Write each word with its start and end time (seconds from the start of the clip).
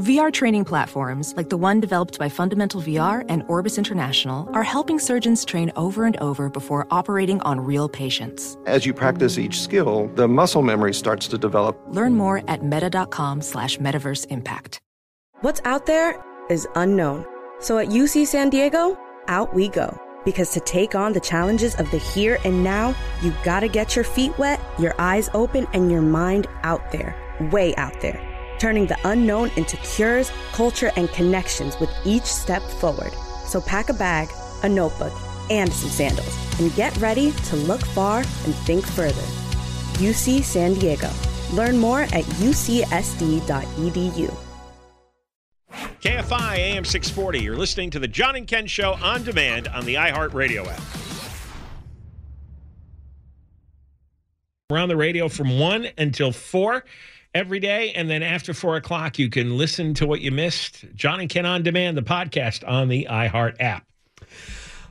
VR 0.00 0.30
training 0.30 0.66
platforms, 0.66 1.32
like 1.38 1.48
the 1.48 1.56
one 1.56 1.80
developed 1.80 2.18
by 2.18 2.28
Fundamental 2.28 2.82
VR 2.82 3.24
and 3.30 3.42
Orbis 3.48 3.78
International, 3.78 4.46
are 4.52 4.62
helping 4.62 4.98
surgeons 4.98 5.42
train 5.42 5.72
over 5.74 6.04
and 6.04 6.18
over 6.18 6.50
before 6.50 6.86
operating 6.90 7.40
on 7.40 7.58
real 7.58 7.88
patients. 7.88 8.58
As 8.66 8.84
you 8.84 8.92
practice 8.92 9.38
each 9.38 9.58
skill, 9.58 10.08
the 10.14 10.28
muscle 10.28 10.60
memory 10.60 10.92
starts 10.92 11.28
to 11.28 11.38
develop. 11.38 11.82
Learn 11.88 12.14
more 12.14 12.42
at 12.46 12.62
meta.com 12.62 13.40
slash 13.40 13.78
metaverse 13.78 14.26
impact. 14.26 14.82
What's 15.40 15.62
out 15.64 15.86
there 15.86 16.22
is 16.50 16.68
unknown. 16.74 17.24
So 17.60 17.78
at 17.78 17.88
UC 17.88 18.26
San 18.26 18.50
Diego, 18.50 18.98
out 19.28 19.54
we 19.54 19.68
go. 19.68 19.98
Because 20.26 20.50
to 20.50 20.60
take 20.60 20.94
on 20.94 21.14
the 21.14 21.20
challenges 21.20 21.74
of 21.76 21.90
the 21.90 21.98
here 21.98 22.36
and 22.44 22.62
now, 22.62 22.94
you 23.22 23.32
gotta 23.44 23.68
get 23.68 23.96
your 23.96 24.04
feet 24.04 24.36
wet, 24.36 24.60
your 24.78 24.94
eyes 24.98 25.30
open, 25.32 25.66
and 25.72 25.90
your 25.90 26.02
mind 26.02 26.48
out 26.64 26.92
there, 26.92 27.16
way 27.50 27.74
out 27.76 27.98
there 28.02 28.25
turning 28.58 28.86
the 28.86 28.98
unknown 29.04 29.50
into 29.56 29.76
cures, 29.78 30.30
culture, 30.52 30.90
and 30.96 31.08
connections 31.10 31.78
with 31.80 31.90
each 32.04 32.24
step 32.24 32.62
forward. 32.62 33.12
So 33.46 33.60
pack 33.60 33.88
a 33.88 33.94
bag, 33.94 34.28
a 34.62 34.68
notebook, 34.68 35.12
and 35.50 35.72
some 35.72 35.90
sandals, 35.90 36.60
and 36.60 36.74
get 36.74 36.96
ready 36.98 37.32
to 37.32 37.56
look 37.56 37.80
far 37.80 38.18
and 38.18 38.54
think 38.66 38.86
further. 38.86 39.22
UC 39.98 40.42
San 40.42 40.74
Diego. 40.74 41.10
Learn 41.52 41.78
more 41.78 42.02
at 42.02 42.24
ucsd.edu. 42.40 43.46
KFI 46.00 46.56
AM 46.56 46.84
640. 46.84 47.40
You're 47.40 47.56
listening 47.56 47.90
to 47.90 47.98
the 47.98 48.08
John 48.08 48.36
and 48.36 48.46
Ken 48.46 48.66
Show 48.66 48.94
on 48.94 49.24
demand 49.24 49.68
on 49.68 49.84
the 49.84 49.94
iHeartRadio 49.94 50.66
app. 50.66 50.80
We're 54.68 54.78
on 54.78 54.88
the 54.88 54.96
radio 54.96 55.28
from 55.28 55.58
1 55.58 55.88
until 55.96 56.32
4 56.32 56.84
every 57.36 57.60
day. 57.60 57.92
And 57.92 58.08
then 58.08 58.22
after 58.22 58.54
four 58.54 58.76
o'clock, 58.76 59.18
you 59.18 59.28
can 59.28 59.58
listen 59.58 59.92
to 59.94 60.06
what 60.06 60.22
you 60.22 60.30
missed. 60.30 60.86
John 60.94 61.20
and 61.20 61.28
Ken 61.28 61.44
on 61.44 61.62
Demand, 61.62 61.96
the 61.96 62.02
podcast 62.02 62.66
on 62.66 62.88
the 62.88 63.06
iHeart 63.10 63.56
app. 63.60 63.86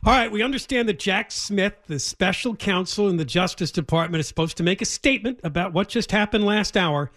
All 0.05 0.13
right, 0.13 0.31
we 0.31 0.43
understand 0.43 0.87
that 0.87 0.99
Jack 0.99 1.31
Smith, 1.31 1.73
the 1.87 1.97
special 1.97 2.55
counsel 2.55 3.09
in 3.09 3.17
the 3.17 3.25
Justice 3.25 3.71
Department, 3.71 4.19
is 4.19 4.27
supposed 4.27 4.57
to 4.57 4.63
make 4.63 4.83
a 4.83 4.85
statement 4.85 5.39
about 5.43 5.73
what 5.73 5.89
just 5.89 6.11
happened 6.11 6.45
last 6.45 6.77
hour. 6.77 7.11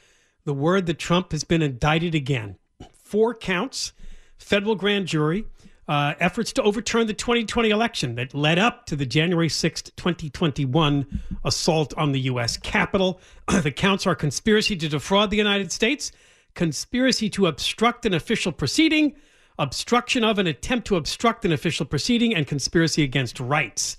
The 0.45 0.55
word 0.55 0.87
that 0.87 0.99
Trump 0.99 1.33
has 1.33 1.45
been 1.45 1.61
indicted 1.61 2.15
again. 2.15 2.57
Four 2.95 3.35
counts, 3.35 3.93
federal 4.39 4.75
grand 4.75 5.07
jury, 5.07 5.45
uh, 5.89 6.15
efforts 6.21 6.53
to 6.53 6.63
overturn 6.63 7.07
the 7.07 7.15
2020 7.15 7.71
election 7.71 8.15
that 8.17 8.35
led 8.35 8.59
up 8.59 8.85
to 8.87 8.95
the 8.95 9.07
January 9.07 9.49
6th, 9.49 9.95
2021 9.97 11.21
assault 11.45 11.95
on 11.97 12.13
the 12.13 12.21
U.S. 12.21 12.57
Capitol. 12.57 13.21
the 13.63 13.71
counts 13.71 14.07
are 14.07 14.15
conspiracy 14.15 14.77
to 14.77 14.89
defraud 14.89 15.31
the 15.31 15.37
United 15.37 15.73
States, 15.73 16.13
conspiracy 16.55 17.31
to 17.31 17.47
obstruct 17.47 18.05
an 18.05 18.13
official 18.13 18.53
proceeding, 18.53 19.17
obstruction 19.59 20.25
of 20.25 20.39
an 20.39 20.47
attempt 20.47 20.87
to 20.89 20.97
obstruct 20.97 21.45
an 21.45 21.53
official 21.53 21.87
proceeding, 21.87 22.35
and 22.35 22.47
conspiracy 22.47 23.03
against 23.03 23.41
rights. 23.41 23.97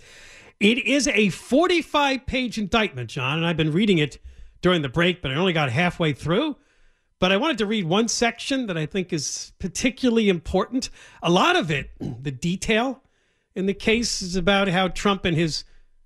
It 0.59 0.77
is 0.85 1.07
a 1.07 1.29
45 1.29 2.25
page 2.25 2.57
indictment, 2.57 3.09
John, 3.09 3.37
and 3.37 3.47
I've 3.47 3.57
been 3.57 3.71
reading 3.71 3.97
it 3.97 4.19
during 4.61 4.81
the 4.81 4.89
break, 4.89 5.21
but 5.21 5.31
I 5.31 5.35
only 5.35 5.53
got 5.53 5.71
halfway 5.71 6.13
through. 6.13 6.57
But 7.19 7.33
I 7.33 7.37
wanted 7.37 7.57
to 7.59 7.65
read 7.65 7.85
one 7.85 8.07
section 8.07 8.67
that 8.67 8.77
I 8.77 8.85
think 8.85 9.11
is 9.11 9.51
particularly 9.59 10.29
important. 10.29 10.89
A 11.21 11.29
lot 11.29 11.55
of 11.55 11.69
it, 11.69 11.91
the 11.99 12.31
detail 12.31 13.03
in 13.55 13.65
the 13.65 13.73
case, 13.73 14.21
is 14.21 14.35
about 14.35 14.69
how 14.69 14.87
Trump 14.87 15.25
and 15.25 15.35
his 15.35 15.65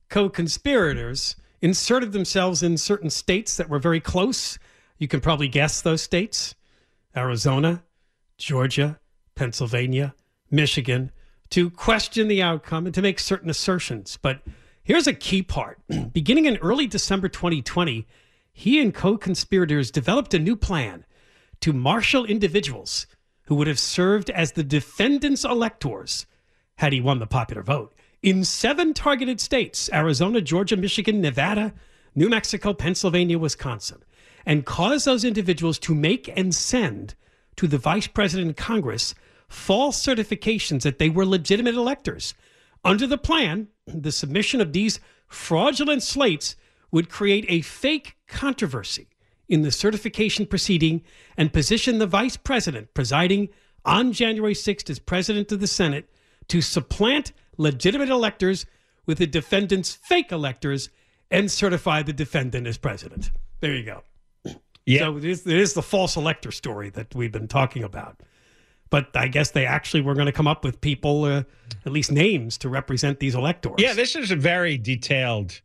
co 0.09 0.29
conspirators 0.29 1.35
inserted 1.61 2.11
themselves 2.11 2.63
in 2.63 2.77
certain 2.77 3.09
states 3.09 3.55
that 3.57 3.69
were 3.69 3.79
very 3.79 3.99
close. 3.99 4.57
You 4.97 5.07
can 5.07 5.21
probably 5.21 5.47
guess 5.47 5.81
those 5.81 6.01
states 6.01 6.55
Arizona, 7.15 7.83
Georgia, 8.37 8.99
Pennsylvania, 9.35 10.15
Michigan, 10.49 11.11
to 11.51 11.69
question 11.69 12.27
the 12.27 12.41
outcome 12.41 12.85
and 12.87 12.95
to 12.95 13.01
make 13.01 13.19
certain 13.19 13.49
assertions. 13.49 14.17
But 14.19 14.41
here's 14.83 15.05
a 15.05 15.13
key 15.13 15.43
part. 15.43 15.79
Beginning 16.13 16.45
in 16.45 16.57
early 16.57 16.87
December 16.87 17.29
2020, 17.29 18.07
he 18.53 18.81
and 18.81 18.93
co 18.93 19.17
conspirators 19.17 19.91
developed 19.91 20.33
a 20.33 20.39
new 20.39 20.55
plan 20.55 21.05
to 21.59 21.73
marshal 21.73 22.25
individuals 22.25 23.07
who 23.45 23.55
would 23.55 23.67
have 23.67 23.79
served 23.79 24.29
as 24.29 24.53
the 24.53 24.63
defendants' 24.63 25.43
electors 25.43 26.25
had 26.75 26.93
he 26.93 27.01
won 27.01 27.19
the 27.19 27.27
popular 27.27 27.61
vote 27.63 27.93
in 28.21 28.43
seven 28.43 28.93
targeted 28.93 29.41
states 29.41 29.89
Arizona, 29.91 30.39
Georgia, 30.39 30.77
Michigan, 30.77 31.19
Nevada, 31.19 31.73
New 32.15 32.29
Mexico, 32.29 32.73
Pennsylvania, 32.73 33.37
Wisconsin 33.37 34.03
and 34.45 34.65
cause 34.65 35.05
those 35.05 35.23
individuals 35.23 35.79
to 35.79 35.95
make 35.95 36.29
and 36.35 36.53
send 36.53 37.15
to 37.55 37.67
the 37.67 37.77
vice 37.77 38.07
president 38.07 38.47
and 38.47 38.57
Congress 38.57 39.15
false 39.47 40.03
certifications 40.03 40.81
that 40.81 40.99
they 40.99 41.09
were 41.09 41.25
legitimate 41.25 41.75
electors. 41.75 42.33
Under 42.83 43.07
the 43.07 43.17
plan, 43.17 43.67
the 43.85 44.11
submission 44.11 44.59
of 44.59 44.73
these 44.73 44.99
fraudulent 45.27 46.03
slates 46.03 46.55
would 46.91 47.09
create 47.09 47.45
a 47.47 47.61
fake 47.61 48.17
controversy 48.33 49.07
in 49.47 49.61
the 49.61 49.71
certification 49.71 50.45
proceeding 50.45 51.01
and 51.37 51.53
position 51.53 51.99
the 51.99 52.07
vice 52.07 52.35
president 52.35 52.93
presiding 52.93 53.49
on 53.85 54.11
January 54.11 54.53
6th 54.53 54.89
as 54.89 54.99
president 54.99 55.51
of 55.51 55.59
the 55.59 55.67
Senate 55.67 56.09
to 56.47 56.61
supplant 56.61 57.31
legitimate 57.57 58.09
electors 58.09 58.65
with 59.05 59.19
the 59.19 59.27
defendant's 59.27 59.93
fake 59.93 60.31
electors 60.31 60.89
and 61.29 61.51
certify 61.51 62.01
the 62.01 62.13
defendant 62.13 62.67
as 62.67 62.77
president. 62.77 63.31
There 63.59 63.75
you 63.75 63.85
go. 63.85 64.03
Yeah. 64.85 64.99
So 64.99 65.17
it 65.17 65.25
is, 65.25 65.47
it 65.47 65.55
is 65.55 65.73
the 65.73 65.81
false 65.81 66.15
elector 66.15 66.51
story 66.51 66.89
that 66.91 67.13
we've 67.15 67.31
been 67.31 67.47
talking 67.47 67.83
about. 67.83 68.21
But 68.89 69.09
I 69.15 69.27
guess 69.27 69.51
they 69.51 69.65
actually 69.65 70.01
were 70.01 70.13
going 70.13 70.27
to 70.27 70.31
come 70.31 70.47
up 70.47 70.63
with 70.63 70.79
people, 70.79 71.23
uh, 71.23 71.43
at 71.85 71.91
least 71.91 72.11
names, 72.11 72.57
to 72.59 72.69
represent 72.69 73.19
these 73.19 73.33
electors. 73.33 73.75
Yeah, 73.77 73.93
this 73.93 74.15
is 74.15 74.29
a 74.29 74.35
very 74.35 74.77
detailed 74.77 75.61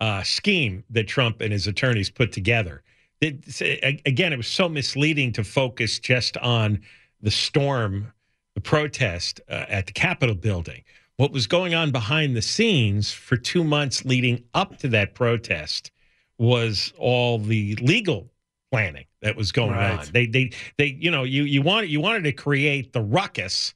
uh, 0.00 0.22
scheme 0.22 0.84
that 0.90 1.06
Trump 1.06 1.40
and 1.40 1.52
his 1.52 1.66
attorneys 1.66 2.10
put 2.10 2.32
together. 2.32 2.82
It, 3.20 4.00
again, 4.06 4.32
it 4.32 4.36
was 4.36 4.46
so 4.46 4.68
misleading 4.68 5.32
to 5.32 5.44
focus 5.44 5.98
just 5.98 6.38
on 6.38 6.80
the 7.20 7.30
storm, 7.30 8.12
the 8.54 8.62
protest 8.62 9.40
uh, 9.48 9.66
at 9.68 9.86
the 9.86 9.92
Capitol 9.92 10.34
building. 10.34 10.82
What 11.16 11.32
was 11.32 11.46
going 11.46 11.74
on 11.74 11.90
behind 11.90 12.34
the 12.34 12.40
scenes 12.40 13.12
for 13.12 13.36
two 13.36 13.62
months 13.62 14.06
leading 14.06 14.42
up 14.54 14.78
to 14.78 14.88
that 14.88 15.14
protest 15.14 15.90
was 16.38 16.94
all 16.96 17.38
the 17.38 17.76
legal 17.76 18.30
planning 18.72 19.04
that 19.20 19.36
was 19.36 19.52
going 19.52 19.72
right. 19.72 19.98
on. 19.98 20.06
They, 20.12 20.24
they, 20.24 20.50
they, 20.78 20.86
you 20.98 21.10
know, 21.10 21.24
you 21.24 21.42
you 21.42 21.60
wanted 21.60 21.90
you 21.90 22.00
wanted 22.00 22.24
to 22.24 22.32
create 22.32 22.94
the 22.94 23.02
ruckus 23.02 23.74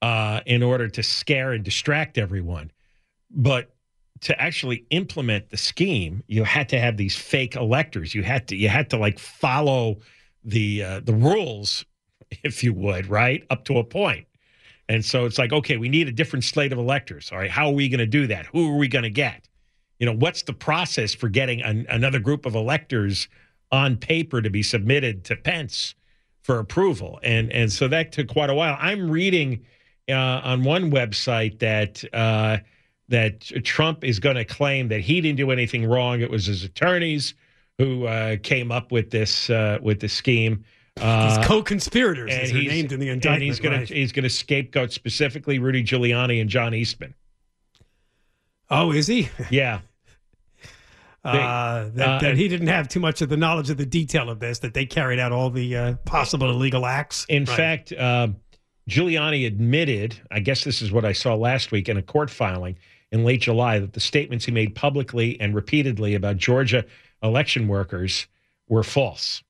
uh, 0.00 0.42
in 0.46 0.62
order 0.62 0.88
to 0.88 1.02
scare 1.02 1.52
and 1.52 1.64
distract 1.64 2.18
everyone, 2.18 2.70
but 3.30 3.74
to 4.22 4.40
actually 4.40 4.84
implement 4.90 5.50
the 5.50 5.56
scheme, 5.56 6.22
you 6.26 6.44
had 6.44 6.68
to 6.68 6.78
have 6.78 6.96
these 6.96 7.16
fake 7.16 7.56
electors. 7.56 8.14
You 8.14 8.22
had 8.22 8.48
to 8.48 8.56
you 8.56 8.68
had 8.68 8.90
to 8.90 8.96
like 8.96 9.18
follow 9.18 9.98
the 10.44 10.82
uh, 10.82 11.00
the 11.00 11.14
rules, 11.14 11.84
if 12.42 12.62
you 12.62 12.72
would, 12.74 13.06
right 13.06 13.44
up 13.50 13.64
to 13.66 13.78
a 13.78 13.84
point. 13.84 14.26
And 14.88 15.04
so 15.04 15.24
it's 15.24 15.38
like, 15.38 15.52
okay, 15.52 15.76
we 15.76 15.88
need 15.88 16.08
a 16.08 16.12
different 16.12 16.44
slate 16.44 16.72
of 16.72 16.78
electors. 16.78 17.30
All 17.30 17.38
right, 17.38 17.50
how 17.50 17.68
are 17.68 17.72
we 17.72 17.88
going 17.88 18.00
to 18.00 18.06
do 18.06 18.26
that? 18.26 18.46
Who 18.46 18.72
are 18.72 18.76
we 18.76 18.88
going 18.88 19.04
to 19.04 19.10
get? 19.10 19.48
You 20.00 20.06
know, 20.06 20.14
what's 20.14 20.42
the 20.42 20.52
process 20.52 21.14
for 21.14 21.28
getting 21.28 21.62
an, 21.62 21.86
another 21.88 22.18
group 22.18 22.44
of 22.44 22.56
electors 22.56 23.28
on 23.70 23.96
paper 23.96 24.42
to 24.42 24.50
be 24.50 24.62
submitted 24.62 25.24
to 25.26 25.36
Pence 25.36 25.94
for 26.42 26.58
approval, 26.58 27.20
and 27.22 27.52
and 27.52 27.72
so 27.72 27.86
that 27.88 28.12
took 28.12 28.28
quite 28.28 28.50
a 28.50 28.54
while. 28.54 28.76
I'm 28.80 29.10
reading 29.10 29.64
uh, 30.08 30.40
on 30.42 30.64
one 30.64 30.90
website 30.90 31.58
that 31.60 32.02
uh, 32.12 32.58
that 33.10 33.40
Trump 33.64 34.04
is 34.04 34.18
going 34.18 34.36
to 34.36 34.44
claim 34.44 34.88
that 34.88 35.00
he 35.00 35.20
didn't 35.20 35.36
do 35.36 35.50
anything 35.50 35.84
wrong. 35.84 36.20
It 36.20 36.30
was 36.30 36.46
his 36.46 36.64
attorneys 36.64 37.34
who 37.78 38.06
uh, 38.06 38.36
came 38.42 38.72
up 38.72 38.92
with 38.92 39.10
this 39.10 39.50
uh, 39.50 39.78
with 39.82 40.00
the 40.00 40.08
scheme. 40.08 40.64
Uh, 41.00 41.38
he's 41.38 41.46
co-conspirators, 41.46 42.34
and 42.34 42.48
he's 42.48 42.68
named 42.68 42.92
in 42.92 43.00
the 43.00 43.08
indictment. 43.08 43.36
And 43.36 43.42
he's 43.44 43.60
going 43.60 43.78
right. 43.78 43.86
to 43.86 43.94
he's 43.94 44.12
going 44.12 44.24
to 44.24 44.28
scapegoat 44.28 44.92
specifically 44.92 45.58
Rudy 45.58 45.82
Giuliani 45.82 46.40
and 46.40 46.50
John 46.50 46.74
Eastman. 46.74 47.14
Oh, 48.68 48.92
is 48.92 49.06
he? 49.06 49.30
Yeah. 49.50 49.80
Uh, 51.22 51.90
that, 51.92 52.08
uh, 52.08 52.18
that, 52.18 52.36
he 52.38 52.48
didn't 52.48 52.68
have 52.68 52.88
too 52.88 52.98
much 52.98 53.20
of 53.20 53.28
the 53.28 53.36
knowledge 53.36 53.68
of 53.68 53.76
the 53.76 53.84
detail 53.84 54.30
of 54.30 54.40
this, 54.40 54.60
that 54.60 54.72
they 54.72 54.86
carried 54.86 55.18
out 55.18 55.32
all 55.32 55.50
the 55.50 55.76
uh, 55.76 55.94
possible 56.06 56.48
illegal 56.48 56.86
acts. 56.86 57.26
In 57.28 57.44
right. 57.44 57.56
fact, 57.56 57.92
uh, 57.92 58.28
Giuliani 58.90 59.46
admitted, 59.46 60.20
I 60.32 60.40
guess 60.40 60.64
this 60.64 60.82
is 60.82 60.90
what 60.90 61.04
I 61.04 61.12
saw 61.12 61.36
last 61.36 61.70
week 61.70 61.88
in 61.88 61.96
a 61.96 62.02
court 62.02 62.28
filing 62.28 62.76
in 63.12 63.24
late 63.24 63.40
July, 63.40 63.78
that 63.78 63.92
the 63.92 64.00
statements 64.00 64.44
he 64.44 64.50
made 64.50 64.74
publicly 64.74 65.40
and 65.40 65.54
repeatedly 65.54 66.16
about 66.16 66.38
Georgia 66.38 66.84
election 67.22 67.68
workers 67.68 68.26
were 68.68 68.82
false. 68.82 69.44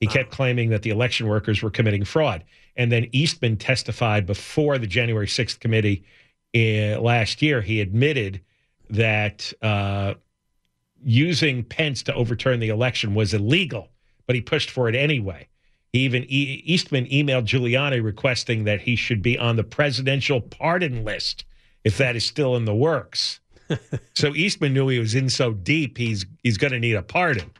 He 0.00 0.06
kept 0.06 0.30
claiming 0.30 0.70
that 0.70 0.82
the 0.82 0.90
election 0.90 1.26
workers 1.26 1.62
were 1.62 1.70
committing 1.70 2.04
fraud. 2.04 2.44
And 2.76 2.90
then 2.90 3.08
Eastman 3.12 3.58
testified 3.58 4.24
before 4.24 4.78
the 4.78 4.86
January 4.86 5.26
6th 5.26 5.60
committee 5.60 6.04
uh, 6.54 7.00
last 7.00 7.42
year. 7.42 7.60
He 7.60 7.82
admitted 7.82 8.40
that 8.88 9.52
uh, 9.60 10.14
using 11.04 11.62
Pence 11.62 12.02
to 12.04 12.14
overturn 12.14 12.60
the 12.60 12.68
election 12.70 13.14
was 13.14 13.34
illegal, 13.34 13.90
but 14.26 14.34
he 14.34 14.40
pushed 14.40 14.70
for 14.70 14.88
it 14.88 14.94
anyway. 14.94 15.46
He 15.92 16.00
even 16.00 16.24
e- 16.24 16.62
Eastman 16.64 17.06
emailed 17.06 17.44
Giuliani 17.44 18.02
requesting 18.02 18.64
that 18.64 18.82
he 18.82 18.96
should 18.96 19.22
be 19.22 19.38
on 19.38 19.56
the 19.56 19.64
presidential 19.64 20.40
pardon 20.40 21.04
list 21.04 21.44
if 21.84 21.96
that 21.98 22.16
is 22.16 22.24
still 22.24 22.56
in 22.56 22.64
the 22.64 22.74
works. 22.74 23.40
so 24.14 24.34
Eastman 24.34 24.74
knew 24.74 24.88
he 24.88 24.98
was 24.98 25.14
in 25.14 25.30
so 25.30 25.52
deep 25.52 25.98
he's 25.98 26.26
he's 26.42 26.58
going 26.58 26.72
to 26.72 26.78
need 26.78 26.94
a 26.94 27.02
pardon. 27.02 27.50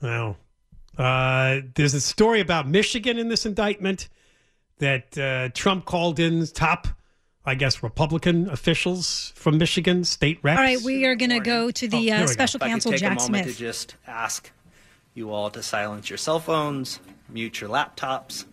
Well, 0.00 0.36
uh, 0.98 1.60
there's 1.74 1.94
a 1.94 2.00
story 2.00 2.40
about 2.40 2.68
Michigan 2.68 3.18
in 3.18 3.28
this 3.28 3.46
indictment 3.46 4.08
that 4.78 5.16
uh, 5.16 5.48
Trump 5.54 5.84
called 5.84 6.18
in 6.18 6.46
top 6.46 6.88
I 7.44 7.56
guess, 7.56 7.82
Republican 7.82 8.48
officials 8.50 9.32
from 9.34 9.58
Michigan, 9.58 10.04
state 10.04 10.38
reps. 10.42 10.58
All 10.58 10.64
right, 10.64 10.80
we 10.80 11.04
are 11.06 11.16
going 11.16 11.30
to 11.30 11.40
go 11.40 11.72
to 11.72 11.88
the 11.88 12.12
oh, 12.12 12.16
uh, 12.16 12.26
special 12.28 12.60
counsel, 12.60 12.92
Jack 12.92 13.20
Smith. 13.20 13.46
To 13.46 13.52
just 13.52 13.96
ask 14.06 14.52
you 15.14 15.30
all 15.30 15.50
to 15.50 15.62
silence 15.62 16.08
your 16.08 16.16
cell 16.16 16.40
phones, 16.40 17.00
mute 17.28 17.60
your 17.60 17.70
laptops, 17.70 18.44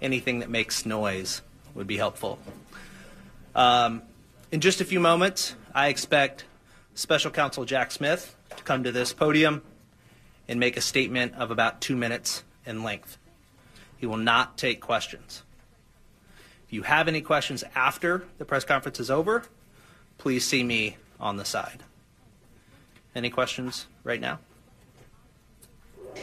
anything 0.00 0.40
that 0.40 0.50
makes 0.50 0.84
noise 0.84 1.42
would 1.74 1.86
be 1.86 1.96
helpful. 1.96 2.38
Um, 3.54 4.02
in 4.50 4.60
just 4.60 4.80
a 4.80 4.84
few 4.84 5.00
moments, 5.00 5.54
I 5.74 5.88
expect 5.88 6.44
Special 6.94 7.30
Counsel 7.30 7.64
Jack 7.64 7.90
Smith 7.90 8.36
to 8.56 8.62
come 8.62 8.84
to 8.84 8.92
this 8.92 9.12
podium 9.12 9.62
and 10.48 10.58
make 10.58 10.76
a 10.76 10.80
statement 10.80 11.34
of 11.34 11.50
about 11.50 11.80
two 11.80 11.96
minutes 11.96 12.42
in 12.66 12.82
length. 12.82 13.16
He 13.96 14.06
will 14.06 14.16
not 14.16 14.58
take 14.58 14.80
questions. 14.80 15.42
If 16.66 16.72
you 16.72 16.82
have 16.82 17.08
any 17.08 17.20
questions 17.20 17.64
after 17.74 18.24
the 18.38 18.44
press 18.44 18.64
conference 18.64 18.98
is 18.98 19.10
over, 19.10 19.44
please 20.18 20.44
see 20.44 20.64
me 20.64 20.96
on 21.20 21.36
the 21.36 21.44
side. 21.44 21.84
Any 23.14 23.30
questions 23.30 23.86
right 24.04 24.20
now? 24.20 24.40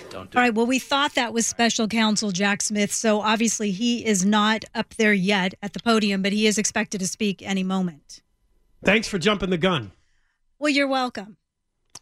Don't 0.09 0.31
do 0.31 0.37
All 0.37 0.43
right. 0.43 0.53
Well, 0.53 0.65
we 0.65 0.79
thought 0.79 1.15
that 1.15 1.33
was 1.33 1.47
special 1.47 1.87
counsel 1.87 2.31
Jack 2.31 2.61
Smith. 2.61 2.91
So 2.91 3.21
obviously 3.21 3.71
he 3.71 4.05
is 4.05 4.25
not 4.25 4.65
up 4.73 4.93
there 4.95 5.13
yet 5.13 5.53
at 5.61 5.73
the 5.73 5.79
podium, 5.79 6.21
but 6.21 6.31
he 6.31 6.47
is 6.47 6.57
expected 6.57 6.99
to 6.99 7.07
speak 7.07 7.41
any 7.41 7.63
moment. 7.63 8.21
Thanks 8.83 9.07
for 9.07 9.19
jumping 9.19 9.49
the 9.49 9.57
gun. 9.57 9.91
Well, 10.57 10.69
you're 10.69 10.87
welcome. 10.87 11.37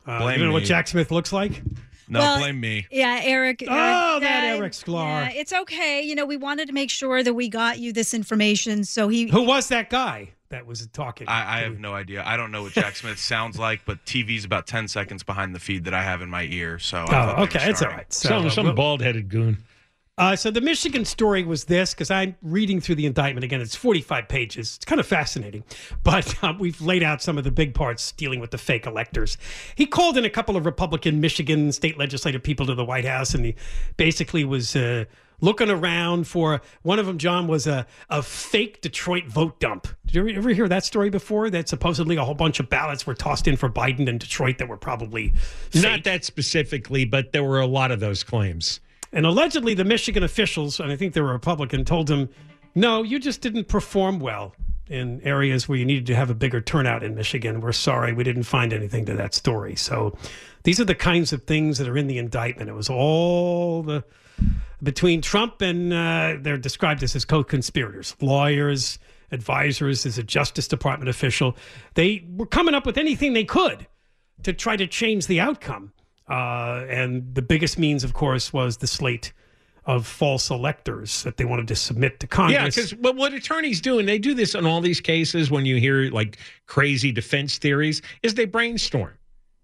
Uh, 0.06 0.19
Blame 0.19 0.39
you 0.39 0.45
know 0.45 0.50
me. 0.50 0.54
what 0.54 0.63
Jack 0.63 0.88
Smith 0.88 1.12
looks 1.12 1.33
like? 1.33 1.62
No, 2.09 2.19
well, 2.19 2.39
blame 2.39 2.59
me. 2.59 2.88
Yeah, 2.89 3.19
Eric. 3.21 3.63
Oh, 3.68 4.19
that 4.21 4.56
Eric 4.56 4.71
Sklar. 4.71 5.04
Yeah, 5.25 5.30
it's 5.31 5.51
okay. 5.51 6.01
You 6.01 6.15
know, 6.15 6.25
we 6.25 6.38
wanted 6.38 6.68
to 6.68 6.74
make 6.74 6.89
sure 6.89 7.21
that 7.21 7.33
we 7.33 7.50
got 7.50 7.80
you 7.80 7.92
this 7.92 8.13
information. 8.13 8.86
So 8.86 9.09
he. 9.09 9.27
Who 9.27 9.44
was 9.44 9.68
that 9.68 9.89
guy 9.89 10.30
that 10.49 10.65
was 10.65 10.85
talking? 10.88 11.27
I, 11.27 11.57
I 11.57 11.63
have 11.63 11.79
no 11.79 11.94
idea. 11.94 12.23
I 12.25 12.38
don't 12.38 12.51
know 12.51 12.63
what 12.63 12.73
Jack 12.73 12.95
Smith 12.95 13.19
sounds 13.19 13.57
like, 13.59 13.81
but 13.85 14.03
TV's 14.05 14.45
about 14.45 14.67
10 14.67 14.88
seconds 14.88 15.23
behind 15.23 15.53
the 15.53 15.59
feed 15.59 15.85
that 15.85 15.94
I 15.94 16.03
have 16.03 16.21
in 16.21 16.29
my 16.29 16.44
ear. 16.44 16.79
So. 16.79 17.05
Oh, 17.09 17.44
okay. 17.44 17.69
It's 17.69 17.81
all 17.81 17.89
right. 17.89 18.11
So, 18.11 18.29
some 18.29 18.49
some 18.49 18.75
bald 18.75 19.01
headed 19.01 19.29
goon. 19.29 19.57
Uh, 20.19 20.35
so 20.35 20.49
the 20.49 20.61
Michigan 20.61 21.05
story 21.05 21.44
was 21.44 21.65
this 21.65 21.94
because 21.94 22.09
I'm 22.09 22.35
reading 22.41 22.81
through 22.81 22.95
the 22.95 23.05
indictment 23.05 23.44
again. 23.44 23.61
It's 23.61 23.75
45 23.75 24.27
pages. 24.27 24.75
It's 24.77 24.85
kind 24.85 24.99
of 24.99 25.05
fascinating, 25.05 25.63
but 26.03 26.44
uh, 26.44 26.53
we've 26.57 26.81
laid 26.81 27.03
out 27.03 27.21
some 27.21 27.38
of 27.38 27.44
the 27.44 27.51
big 27.51 27.75
parts 27.75 28.11
dealing 28.13 28.39
with 28.39 28.49
the 28.49 28.57
fake 28.57 28.88
electors. 28.88 29.38
He 29.75 29.85
called 29.85 30.17
in 30.17 30.25
a 30.25 30.29
couple 30.29 30.57
of 30.57 30.65
Republican 30.65 31.21
Michigan 31.21 31.71
state 31.71 31.99
legislative 31.99 32.41
people 32.41 32.65
to 32.65 32.73
the 32.73 32.85
White 32.85 33.05
House, 33.05 33.35
and 33.35 33.45
he 33.45 33.55
basically 33.97 34.44
was 34.44 34.75
uh, 34.75 35.05
looking 35.42 35.69
around 35.69 36.28
for 36.28 36.62
one 36.81 37.00
of 37.00 37.06
them. 37.06 37.18
John 37.18 37.48
was 37.48 37.68
a 37.68 37.86
a 38.10 38.22
fake 38.22 38.81
Detroit 38.81 39.25
vote 39.25 39.60
dump. 39.60 39.88
Did 40.06 40.16
you 40.16 40.38
ever, 40.38 40.50
hear 40.50 40.68
that 40.68 40.84
story 40.84 41.10
before? 41.10 41.50
That 41.50 41.69
supposedly 41.69 42.16
a 42.16 42.24
whole 42.24 42.34
bunch 42.34 42.60
of 42.60 42.69
ballots 42.69 43.06
were 43.06 43.13
tossed 43.13 43.48
in 43.48 43.57
for 43.57 43.69
Biden 43.69 44.07
in 44.07 44.18
Detroit 44.18 44.57
that 44.57 44.68
were 44.68 44.78
probably 44.78 45.30
fake. 45.69 45.84
not 45.84 46.04
that 46.06 46.25
specifically, 46.25 47.06
but 47.06 47.31
there 47.31 47.44
were 47.44 47.60
a 47.60 47.68
lot 47.68 47.92
of 47.92 48.00
those 48.00 48.24
claims. 48.24 48.80
And 49.13 49.25
allegedly, 49.25 49.74
the 49.74 49.86
Michigan 49.86 50.24
officials, 50.24 50.80
and 50.80 50.92
I 50.92 50.95
think 50.95 51.13
they 51.13 51.22
were 51.22 51.31
Republican, 51.31 51.86
told 51.86 52.10
him, 52.10 52.30
no, 52.75 53.04
you 53.04 53.19
just 53.19 53.42
didn't 53.42 53.68
perform 53.68 54.19
well 54.19 54.54
in 54.90 55.22
areas 55.22 55.68
where 55.68 55.78
you 55.78 55.86
needed 55.86 56.06
to 56.07 56.16
have 56.16 56.30
a 56.30 56.33
bigger 56.33 56.62
turnout 56.62 57.04
in 57.04 57.16
Michigan. 57.16 57.62
We're 57.62 57.72
sorry, 57.72 58.13
we 58.13 58.24
didn't 58.24 58.44
find 58.44 58.74
anything 58.74 59.06
to 59.06 59.13
that 59.16 59.33
story. 59.33 59.75
So 59.75 60.18
these 60.63 60.80
are 60.80 60.86
the 60.86 60.95
kinds 60.95 61.33
of 61.33 61.44
things 61.44 61.78
that 61.78 61.88
are 61.88 61.98
in 61.98 62.07
the 62.07 62.18
indictment. 62.18 62.69
It 62.69 62.74
was 62.74 62.90
all 62.90 63.83
the 63.83 64.04
between 64.83 65.21
Trump 65.21 65.62
and 65.62 65.91
uh, 65.91 66.35
they're 66.39 66.57
described 66.57 67.03
as 67.03 67.13
his 67.13 67.25
co-conspirators, 67.25 68.15
lawyers, 68.21 69.00
advisors, 69.31 70.06
as 70.06 70.18
a 70.18 70.24
Justice 70.24 70.68
Department 70.68 71.09
official. 71.09 71.56
They 71.95 72.25
were 72.29 72.45
coming 72.45 72.75
up 72.75 72.85
with 72.85 72.97
anything 72.97 73.33
they 73.33 73.44
could 73.44 73.88
to 74.44 74.53
try 74.53 74.75
to 74.77 74.88
change 74.88 75.27
the 75.27 75.39
outcome. 75.39 75.94
Uh, 76.29 76.85
and 76.89 77.33
the 77.33 77.41
biggest 77.41 77.79
means, 77.79 78.03
of 78.03 78.13
course, 78.13 78.51
was 78.53 78.77
the 78.77 78.88
slate 78.88 79.33
of 79.85 80.06
false 80.06 80.50
electors 80.50 81.23
that 81.23 81.38
they 81.38 81.45
wanted 81.45 81.68
to 81.69 81.75
submit 81.75 82.19
to 82.19 82.27
Congress. 82.27 82.53
Yeah, 82.53 82.66
because 82.66 82.94
but 82.94 83.16
what 83.16 83.33
attorneys 83.33 83.80
do, 83.80 83.99
and 83.99 84.07
they 84.07 84.19
do 84.19 84.33
this 84.33 84.54
in 84.54 84.66
all 84.66 84.81
these 84.81 84.99
cases 84.99 85.49
when 85.49 85.66
you 85.66 85.78
hear 85.78 86.11
like 86.11 86.37
crazy 86.66 87.11
defense 87.13 87.57
theories, 87.57 88.02
is 88.21 88.35
they 88.35 88.45
brainstorm. 88.45 89.13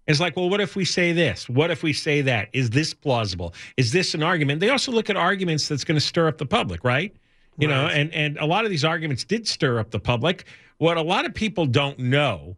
It's 0.06 0.20
like, 0.20 0.36
well, 0.36 0.50
what 0.50 0.60
if 0.60 0.76
we 0.76 0.84
say 0.84 1.12
this? 1.12 1.48
What 1.48 1.70
if 1.70 1.82
we 1.82 1.92
say 1.92 2.20
that? 2.22 2.48
Is 2.52 2.70
this 2.70 2.92
plausible? 2.92 3.54
Is 3.76 3.92
this 3.92 4.14
an 4.14 4.22
argument? 4.22 4.60
They 4.60 4.68
also 4.68 4.92
look 4.92 5.08
at 5.08 5.16
arguments 5.16 5.68
that's 5.68 5.84
going 5.84 5.96
to 5.96 6.00
stir 6.00 6.28
up 6.28 6.38
the 6.38 6.46
public, 6.46 6.84
right? 6.84 7.14
You 7.58 7.68
right. 7.68 7.74
know, 7.74 7.86
and 7.86 8.12
and 8.12 8.36
a 8.38 8.46
lot 8.46 8.64
of 8.64 8.70
these 8.70 8.84
arguments 8.84 9.24
did 9.24 9.46
stir 9.48 9.78
up 9.78 9.90
the 9.90 10.00
public. 10.00 10.44
What 10.78 10.96
a 10.96 11.02
lot 11.02 11.24
of 11.24 11.32
people 11.32 11.66
don't 11.66 11.98
know 11.98 12.56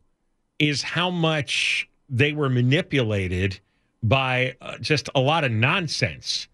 is 0.58 0.82
how 0.82 1.10
much 1.10 1.88
they 2.08 2.32
were 2.32 2.48
manipulated 2.48 3.60
by 4.02 4.56
uh, 4.60 4.78
just 4.78 5.08
a 5.14 5.20
lot 5.20 5.44
of 5.44 5.52
nonsense 5.52 6.48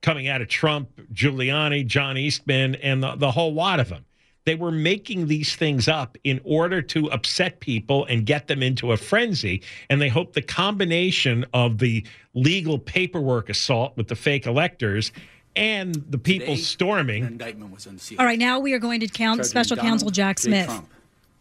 coming 0.00 0.28
out 0.28 0.40
of 0.40 0.48
Trump, 0.48 0.88
Giuliani, 1.12 1.84
John 1.86 2.16
Eastman, 2.16 2.76
and 2.76 3.02
the, 3.02 3.16
the 3.16 3.30
whole 3.30 3.52
lot 3.52 3.80
of 3.80 3.88
them. 3.88 4.04
They 4.48 4.54
were 4.54 4.72
making 4.72 5.26
these 5.26 5.54
things 5.56 5.88
up 5.88 6.16
in 6.24 6.40
order 6.42 6.80
to 6.80 7.10
upset 7.10 7.60
people 7.60 8.06
and 8.06 8.24
get 8.24 8.46
them 8.46 8.62
into 8.62 8.92
a 8.92 8.96
frenzy. 8.96 9.60
And 9.90 10.00
they 10.00 10.08
hope 10.08 10.32
the 10.32 10.40
combination 10.40 11.44
of 11.52 11.76
the 11.76 12.06
legal 12.32 12.78
paperwork 12.78 13.50
assault 13.50 13.94
with 13.98 14.08
the 14.08 14.16
fake 14.16 14.46
electors 14.46 15.12
and 15.54 15.94
the 15.94 16.16
people 16.16 16.54
Today, 16.54 16.62
storming. 16.62 17.24
indictment 17.24 17.74
was 17.74 17.84
unsealed. 17.84 18.20
All 18.20 18.26
right, 18.26 18.38
now 18.38 18.58
we 18.58 18.72
are 18.72 18.78
going 18.78 19.00
to 19.00 19.08
count 19.08 19.44
Special 19.44 19.76
Donald 19.76 19.90
Counsel 19.90 20.10
Jack 20.10 20.38
Smith. 20.38 20.64
Trump 20.64 20.88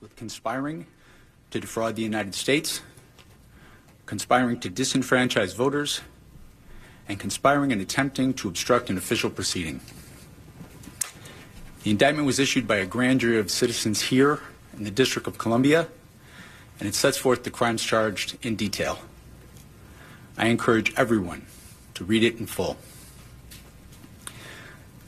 with 0.02 0.14
conspiring 0.18 0.86
to 1.52 1.62
defraud 1.62 1.96
the 1.96 2.02
United 2.02 2.36
States 2.36 2.82
conspiring 4.06 4.60
to 4.62 4.70
disenfranchise 4.70 5.56
voters, 5.56 6.02
and 7.08 7.20
conspiring 7.20 7.72
and 7.72 7.82
attempting 7.82 8.34
to 8.34 8.48
obstruct 8.50 8.90
an 8.90 8.98
official 8.98 9.30
proceeding. 9.30 9.80
The 11.88 11.92
indictment 11.92 12.26
was 12.26 12.38
issued 12.38 12.68
by 12.68 12.76
a 12.76 12.86
grand 12.86 13.22
jury 13.22 13.40
of 13.40 13.50
citizens 13.50 14.02
here 14.02 14.42
in 14.76 14.84
the 14.84 14.92
District 14.92 15.26
of 15.26 15.38
Columbia, 15.38 15.88
and 16.82 16.90
it 16.90 16.94
sets 16.94 17.18
forth 17.18 17.46
the 17.46 17.50
crimes 17.50 17.82
charged 17.82 18.38
in 18.46 18.58
detail. 18.58 19.00
I 20.38 20.48
encourage 20.48 20.94
everyone 20.98 21.46
to 21.94 22.04
read 22.04 22.24
it 22.24 22.42
in 22.42 22.46
full. 22.46 22.76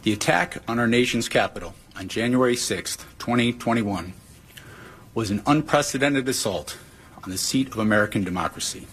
The 0.03 0.13
attack 0.13 0.59
on 0.69 0.79
our 0.79 0.87
nation's 0.87 1.27
capital 1.27 1.75
on 1.97 2.07
January 2.07 2.55
6, 2.55 2.95
2021, 2.95 4.13
was 5.13 5.31
an 5.31 5.41
unprecedented 5.45 6.29
assault 6.29 6.77
on 7.25 7.29
the 7.29 7.37
seat 7.37 7.67
of 7.73 7.79
American 7.79 8.23
democracy. 8.23 8.87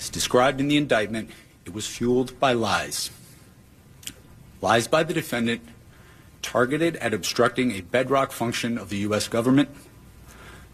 As 0.00 0.10
described 0.10 0.58
in 0.58 0.66
the 0.66 0.76
indictment, 0.76 1.30
it 1.64 1.72
was 1.72 1.86
fueled 1.86 2.40
by 2.40 2.52
lies. 2.52 3.12
lies 4.60 4.88
by 4.88 5.04
the 5.04 5.14
defendant 5.14 5.62
targeted 6.48 6.96
at 6.96 7.12
obstructing 7.12 7.72
a 7.72 7.82
bedrock 7.82 8.32
function 8.32 8.78
of 8.78 8.88
the 8.88 8.96
U.S. 9.08 9.28
government, 9.28 9.68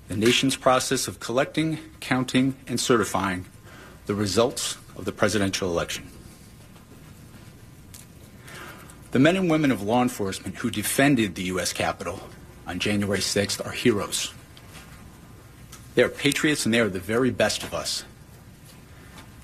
the 0.06 0.16
nation's 0.16 0.54
process 0.54 1.08
of 1.08 1.18
collecting, 1.18 1.78
counting, 1.98 2.54
and 2.68 2.78
certifying 2.78 3.44
the 4.06 4.14
results 4.14 4.78
of 4.96 5.04
the 5.04 5.10
presidential 5.10 5.68
election. 5.68 6.08
The 9.10 9.18
men 9.18 9.34
and 9.34 9.50
women 9.50 9.72
of 9.72 9.82
law 9.82 10.00
enforcement 10.00 10.54
who 10.54 10.70
defended 10.70 11.34
the 11.34 11.42
U.S. 11.54 11.72
Capitol 11.72 12.20
on 12.68 12.78
January 12.78 13.18
6th 13.18 13.66
are 13.66 13.72
heroes. 13.72 14.32
They 15.96 16.04
are 16.04 16.08
patriots 16.08 16.64
and 16.64 16.72
they 16.72 16.80
are 16.80 16.88
the 16.88 17.00
very 17.00 17.32
best 17.32 17.64
of 17.64 17.74
us. 17.74 18.04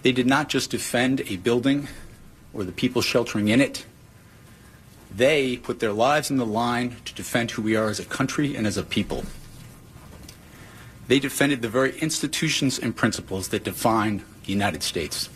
They 0.02 0.12
did 0.12 0.28
not 0.28 0.49
just 0.49 0.70
defend 0.70 1.22
a 1.22 1.38
building 1.38 1.88
or 2.52 2.62
the 2.62 2.70
people 2.70 3.02
sheltering 3.02 3.49
in 3.49 3.60
it. 3.60 3.84
They 5.14 5.57
put 5.57 5.81
their 5.81 5.93
lives 5.93 6.31
in 6.31 6.37
the 6.37 6.47
line 6.47 6.97
to 7.05 7.14
defend 7.14 7.50
who 7.50 7.62
we 7.62 7.76
are 7.76 7.88
as 7.88 8.00
a 8.00 8.05
country 8.05 8.55
and 8.55 8.67
as 8.67 8.76
a 8.76 8.83
people. 8.83 9.25
They 11.09 11.19
defended 11.19 11.62
the 11.62 11.69
very 11.69 11.99
institutions 11.99 12.79
and 12.79 12.95
principles 12.95 13.49
that 13.49 13.64
define 13.64 14.25
the 14.45 14.52
United 14.52 14.83
States. 14.83 15.29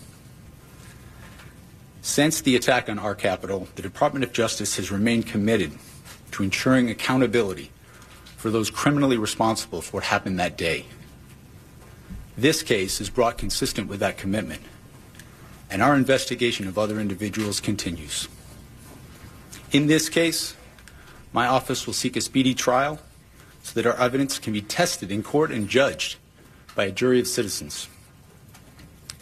Since 2.02 2.42
the 2.42 2.54
attack 2.54 2.88
on 2.88 2.98
our 2.98 3.14
capital, 3.14 3.66
the 3.74 3.82
Department 3.82 4.24
of 4.24 4.32
Justice 4.32 4.76
has 4.76 4.92
remained 4.92 5.26
committed 5.26 5.72
to 6.32 6.42
ensuring 6.42 6.90
accountability 6.90 7.70
for 8.36 8.50
those 8.50 8.70
criminally 8.70 9.16
responsible 9.16 9.80
for 9.80 9.96
what 9.96 10.04
happened 10.04 10.38
that 10.38 10.58
day. 10.58 10.84
This 12.36 12.62
case 12.62 13.00
is 13.00 13.08
brought 13.08 13.38
consistent 13.38 13.88
with 13.88 14.00
that 14.00 14.18
commitment, 14.18 14.62
and 15.70 15.80
our 15.80 15.96
investigation 15.96 16.68
of 16.68 16.78
other 16.78 17.00
individuals 17.00 17.58
continues. 17.58 18.28
In 19.74 19.88
this 19.88 20.08
case, 20.08 20.54
my 21.32 21.48
office 21.48 21.84
will 21.84 21.94
seek 21.94 22.14
a 22.14 22.20
speedy 22.20 22.54
trial 22.54 23.00
so 23.64 23.72
that 23.74 23.84
our 23.84 24.00
evidence 24.00 24.38
can 24.38 24.52
be 24.52 24.62
tested 24.62 25.10
in 25.10 25.24
court 25.24 25.50
and 25.50 25.68
judged 25.68 26.14
by 26.76 26.84
a 26.84 26.92
jury 26.92 27.18
of 27.18 27.26
citizens. 27.26 27.88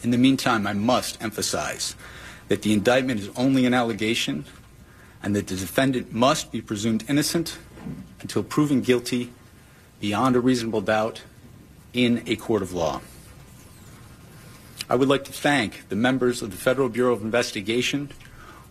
In 0.03 0.11
the 0.11 0.17
meantime, 0.19 0.67
I 0.67 0.73
must 0.73 1.19
emphasize 1.23 1.95
that 2.49 2.61
the 2.61 2.71
indictment 2.71 3.19
is 3.19 3.31
only 3.35 3.65
an 3.65 3.73
allegation 3.73 4.45
and 5.23 5.35
that 5.35 5.47
the 5.47 5.55
defendant 5.55 6.13
must 6.13 6.51
be 6.51 6.61
presumed 6.61 7.03
innocent 7.09 7.57
until 8.21 8.43
proven 8.43 8.81
guilty 8.81 9.33
beyond 9.99 10.35
a 10.35 10.39
reasonable 10.39 10.81
doubt 10.81 11.23
in 11.93 12.21
a 12.27 12.35
court 12.35 12.61
of 12.61 12.73
law. 12.73 13.01
I 14.87 14.93
would 14.97 15.09
like 15.09 15.23
to 15.23 15.33
thank 15.33 15.89
the 15.89 15.95
members 15.95 16.43
of 16.43 16.51
the 16.51 16.57
Federal 16.57 16.89
Bureau 16.89 17.13
of 17.13 17.23
Investigation 17.23 18.11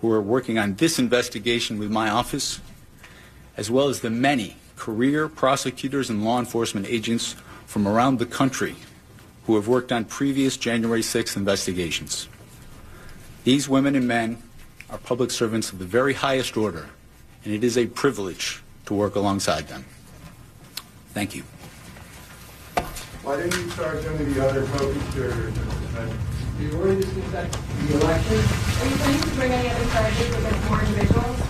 who 0.03 0.11
are 0.11 0.21
working 0.21 0.59
on 0.59 0.75
this 0.75 0.99
investigation 0.99 1.79
with 1.79 1.89
my 1.89 2.11
office, 2.11 2.61
as 3.57 3.71
well 3.71 3.89
as 3.89 4.01
the 4.01 4.11
many 4.11 4.57
career 4.77 5.29
prosecutors 5.29 6.11
and 6.11 6.25
law 6.25 6.41
enforcement 6.41 6.85
agents 6.89 7.37
from 7.67 7.87
around 7.87 8.19
the 8.19 8.27
country 8.27 8.75
who 9.47 9.55
have 9.55 9.69
worked 9.69 9.93
on 9.93 10.05
previous 10.05 10.57
January 10.57 11.03
6th 11.03 11.37
investigations. 11.37 12.29
These 13.45 13.69
women 13.69 13.95
and 13.95 14.09
men 14.09 14.43
are 14.91 14.99
public 14.99 15.31
servants 15.31 15.71
of 15.71 15.79
the 15.79 15.85
very 15.85 16.15
highest 16.15 16.57
order, 16.57 16.91
and 17.45 17.55
it 17.55 17.63
is 17.63 17.79
a 17.79 17.87
privilege 17.87 18.61
to 18.87 18.95
work 18.95 19.15
alongside 19.15 19.69
them. 19.69 19.85
Thank 21.15 21.37
you. 21.37 21.45
Why 23.23 23.37
didn't 23.37 23.55
you 23.55 23.71
charge 23.71 24.05
any 24.05 24.25
of 24.25 24.35
the 24.35 24.49
other 24.49 24.67
co-conspirators? 24.67 26.32
Do 26.63 26.69
you 26.69 26.75
already 26.81 27.01
discussed 27.01 27.59
the 27.89 28.01
election? 28.01 28.37
Are 28.37 28.87
you 28.89 28.97
planning 28.97 29.21
to 29.21 29.31
bring 29.31 29.51
any 29.51 29.69
other 29.69 29.85
charges 29.91 30.29
against 30.29 30.71
more 30.71 30.81
individuals? 30.81 31.43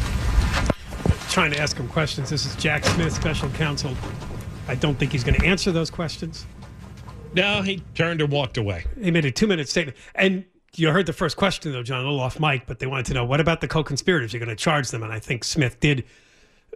Trying 1.29 1.51
to 1.51 1.59
ask 1.59 1.77
him 1.77 1.87
questions. 1.89 2.31
This 2.31 2.47
is 2.47 2.57
Jack 2.57 2.83
Smith, 2.87 3.13
special 3.13 3.51
counsel. 3.51 3.95
I 4.69 4.75
don't 4.75 4.99
think 4.99 5.13
he's 5.13 5.23
going 5.23 5.39
to 5.39 5.45
answer 5.45 5.71
those 5.71 5.91
questions. 5.91 6.47
No, 7.35 7.61
he 7.61 7.83
turned 7.95 8.23
and 8.23 8.33
walked 8.33 8.57
away. 8.57 8.87
He 9.03 9.11
made 9.11 9.27
a 9.27 9.31
two 9.31 9.47
minute 9.47 9.69
statement. 9.69 9.99
And 10.15 10.47
you 10.77 10.91
heard 10.91 11.05
the 11.05 11.13
first 11.13 11.37
question, 11.37 11.73
though, 11.73 11.83
John, 11.83 12.01
a 12.01 12.05
little 12.05 12.21
off 12.21 12.41
mic, 12.41 12.67
but 12.67 12.79
they 12.79 12.87
wanted 12.87 13.05
to 13.07 13.13
know 13.13 13.27
what 13.27 13.39
about 13.39 13.61
the 13.61 13.69
co 13.69 13.85
conspirators? 13.85 14.33
You're 14.33 14.41
going 14.41 14.49
to 14.49 14.57
charge 14.57 14.89
them. 14.89 15.03
And 15.03 15.13
I 15.13 15.19
think 15.19 15.45
Smith 15.45 15.79
did 15.79 16.05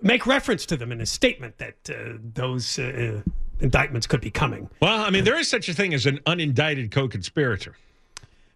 make 0.03 0.27
reference 0.27 0.67
to 0.67 0.77
them 0.77 0.93
in 0.93 0.99
his 0.99 1.11
statement 1.11 1.57
that 1.57 1.89
uh, 1.89 2.19
those 2.35 2.79
uh, 2.79 3.23
indictments 3.61 4.07
could 4.07 4.21
be 4.21 4.31
coming. 4.31 4.69
Well, 4.81 5.01
I 5.01 5.09
mean, 5.09 5.25
there 5.25 5.39
is 5.39 5.49
such 5.49 5.71
a 5.71 5.73
thing 5.73 5.95
as 5.95 6.05
an 6.05 6.19
unindicted 6.27 6.91
co 6.91 7.09
conspirator. 7.09 7.75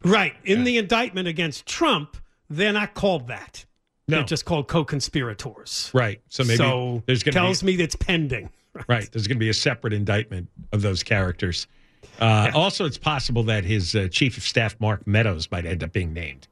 Right. 0.04 0.34
In 0.44 0.64
the 0.64 0.78
indictment 0.78 1.28
against 1.28 1.66
Trump, 1.66 2.16
they're 2.48 2.72
not 2.72 2.94
called 2.94 3.28
that. 3.28 3.64
No. 4.08 4.16
They're 4.18 4.26
just 4.26 4.44
called 4.44 4.66
co 4.66 4.84
conspirators. 4.84 5.90
Right. 5.94 6.20
So 6.28 6.42
maybe 6.44 6.56
so 6.56 7.02
there's 7.06 7.22
going 7.22 7.32
to 7.32 7.38
tells 7.38 7.60
be, 7.62 7.66
me 7.68 7.76
that's 7.76 7.96
pending. 7.96 8.50
Right. 8.86 9.10
There's 9.10 9.26
going 9.26 9.36
to 9.36 9.40
be 9.40 9.48
a 9.48 9.54
separate 9.54 9.92
indictment 9.92 10.48
of 10.72 10.80
those 10.80 11.02
characters. 11.02 11.66
Uh, 12.20 12.52
Also, 12.54 12.84
it's 12.84 12.96
possible 12.98 13.42
that 13.42 13.64
his 13.64 13.96
uh, 13.96 14.06
chief 14.12 14.36
of 14.36 14.44
staff, 14.44 14.76
Mark 14.78 15.08
Meadows, 15.08 15.50
might 15.50 15.66
end 15.66 15.82
up 15.82 15.92
being 15.92 16.12
named 16.12 16.46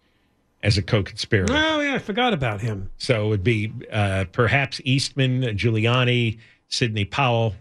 as 0.64 0.76
a 0.76 0.82
co-conspirator. 0.82 1.52
Oh 1.54 1.80
yeah, 1.80 1.94
I 1.94 1.98
forgot 1.98 2.32
about 2.32 2.60
him. 2.60 2.90
So 2.98 3.26
it 3.26 3.28
would 3.28 3.44
be 3.44 3.72
uh, 3.92 4.24
perhaps 4.32 4.80
Eastman, 4.84 5.42
Giuliani, 5.56 6.38
Sidney 6.66 7.04
Powell, 7.04 7.54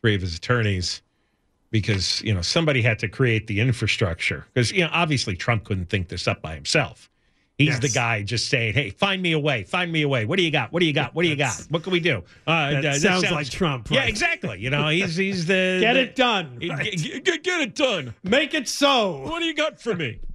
three 0.00 0.16
of 0.16 0.20
his 0.20 0.34
attorneys, 0.36 1.00
because 1.80 2.22
you 2.22 2.32
know 2.32 2.40
somebody 2.42 2.80
had 2.80 2.98
to 3.00 3.08
create 3.08 3.46
the 3.46 3.60
infrastructure. 3.60 4.46
Because 4.54 4.72
you 4.72 4.80
know 4.82 4.90
obviously 4.92 5.36
Trump 5.36 5.64
couldn't 5.64 5.90
think 5.90 6.08
this 6.08 6.26
up 6.26 6.40
by 6.40 6.54
himself. 6.54 7.10
He's 7.58 7.68
Yes. 7.68 7.78
the 7.80 7.88
guy 7.88 8.22
just 8.22 8.48
saying, 8.48 8.74
"Hey, 8.74 8.90
find 8.90 9.20
me 9.22 9.32
a 9.32 9.38
way. 9.38 9.64
Find 9.64 9.90
me 9.92 10.02
a 10.02 10.08
way. 10.08 10.24
What 10.26 10.36
do 10.38 10.42
you 10.42 10.50
got? 10.50 10.72
What 10.72 10.80
do 10.80 10.86
you 10.86 10.92
got? 10.92 11.14
What 11.14 11.22
do 11.22 11.28
you 11.28 11.36
got? 11.36 11.58
What 11.70 11.82
can 11.82 11.92
we 11.92 12.00
do?" 12.00 12.22
Uh, 12.46 12.70
That 12.70 12.78
uh, 12.78 12.92
this 12.92 13.02
sounds 13.02 13.30
like 13.30 13.48
Trump, 13.50 13.90
Yeah, 13.90 14.04
exactly. 14.04 14.58
You 14.60 14.70
know, 14.70 14.88
he's 14.88 15.16
he's 15.16 15.44
the 15.46 15.78
Get 15.82 15.94
the- 15.94 16.00
it 16.00 16.16
done. 16.16 16.56
Get, 16.58 16.70
right. 16.70 16.92
get- 17.24 17.42
get 17.42 17.60
it 17.60 17.74
done. 17.74 18.14
Make 18.22 18.54
it 18.54 18.68
so. 18.68 19.18
What 19.22 19.40
do 19.40 19.46
you 19.46 19.54
got 19.54 19.80
for 19.80 19.94
me? 19.94 20.20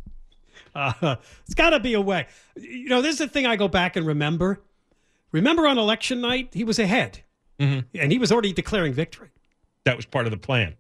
Uh, 0.73 1.17
it's 1.45 1.53
got 1.53 1.71
to 1.71 1.81
be 1.81 1.93
a 1.95 1.99
way. 2.01 2.25
You 2.55 2.87
know, 2.87 3.01
this 3.01 3.15
is 3.15 3.19
the 3.19 3.27
thing 3.27 3.45
I 3.45 3.57
go 3.57 3.67
back 3.67 3.97
and 3.97 4.07
remember. 4.07 4.61
Remember 5.33 5.67
on 5.67 5.77
election 5.77 6.21
night, 6.21 6.51
he 6.53 6.63
was 6.63 6.79
ahead, 6.79 7.19
Mhm. 7.59 7.83
and 7.93 8.09
he 8.09 8.17
was 8.17 8.31
already 8.31 8.53
declaring 8.53 8.93
victory. 8.93 9.31
That 9.83 9.97
was 9.97 10.05
part 10.05 10.27
of 10.27 10.31
the 10.31 10.37
plan. 10.37 10.75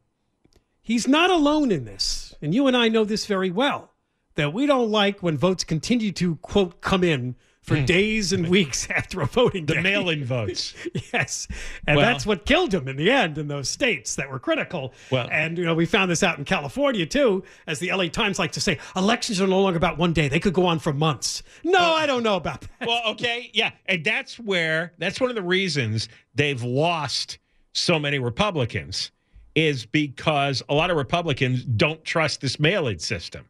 He's 0.81 1.07
not 1.07 1.29
alone 1.29 1.71
in 1.71 1.85
this, 1.85 2.33
and 2.41 2.53
you 2.55 2.67
and 2.67 2.75
I 2.75 2.89
know 2.89 3.03
this 3.03 3.25
very 3.25 3.51
well. 3.51 3.91
That 4.35 4.53
we 4.53 4.65
don't 4.65 4.89
like 4.89 5.21
when 5.21 5.37
votes 5.37 5.63
continue 5.63 6.11
to 6.13 6.37
quote 6.37 6.81
come 6.81 7.03
in 7.03 7.35
for 7.61 7.77
hmm. 7.77 7.85
days 7.85 8.33
and 8.33 8.47
weeks 8.47 8.89
after 8.95 9.21
a 9.21 9.27
voting 9.27 9.67
The 9.67 9.75
day. 9.75 9.81
mail-in 9.81 10.25
votes. 10.25 10.73
yes, 11.13 11.47
and 11.85 11.97
Well- 11.97 12.05
that's 12.05 12.25
what 12.25 12.45
killed 12.45 12.73
him 12.73 12.87
in 12.87 12.95
the 12.95 13.11
end 13.11 13.37
in 13.37 13.47
those 13.47 13.69
states 13.69 14.15
that 14.15 14.31
were 14.31 14.39
critical. 14.39 14.93
Well- 15.11 15.27
and 15.31 15.57
you 15.57 15.65
know 15.65 15.75
we 15.75 15.85
found 15.85 16.09
this 16.09 16.23
out 16.23 16.39
in 16.39 16.45
California 16.45 17.05
too, 17.05 17.43
as 17.67 17.79
the 17.79 17.91
LA 17.91 18.07
Times 18.07 18.39
like 18.39 18.53
to 18.53 18.61
say, 18.61 18.79
elections 18.95 19.39
are 19.39 19.47
no 19.47 19.61
longer 19.61 19.77
about 19.77 19.97
one 19.97 20.13
day; 20.13 20.27
they 20.27 20.39
could 20.39 20.53
go 20.53 20.65
on 20.65 20.79
for 20.79 20.93
months. 20.93 21.43
No, 21.63 21.79
I 21.79 22.07
don't 22.07 22.23
know 22.23 22.37
about 22.37 22.61
that. 22.61 22.87
Well, 22.87 23.01
okay, 23.11 23.51
yeah, 23.53 23.71
and 23.85 24.03
that's 24.03 24.39
where 24.39 24.93
that's 24.97 25.21
one 25.21 25.29
of 25.29 25.35
the 25.35 25.43
reasons 25.43 26.09
they've 26.33 26.63
lost 26.63 27.37
so 27.73 27.99
many 27.99 28.17
Republicans 28.17 29.11
is 29.55 29.85
because 29.85 30.63
a 30.69 30.73
lot 30.73 30.89
of 30.89 30.97
Republicans 30.97 31.63
don't 31.63 32.03
trust 32.03 32.41
this 32.41 32.59
mail-in 32.59 32.99
system, 32.99 33.45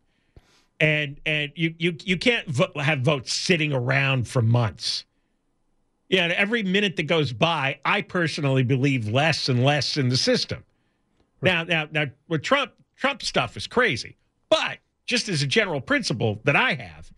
and 0.79 1.20
and 1.25 1.51
you 1.55 1.74
you 1.77 1.96
you 2.03 2.17
can't 2.17 2.48
vo- 2.48 2.79
have 2.79 3.01
votes 3.01 3.34
sitting 3.34 3.74
around 3.74 4.27
for 4.27 4.41
months. 4.41 5.05
Yeah, 6.10 6.25
and 6.25 6.34
every 6.34 6.62
minute 6.63 6.98
that 6.98 7.03
goes 7.03 7.31
by, 7.31 7.79
I 7.86 8.01
personally 8.01 8.63
believe 8.63 9.08
less 9.08 9.48
and 9.48 9.63
less 9.63 9.96
in 9.96 10.10
the 10.10 10.17
system. 10.17 10.65
Now, 11.41 11.63
now, 11.63 11.88
now, 11.89 12.08
with 12.27 12.43
Trump, 12.43 12.74
Trump 12.98 13.24
stuff 13.24 13.55
is 13.55 13.65
crazy, 13.65 14.17
but 14.50 14.79
just 15.05 15.29
as 15.29 15.41
a 15.41 15.48
general 15.48 15.79
principle 15.79 16.41
that 16.43 16.55
I 16.55 16.74
have, 16.74 17.12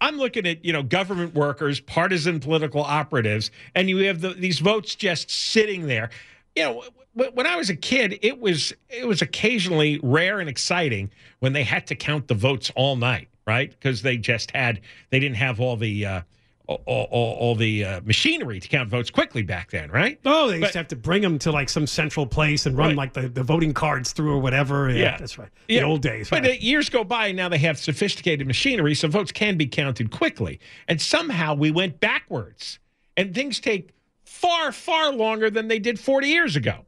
I'm 0.00 0.16
looking 0.18 0.46
at 0.46 0.64
you 0.64 0.72
know 0.72 0.82
government 0.82 1.34
workers, 1.34 1.80
partisan 1.80 2.40
political 2.40 2.82
operatives, 2.82 3.50
and 3.74 3.88
you 3.88 3.98
have 4.06 4.20
the, 4.20 4.30
these 4.30 4.60
votes 4.60 4.94
just 4.94 5.30
sitting 5.30 5.86
there. 5.86 6.10
You 6.54 6.62
know, 6.62 6.84
when 7.34 7.46
I 7.46 7.56
was 7.56 7.70
a 7.70 7.76
kid, 7.76 8.18
it 8.22 8.38
was 8.40 8.72
it 8.88 9.06
was 9.06 9.22
occasionally 9.22 10.00
rare 10.02 10.40
and 10.40 10.48
exciting 10.48 11.10
when 11.40 11.52
they 11.52 11.64
had 11.64 11.86
to 11.88 11.94
count 11.94 12.28
the 12.28 12.34
votes 12.34 12.70
all 12.76 12.96
night, 12.96 13.28
right? 13.46 13.70
Because 13.70 14.02
they 14.02 14.16
just 14.16 14.50
had 14.52 14.80
they 15.10 15.18
didn't 15.20 15.36
have 15.36 15.60
all 15.60 15.76
the 15.76 16.06
uh, 16.06 16.20
all, 16.66 16.82
all, 16.86 17.32
all 17.38 17.54
the 17.54 17.82
uh, 17.82 18.00
machinery 18.04 18.60
to 18.60 18.68
count 18.68 18.90
votes 18.90 19.08
quickly 19.08 19.40
back 19.42 19.70
then, 19.70 19.90
right? 19.90 20.20
Oh, 20.26 20.48
they 20.50 20.58
used 20.58 20.72
to 20.72 20.78
have 20.78 20.88
to 20.88 20.96
bring 20.96 21.22
them 21.22 21.38
to 21.38 21.50
like 21.50 21.70
some 21.70 21.86
central 21.86 22.26
place 22.26 22.66
and 22.66 22.76
run 22.76 22.88
Right. 22.88 22.96
like 22.96 23.12
the, 23.14 23.26
the 23.28 23.42
voting 23.42 23.72
cards 23.72 24.12
through 24.12 24.32
or 24.34 24.38
whatever. 24.38 24.90
Yeah, 24.90 25.16
that's 25.16 25.38
right. 25.38 25.48
The 25.66 25.74
Yeah. 25.76 25.84
old 25.84 26.02
days. 26.02 26.28
But 26.28 26.42
right. 26.42 26.50
uh, 26.50 26.54
years 26.60 26.90
go 26.90 27.04
by, 27.04 27.28
and 27.28 27.38
now 27.38 27.48
they 27.48 27.56
have 27.56 27.78
sophisticated 27.78 28.46
machinery, 28.46 28.94
so 28.94 29.08
votes 29.08 29.32
can 29.32 29.56
be 29.56 29.66
counted 29.66 30.10
quickly. 30.10 30.60
And 30.88 31.00
somehow 31.00 31.54
we 31.54 31.70
went 31.70 32.00
backwards, 32.00 32.78
and 33.16 33.34
things 33.34 33.60
take 33.60 33.94
far, 34.26 34.70
far 34.70 35.10
longer 35.10 35.48
than 35.48 35.68
they 35.68 35.78
did 35.78 35.98
40 35.98 36.28
years 36.28 36.54
ago. 36.54 36.84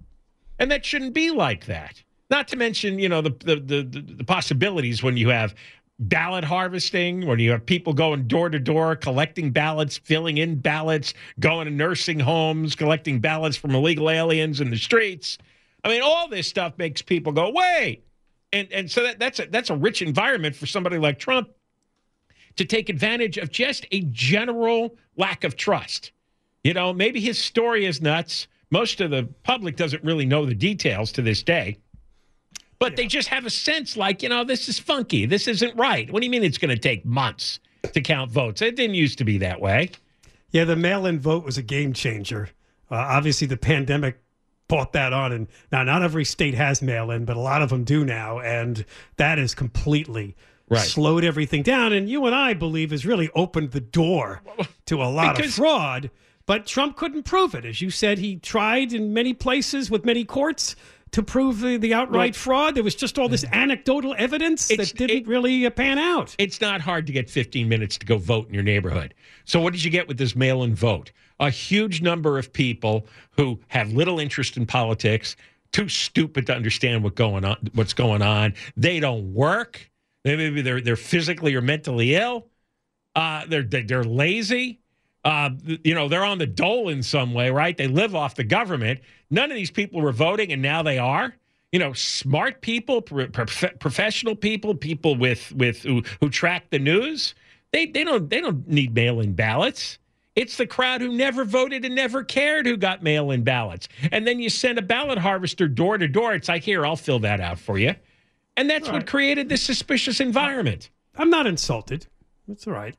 And 0.61 0.71
that 0.71 0.85
shouldn't 0.85 1.15
be 1.15 1.31
like 1.31 1.67
that. 1.67 2.03
Not 2.29 2.47
to 2.49 2.57
mention, 2.57 3.01
you 3.01 3.09
know, 3.09 3.23
the 3.23 3.31
the 3.31 3.57
the, 3.57 4.15
the 4.19 4.25
possibilities 4.25 5.03
when 5.03 5.17
you 5.17 5.31
have 5.31 5.55
ballot 5.99 6.45
harvesting, 6.45 7.27
when 7.27 7.39
you 7.39 7.51
have 7.51 7.67
people 7.67 7.93
going 7.93 8.29
door 8.29 8.49
to 8.49 8.59
door, 8.59 8.95
collecting 8.97 9.51
ballots, 9.51 9.99
filling 9.99 10.39
in 10.39 10.57
ballots, 10.57 11.13
going 11.41 11.67
to 11.67 11.73
nursing 11.73 12.21
homes, 12.21 12.75
collecting 12.75 13.21
ballots 13.21 13.57
from 13.57 13.75
illegal 13.75 14.09
aliens 14.09 14.61
in 14.61 14.71
the 14.71 14.77
streets. 14.77 15.37
I 15.85 15.89
mean, 15.89 16.03
all 16.03 16.29
this 16.29 16.47
stuff 16.47 16.75
makes 16.79 17.03
people 17.03 17.33
go, 17.33 17.51
wait. 17.51 18.05
And 18.53 18.71
and 18.73 18.91
so 18.91 19.03
that, 19.03 19.19
that's 19.19 19.41
a, 19.41 19.47
that's 19.47 19.71
a 19.71 19.77
rich 19.77 20.03
environment 20.03 20.55
for 20.55 20.67
somebody 20.67 20.99
like 20.99 21.19
Trump 21.19 21.49
to 22.57 22.65
take 22.65 22.89
advantage 22.89 23.39
of 23.39 23.51
just 23.51 23.87
a 23.93 24.01
general 24.03 24.97
lack 25.17 25.45
of 25.45 25.57
trust. 25.57 26.13
You 26.65 26.75
know, 26.75 26.93
maybe 26.93 27.21
his 27.21 27.39
story 27.39 27.87
is 27.87 28.03
nuts. 28.03 28.47
Most 28.71 29.01
of 29.01 29.11
the 29.11 29.29
public 29.43 29.77
doesn't 29.77 30.03
really 30.05 30.27
know 30.27 30.47
the 30.47 30.55
details 30.55 31.13
to 31.13 31.23
this 31.23 31.43
day. 31.43 31.79
But 32.79 32.93
yeah. 32.93 32.97
they 32.97 33.07
just 33.07 33.29
have 33.29 33.45
a 33.45 33.51
sense 33.51 33.97
like, 33.97 34.23
you 34.23 34.29
know, 34.29 34.45
this 34.45 34.69
is 34.69 34.79
funky. 34.79 35.27
This 35.27 35.47
isn't 35.49 35.77
right. 35.77 36.11
What 36.11 36.21
do 36.21 36.27
you 36.27 36.31
mean 36.31 36.45
it's 36.45 36.59
going 36.59 36.75
to 36.75 36.81
take 36.81 37.05
months 37.05 37.61
to 37.93 38.01
count 38.01 38.31
votes? 38.31 38.63
It 38.63 38.77
didn't 38.77 38.95
used 38.95 39.19
to 39.19 39.25
be 39.25 39.39
that 39.39 39.61
way. 39.61 39.91
Yeah, 40.51 40.65
the 40.65 40.77
mail 40.77 41.07
in 41.07 41.21
vote 41.21 41.45
was 41.45 41.59
a 41.59 41.63
game 41.63 41.93
changer. 41.93 42.49
Uh, 42.91 42.97
obviously, 42.97 43.47
the 43.47 43.57
pandemic 43.57 44.21
bought 44.67 44.93
that 44.95 45.13
on. 45.13 45.33
And 45.33 45.47
now, 45.71 45.83
not 45.83 46.03
every 46.03 46.25
state 46.25 46.55
has 46.55 46.81
mail 46.81 47.11
in, 47.11 47.25
but 47.25 47.37
a 47.37 47.41
lot 47.41 47.61
of 47.61 47.69
them 47.69 47.85
do 47.85 48.05
now. 48.05 48.39
And 48.41 48.85
that 49.17 49.39
is 49.39 49.55
completely 49.55 50.37
right. 50.71 50.81
slowed 50.81 51.25
everything 51.25 51.63
down. 51.63 51.93
And 51.93 52.09
you 52.09 52.25
and 52.25 52.35
I 52.35 52.55
believe 52.55 52.93
has 52.93 53.05
really 53.05 53.29
opened 53.35 53.73
the 53.73 53.81
door 53.81 54.43
to 54.87 55.03
a 55.03 55.05
lot 55.05 55.37
because, 55.37 55.51
of 55.51 55.57
fraud. 55.57 56.11
But 56.47 56.67
Trump 56.67 56.97
couldn't 56.97 57.25
prove 57.25 57.55
it. 57.55 57.65
As 57.65 57.81
you 57.81 57.91
said, 57.91 58.19
he 58.19 58.37
tried 58.37 58.93
in 58.93 59.13
many 59.13 59.33
places 59.33 59.91
with 59.91 60.05
many 60.05 60.25
courts 60.25 60.75
to 61.13 61.23
prove 61.23 61.61
the, 61.61 61.77
the 61.77 61.95
outright 61.95 62.15
right. 62.15 62.37
fraud. 62.37 62.75
There 62.75 62.85
was 62.85 62.95
just 62.95 63.19
all 63.19 63.29
this 63.29 63.45
anecdotal 63.53 64.15
evidence 64.17 64.71
it's, 64.71 64.91
that 64.93 64.99
didn't 64.99 65.17
it, 65.17 65.27
really 65.27 65.67
uh, 65.67 65.71
pan 65.71 65.99
out. 65.99 66.35
It's 66.39 66.61
not 66.61 66.81
hard 66.81 67.07
to 67.07 67.13
get 67.13 67.29
15 67.29 67.69
minutes 67.69 67.99
to 67.99 68.07
go 68.07 68.17
vote 68.17 68.49
in 68.49 68.55
your 68.55 68.63
neighborhood. 68.63 69.15
So, 69.45 69.61
what 69.61 69.73
did 69.73 69.83
you 69.83 69.91
get 69.91 70.07
with 70.09 70.19
this 70.19 70.37
mail 70.37 70.63
in 70.63 70.75
vote? 70.75 71.13
A 71.41 71.51
huge 71.51 72.03
number 72.03 72.39
of 72.39 72.53
people 72.53 73.07
who 73.33 73.59
have 73.69 73.93
little 73.93 74.21
interest 74.21 74.57
in 74.57 74.67
politics, 74.67 75.37
too 75.73 75.89
stupid 75.89 76.47
to 76.47 76.55
understand 76.55 77.03
what 77.03 77.15
going 77.15 77.45
on, 77.45 77.57
what's 77.75 77.95
going 77.95 78.23
on. 78.23 78.55
They 78.77 79.01
don't 79.01 79.33
work. 79.33 79.91
Maybe 80.25 80.63
they're 80.63 80.81
they're 80.81 80.97
physically 80.97 81.55
or 81.55 81.63
mentally 81.63 82.15
ill. 82.15 82.47
Uh, 83.17 83.45
they're 83.47 83.63
they're 83.63 84.05
lazy 84.05 84.81
uh, 85.25 85.51
you 85.85 85.95
know, 85.95 86.09
they're 86.09 86.25
on 86.25 86.39
the 86.39 86.47
dole 86.47 86.89
in 86.89 87.03
some 87.03 87.35
way, 87.35 87.51
right? 87.51 87.77
They 87.77 87.87
live 87.87 88.15
off 88.15 88.35
the 88.35 88.45
government. 88.45 89.01
None 89.31 89.51
of 89.51 89.57
these 89.57 89.71
people 89.71 90.01
were 90.01 90.13
voting, 90.13 90.53
and 90.53 90.63
now 90.63 90.83
they 90.83 90.99
are. 90.99 91.35
You 91.73 91.79
know, 91.79 91.93
smart 91.93 92.63
people, 92.63 93.01
prof- 93.01 93.79
professional 93.79 94.35
people, 94.35 94.75
people 94.75 95.15
with 95.15 95.53
with 95.53 95.83
who, 95.83 96.03
who 96.21 96.29
track 96.29 96.71
the 96.71 96.79
news. 96.79 97.35
They 97.73 97.87
they 97.87 98.03
don't 98.03 98.29
they 98.29 98.41
don't 98.41 98.67
need 98.67 98.95
mail-in 98.95 99.35
ballots. 99.35 99.99
It's 100.37 100.57
the 100.57 100.67
crowd 100.67 101.01
who 101.01 101.13
never 101.13 101.45
voted 101.45 101.85
and 101.85 101.95
never 101.95 102.25
cared 102.25 102.65
who 102.65 102.77
got 102.77 103.03
mail-in 103.03 103.43
ballots. 103.45 103.89
And 104.11 104.27
then 104.27 104.41
you 104.41 104.49
send 104.49 104.79
a 104.79 104.83
ballot 104.83 105.19
harvester 105.19 105.69
door 105.69 105.99
to 105.99 106.09
door. 106.09 106.35
It's 106.35 106.49
like, 106.49 106.63
here, 106.63 106.87
I'll 106.87 106.97
fill 106.97 107.19
that 107.21 107.41
out 107.41 107.59
for 107.59 107.79
you. 107.79 107.95
And 108.57 108.71
that's 108.71 108.89
what 108.89 109.07
created 109.07 109.49
this 109.49 109.63
suspicious 109.63 110.21
environment. 110.21 110.91
I'm 111.17 111.31
not 111.31 111.47
insulted. 111.47 112.07
That's 112.47 112.67
all 112.67 112.73
right. 112.73 112.95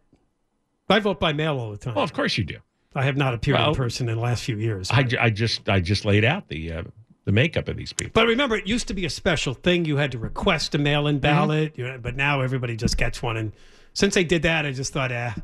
I 0.91 0.99
vote 0.99 1.19
by 1.19 1.33
mail 1.33 1.57
all 1.57 1.71
the 1.71 1.77
time. 1.77 1.95
Well, 1.95 2.03
of 2.03 2.13
course 2.13 2.37
you 2.37 2.43
do. 2.43 2.57
I 2.93 3.03
have 3.03 3.15
not 3.15 3.33
appeared 3.33 3.57
well, 3.57 3.69
in 3.69 3.75
person 3.75 4.09
in 4.09 4.17
the 4.17 4.21
last 4.21 4.43
few 4.43 4.57
years. 4.57 4.89
I, 4.91 5.07
I 5.19 5.29
just 5.29 5.69
I 5.69 5.79
just 5.79 6.03
laid 6.03 6.25
out 6.25 6.49
the 6.49 6.73
uh, 6.73 6.83
the 7.25 7.31
makeup 7.31 7.67
of 7.67 7.77
these 7.77 7.93
people. 7.93 8.11
But 8.13 8.27
remember, 8.27 8.55
it 8.55 8.67
used 8.67 8.87
to 8.89 8.93
be 8.93 9.05
a 9.05 9.09
special 9.09 9.53
thing. 9.53 9.85
You 9.85 9.97
had 9.97 10.11
to 10.11 10.17
request 10.17 10.75
a 10.75 10.77
mail-in 10.77 11.15
mm-hmm. 11.15 11.21
ballot, 11.21 11.75
mm-hmm. 11.75 12.01
but 12.01 12.15
now 12.15 12.41
everybody 12.41 12.75
just 12.75 12.97
gets 12.97 13.21
one. 13.23 13.37
And 13.37 13.53
since 13.93 14.13
they 14.13 14.23
did 14.23 14.41
that, 14.41 14.65
I 14.65 14.71
just 14.71 14.91
thought, 14.91 15.11
ah, 15.11 15.35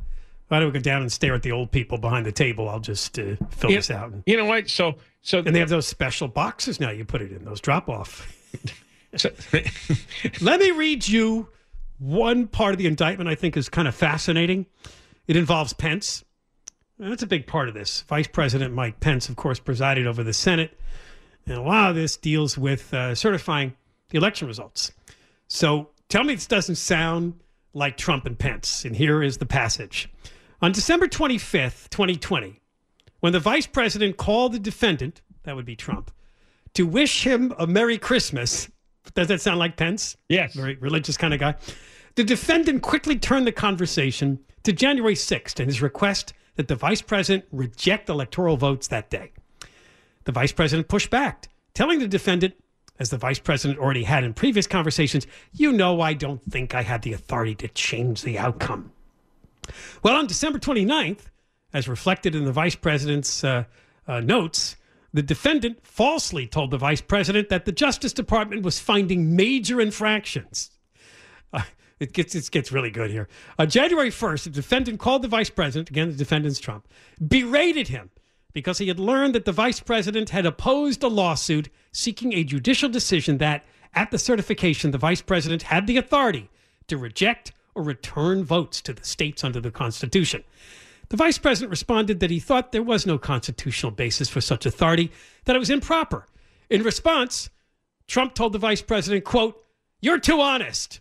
why 0.47 0.59
don't 0.59 0.67
we 0.67 0.79
go 0.79 0.83
down 0.83 1.01
and 1.01 1.11
stare 1.11 1.35
at 1.35 1.43
the 1.43 1.51
old 1.51 1.71
people 1.71 1.97
behind 1.97 2.25
the 2.25 2.31
table? 2.31 2.67
I'll 2.69 2.79
just 2.79 3.17
uh, 3.19 3.35
fill 3.49 3.71
you, 3.71 3.77
this 3.77 3.91
out. 3.91 4.13
you 4.25 4.37
know 4.37 4.45
what? 4.45 4.69
So 4.69 4.95
so 5.21 5.39
and 5.39 5.55
they 5.55 5.59
have 5.59 5.69
those 5.69 5.87
special 5.87 6.27
boxes 6.27 6.79
now. 6.79 6.89
You 6.89 7.05
put 7.05 7.21
it 7.21 7.31
in 7.31 7.45
those 7.45 7.61
drop 7.61 7.89
off. 7.89 8.33
so, 9.15 9.29
Let 10.41 10.59
me 10.59 10.71
read 10.71 11.07
you 11.07 11.49
one 11.99 12.47
part 12.47 12.73
of 12.73 12.77
the 12.77 12.87
indictment. 12.87 13.29
I 13.29 13.35
think 13.35 13.57
is 13.57 13.69
kind 13.69 13.87
of 13.87 13.95
fascinating. 13.95 14.65
It 15.27 15.35
involves 15.35 15.73
Pence. 15.73 16.23
That's 16.97 17.23
a 17.23 17.27
big 17.27 17.47
part 17.47 17.67
of 17.67 17.73
this. 17.73 18.01
Vice 18.07 18.27
President 18.27 18.73
Mike 18.73 18.99
Pence, 18.99 19.29
of 19.29 19.35
course, 19.35 19.59
presided 19.59 20.07
over 20.07 20.23
the 20.23 20.33
Senate. 20.33 20.77
And 21.45 21.57
a 21.57 21.61
lot 21.61 21.89
of 21.89 21.95
this 21.95 22.17
deals 22.17 22.57
with 22.57 22.93
uh, 22.93 23.13
certifying 23.13 23.75
the 24.09 24.17
election 24.17 24.47
results. 24.47 24.91
So 25.47 25.89
tell 26.09 26.23
me 26.23 26.33
this 26.35 26.47
doesn't 26.47 26.75
sound 26.75 27.41
like 27.73 27.97
Trump 27.97 28.25
and 28.25 28.37
Pence. 28.37 28.85
And 28.85 28.95
here 28.95 29.21
is 29.21 29.37
the 29.37 29.45
passage. 29.45 30.09
On 30.61 30.71
December 30.71 31.07
25th, 31.07 31.89
2020, 31.89 32.59
when 33.19 33.33
the 33.33 33.39
vice 33.39 33.67
president 33.67 34.17
called 34.17 34.53
the 34.53 34.59
defendant, 34.59 35.21
that 35.43 35.55
would 35.55 35.65
be 35.65 35.75
Trump, 35.75 36.11
to 36.73 36.85
wish 36.85 37.23
him 37.23 37.53
a 37.59 37.67
Merry 37.67 37.97
Christmas, 37.97 38.69
does 39.13 39.27
that 39.27 39.41
sound 39.41 39.59
like 39.59 39.77
Pence? 39.77 40.17
Yes. 40.29 40.53
Very 40.55 40.75
religious 40.75 41.17
kind 41.17 41.33
of 41.33 41.39
guy. 41.39 41.55
The 42.15 42.23
defendant 42.23 42.81
quickly 42.81 43.17
turned 43.17 43.45
the 43.45 43.51
conversation 43.51 44.39
to 44.67 44.73
January 44.73 45.13
6th 45.13 45.61
and 45.61 45.69
his 45.69 45.81
request 45.81 46.33
that 46.57 46.67
the 46.67 46.75
vice 46.75 47.01
president 47.01 47.45
reject 47.53 48.09
electoral 48.09 48.57
votes 48.57 48.89
that 48.89 49.09
day. 49.09 49.31
The 50.25 50.33
vice 50.33 50.51
president 50.51 50.89
pushed 50.89 51.09
back, 51.09 51.47
telling 51.73 51.99
the 51.99 52.07
defendant, 52.07 52.53
as 52.99 53.09
the 53.09 53.17
vice 53.17 53.39
president 53.39 53.79
already 53.79 54.03
had 54.03 54.25
in 54.25 54.33
previous 54.33 54.67
conversations, 54.67 55.25
you 55.53 55.71
know, 55.71 56.01
I 56.01 56.11
don't 56.11 56.43
think 56.51 56.75
I 56.75 56.81
had 56.81 57.03
the 57.03 57.13
authority 57.13 57.55
to 57.55 57.69
change 57.69 58.23
the 58.23 58.37
outcome. 58.37 58.91
Well, 60.03 60.17
on 60.17 60.27
December 60.27 60.59
29th, 60.59 61.29
as 61.73 61.87
reflected 61.87 62.35
in 62.35 62.43
the 62.43 62.51
vice 62.51 62.75
president's 62.75 63.45
uh, 63.45 63.63
uh, 64.05 64.19
notes, 64.19 64.75
the 65.13 65.23
defendant 65.23 65.87
falsely 65.87 66.45
told 66.45 66.71
the 66.71 66.77
vice 66.77 66.99
president 66.99 67.47
that 67.47 67.63
the 67.63 67.71
Justice 67.71 68.11
Department 68.11 68.63
was 68.63 68.79
finding 68.79 69.33
major 69.33 69.79
infractions 69.79 70.71
it 71.99 72.13
gets 72.13 72.35
it 72.35 72.49
gets 72.51 72.71
really 72.71 72.91
good 72.91 73.11
here. 73.11 73.27
On 73.57 73.69
January 73.69 74.09
1st, 74.09 74.45
the 74.45 74.49
defendant 74.49 74.99
called 74.99 75.21
the 75.21 75.27
vice 75.27 75.49
president, 75.49 75.89
again, 75.89 76.09
the 76.09 76.15
defendant's 76.15 76.59
Trump, 76.59 76.87
berated 77.25 77.87
him 77.87 78.09
because 78.53 78.77
he 78.77 78.87
had 78.87 78.99
learned 78.99 79.35
that 79.35 79.45
the 79.45 79.51
vice 79.51 79.79
president 79.79 80.29
had 80.29 80.45
opposed 80.45 81.03
a 81.03 81.07
lawsuit 81.07 81.69
seeking 81.91 82.33
a 82.33 82.43
judicial 82.43 82.89
decision 82.89 83.37
that, 83.37 83.65
at 83.93 84.11
the 84.11 84.17
certification, 84.17 84.91
the 84.91 84.97
vice 84.97 85.21
president 85.21 85.63
had 85.63 85.87
the 85.87 85.97
authority 85.97 86.49
to 86.87 86.97
reject 86.97 87.51
or 87.75 87.83
return 87.83 88.43
votes 88.43 88.81
to 88.81 88.93
the 88.93 89.03
states 89.03 89.43
under 89.43 89.61
the 89.61 89.71
Constitution. 89.71 90.43
The 91.09 91.17
vice 91.17 91.37
president 91.37 91.69
responded 91.69 92.19
that 92.19 92.31
he 92.31 92.39
thought 92.39 92.71
there 92.71 92.83
was 92.83 93.05
no 93.05 93.17
constitutional 93.17 93.91
basis 93.91 94.27
for 94.27 94.41
such 94.41 94.65
authority, 94.65 95.11
that 95.45 95.55
it 95.55 95.59
was 95.59 95.69
improper. 95.69 96.25
In 96.69 96.83
response, 96.83 97.49
Trump 98.07 98.33
told 98.33 98.53
the 98.53 98.59
vice 98.59 98.81
president, 98.81 99.23
quote, 99.23 99.63
You're 100.01 100.19
too 100.19 100.41
honest. 100.41 100.99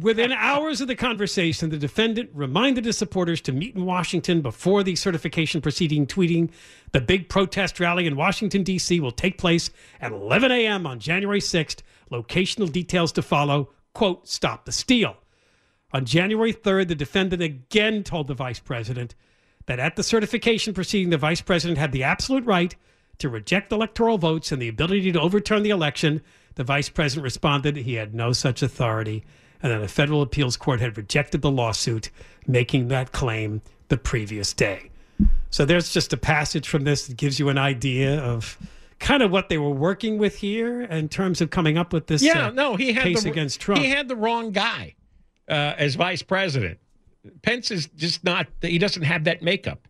Within 0.00 0.32
hours 0.32 0.80
of 0.80 0.88
the 0.88 0.94
conversation, 0.94 1.70
the 1.70 1.76
defendant 1.76 2.30
reminded 2.32 2.84
his 2.84 2.96
supporters 2.96 3.40
to 3.42 3.52
meet 3.52 3.74
in 3.74 3.84
Washington 3.84 4.40
before 4.40 4.82
the 4.82 4.94
certification 4.94 5.60
proceeding, 5.60 6.06
tweeting, 6.06 6.50
The 6.92 7.00
big 7.00 7.28
protest 7.28 7.80
rally 7.80 8.06
in 8.06 8.14
Washington, 8.14 8.62
D.C. 8.62 9.00
will 9.00 9.10
take 9.10 9.36
place 9.36 9.70
at 10.00 10.12
11 10.12 10.52
a.m. 10.52 10.86
on 10.86 11.00
January 11.00 11.40
6th. 11.40 11.82
Locational 12.10 12.70
details 12.70 13.10
to 13.12 13.22
follow. 13.22 13.70
Quote, 13.94 14.28
stop 14.28 14.64
the 14.64 14.72
steal. 14.72 15.16
On 15.92 16.04
January 16.04 16.52
3rd, 16.52 16.88
the 16.88 16.94
defendant 16.94 17.42
again 17.42 18.02
told 18.02 18.26
the 18.26 18.34
vice 18.34 18.58
president 18.58 19.14
that 19.66 19.78
at 19.78 19.96
the 19.96 20.02
certification 20.02 20.74
proceeding, 20.74 21.10
the 21.10 21.18
vice 21.18 21.40
president 21.40 21.78
had 21.78 21.92
the 21.92 22.02
absolute 22.02 22.44
right 22.44 22.74
to 23.18 23.28
reject 23.28 23.72
electoral 23.72 24.18
votes 24.18 24.52
and 24.52 24.60
the 24.60 24.68
ability 24.68 25.12
to 25.12 25.20
overturn 25.20 25.62
the 25.62 25.70
election. 25.70 26.20
The 26.56 26.64
vice 26.64 26.88
president 26.88 27.24
responded 27.24 27.76
he 27.76 27.94
had 27.94 28.14
no 28.14 28.32
such 28.32 28.62
authority 28.62 29.24
and 29.62 29.72
that 29.72 29.80
a 29.80 29.88
federal 29.88 30.22
appeals 30.22 30.56
court 30.56 30.80
had 30.80 30.96
rejected 30.96 31.40
the 31.40 31.50
lawsuit, 31.50 32.10
making 32.46 32.88
that 32.88 33.12
claim 33.12 33.62
the 33.88 33.96
previous 33.96 34.52
day. 34.52 34.90
So 35.50 35.64
there's 35.64 35.92
just 35.92 36.12
a 36.12 36.16
passage 36.16 36.68
from 36.68 36.84
this 36.84 37.06
that 37.06 37.16
gives 37.16 37.38
you 37.38 37.48
an 37.48 37.58
idea 37.58 38.20
of 38.20 38.58
kind 38.98 39.22
of 39.22 39.30
what 39.30 39.48
they 39.48 39.58
were 39.58 39.70
working 39.70 40.18
with 40.18 40.36
here 40.36 40.82
in 40.82 41.08
terms 41.08 41.40
of 41.40 41.50
coming 41.50 41.78
up 41.78 41.92
with 41.92 42.06
this 42.08 42.22
yeah, 42.22 42.48
uh, 42.48 42.50
no, 42.50 42.76
he 42.76 42.92
had 42.92 43.04
case 43.04 43.22
the, 43.22 43.30
against 43.30 43.60
Trump. 43.60 43.80
He 43.80 43.88
had 43.88 44.08
the 44.08 44.16
wrong 44.16 44.50
guy 44.50 44.94
uh, 45.48 45.74
as 45.78 45.94
vice 45.94 46.22
president. 46.22 46.78
Pence 47.42 47.70
is 47.70 47.86
just 47.96 48.22
not, 48.24 48.46
he 48.60 48.78
doesn't 48.78 49.02
have 49.02 49.24
that 49.24 49.42
makeup. 49.42 49.88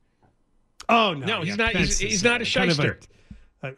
Oh, 0.89 1.15
no. 1.15 1.27
No, 1.27 1.43
he's 1.43 1.57
not, 1.57 1.75
he's, 1.75 1.99
he's, 1.99 2.23
not 2.23 2.43
a 2.43 2.45
shyster. 2.45 2.83
Kind 2.83 2.91
of 2.91 3.09
a, 3.11 3.14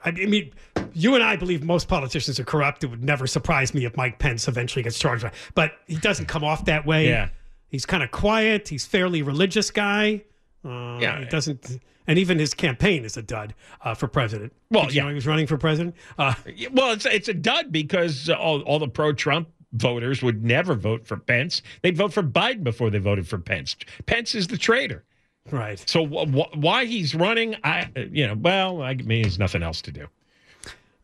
I 0.05 0.11
mean, 0.11 0.53
you 0.93 1.15
and 1.15 1.23
I 1.23 1.37
believe 1.37 1.63
most 1.63 1.89
politicians 1.89 2.41
are 2.41 2.45
corrupt. 2.45 2.85
It 2.85 2.89
would 2.89 3.05
never 3.05 3.27
surprise 3.27 3.75
me 3.75 3.85
if 3.85 3.97
Mike 3.97 4.19
Pence 4.19 4.49
eventually 4.49 4.83
gets 4.83 4.99
charged. 4.99 5.25
But 5.55 5.73
he 5.87 5.97
doesn't 5.97 6.27
come 6.27 6.45
off 6.45 6.65
that 6.65 6.87
way. 6.87 7.09
Yeah. 7.09 7.29
He's 7.69 7.87
kind 7.87 8.03
of 8.03 8.11
quiet. 8.11 8.69
He's 8.69 8.87
fairly 8.87 9.23
religious 9.23 9.71
guy. 9.71 10.23
Uh, 10.65 10.99
yeah. 11.01 11.21
He 11.21 11.27
doesn't, 11.27 11.81
and 12.07 12.19
even 12.19 12.39
his 12.39 12.55
campaign 12.55 13.05
is 13.05 13.17
a 13.17 13.23
dud 13.23 13.55
uh, 13.83 13.95
for 13.95 14.09
president. 14.09 14.53
Well, 14.71 14.91
yeah. 14.91 15.09
he 15.09 15.15
was 15.15 15.27
running 15.27 15.47
for 15.47 15.59
president. 15.59 15.95
Uh, 16.19 16.35
well, 16.73 16.93
it's 16.93 17.07
it's 17.07 17.29
a 17.29 17.35
dud 17.35 17.71
because 17.73 18.31
all, 18.31 18.63
all 18.63 18.79
the 18.79 18.89
pro-Trump 18.89 19.49
voters 19.73 20.23
would 20.23 20.45
never 20.45 20.75
vote 20.75 21.07
for 21.07 21.17
Pence. 21.17 21.63
They'd 21.83 21.97
vote 21.97 22.13
for 22.13 22.23
Biden 22.23 22.65
before 22.65 22.91
they 22.91 22.99
voted 22.99 23.29
for 23.29 23.39
Pence. 23.39 23.77
Pence 24.07 24.35
is 24.35 24.47
the 24.47 24.59
traitor. 24.59 25.05
Right. 25.51 25.83
So 25.89 26.07
wh- 26.07 26.29
wh- 26.29 26.57
why 26.57 26.85
he's 26.87 27.15
running, 27.15 27.57
I 27.65 27.89
you 28.13 28.27
know, 28.27 28.35
well, 28.35 28.83
I 28.83 28.95
mean, 28.95 29.23
there's 29.23 29.39
nothing 29.39 29.63
else 29.63 29.81
to 29.83 29.93
do. 29.93 30.07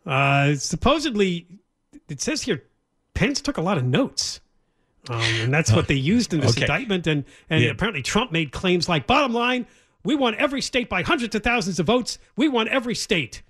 Uh, 0.05 0.55
supposedly, 0.55 1.47
it 2.09 2.21
says 2.21 2.43
here, 2.43 2.65
Pence 3.15 3.41
took 3.41 3.57
a 3.57 3.63
lot 3.63 3.79
of 3.79 3.85
notes. 3.85 4.41
Um, 5.09 5.21
and 5.21 5.53
that's 5.55 5.73
what 5.73 5.89
they 5.89 5.95
used 5.95 6.33
in 6.33 6.41
this 6.41 6.53
Okay. 6.53 6.63
indictment. 6.63 7.07
And, 7.07 7.25
and 7.51 7.63
Yeah. 7.63 7.71
apparently, 7.71 8.03
Trump 8.03 8.31
made 8.33 8.53
claims 8.53 8.89
like, 8.89 9.07
bottom 9.07 9.33
line, 9.33 9.67
we 10.05 10.15
won 10.15 10.35
every 10.37 10.61
state 10.63 10.89
by 10.89 11.03
hundreds 11.03 11.35
of 11.35 11.43
thousands 11.43 11.79
of 11.81 11.87
votes. 11.87 12.19
We 12.37 12.49
won 12.49 12.69
every 12.69 12.95
state. 12.95 13.43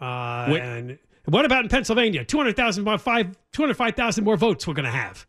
Uh, 0.00 0.48
Wait. 0.50 0.60
and 0.62 0.98
what 1.24 1.44
about 1.44 1.64
in 1.64 1.68
Pennsylvania? 1.70 2.24
200,000 2.24 2.84
more, 2.84 2.98
five, 2.98 3.36
205,000 3.52 4.22
more 4.24 4.36
votes 4.36 4.66
we're 4.66 4.74
going 4.74 4.84
to 4.84 4.90
have. 4.90 5.26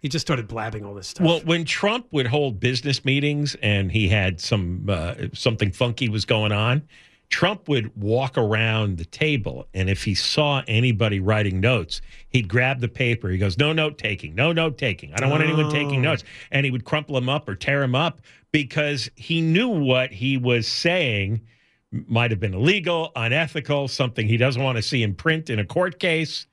He 0.00 0.08
just 0.08 0.24
started 0.26 0.46
blabbing 0.46 0.84
all 0.84 0.94
this 0.94 1.08
stuff. 1.08 1.26
Well, 1.26 1.40
when 1.40 1.64
Trump 1.64 2.06
would 2.12 2.26
hold 2.26 2.60
business 2.60 3.04
meetings 3.04 3.56
and 3.62 3.90
he 3.90 4.08
had 4.08 4.40
some 4.40 4.86
uh, 4.88 5.14
something 5.32 5.72
funky 5.72 6.08
was 6.08 6.24
going 6.24 6.52
on, 6.52 6.86
Trump 7.30 7.68
would 7.68 7.94
walk 8.00 8.38
around 8.38 8.96
the 8.96 9.04
table, 9.04 9.66
and 9.74 9.90
if 9.90 10.04
he 10.04 10.14
saw 10.14 10.62
anybody 10.66 11.20
writing 11.20 11.60
notes, 11.60 12.00
he'd 12.30 12.48
grab 12.48 12.80
the 12.80 12.88
paper. 12.88 13.28
He 13.28 13.38
goes, 13.38 13.58
"No 13.58 13.72
note 13.72 13.98
taking, 13.98 14.34
no 14.34 14.52
note 14.52 14.78
taking. 14.78 15.12
I 15.12 15.16
don't 15.16 15.30
want 15.30 15.42
anyone 15.42 15.70
taking 15.70 15.98
Oh. 15.98 16.10
notes." 16.10 16.24
And 16.50 16.64
he 16.64 16.70
would 16.70 16.84
crumple 16.84 17.14
them 17.16 17.28
up 17.28 17.48
or 17.48 17.54
tear 17.54 17.80
them 17.80 17.94
up 17.94 18.22
because 18.52 19.10
he 19.16 19.40
knew 19.40 19.68
what 19.68 20.10
he 20.12 20.38
was 20.38 20.66
saying 20.66 21.42
might 21.90 22.30
have 22.30 22.40
been 22.40 22.54
illegal, 22.54 23.12
unethical, 23.16 23.88
something 23.88 24.26
he 24.28 24.36
doesn't 24.36 24.62
want 24.62 24.76
to 24.76 24.82
see 24.82 25.02
in 25.02 25.14
print 25.14 25.50
in 25.50 25.58
a 25.58 25.64
court 25.64 25.98
case. 25.98 26.46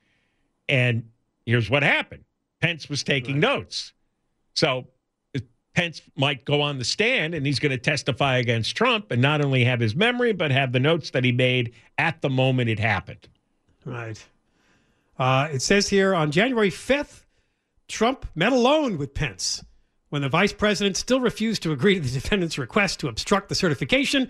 And 0.68 1.08
here's 1.46 1.70
what 1.70 1.82
happened 1.82 2.24
Pence 2.66 2.88
was 2.88 3.04
taking 3.04 3.38
notes. 3.38 3.92
So 4.54 4.88
Pence 5.72 6.02
might 6.16 6.44
go 6.44 6.62
on 6.62 6.78
the 6.78 6.84
stand 6.84 7.32
and 7.32 7.46
he's 7.46 7.60
going 7.60 7.70
to 7.70 7.78
testify 7.78 8.38
against 8.38 8.74
Trump 8.74 9.12
and 9.12 9.22
not 9.22 9.40
only 9.40 9.62
have 9.62 9.78
his 9.78 9.94
memory, 9.94 10.32
but 10.32 10.50
have 10.50 10.72
the 10.72 10.80
notes 10.80 11.10
that 11.10 11.22
he 11.22 11.30
made 11.30 11.74
at 11.96 12.22
the 12.22 12.28
moment 12.28 12.68
it 12.68 12.80
happened. 12.80 13.28
Right. 13.84 14.20
Uh, 15.16 15.46
it 15.52 15.62
says 15.62 15.88
here 15.88 16.12
on 16.12 16.32
January 16.32 16.72
5th, 16.72 17.22
Trump 17.86 18.26
met 18.34 18.52
alone 18.52 18.98
with 18.98 19.14
Pence 19.14 19.64
when 20.08 20.22
the 20.22 20.28
vice 20.28 20.52
president 20.52 20.96
still 20.96 21.20
refused 21.20 21.62
to 21.62 21.70
agree 21.70 21.94
to 21.94 22.00
the 22.00 22.10
defendant's 22.10 22.58
request 22.58 22.98
to 22.98 23.06
obstruct 23.06 23.48
the 23.48 23.54
certification. 23.54 24.28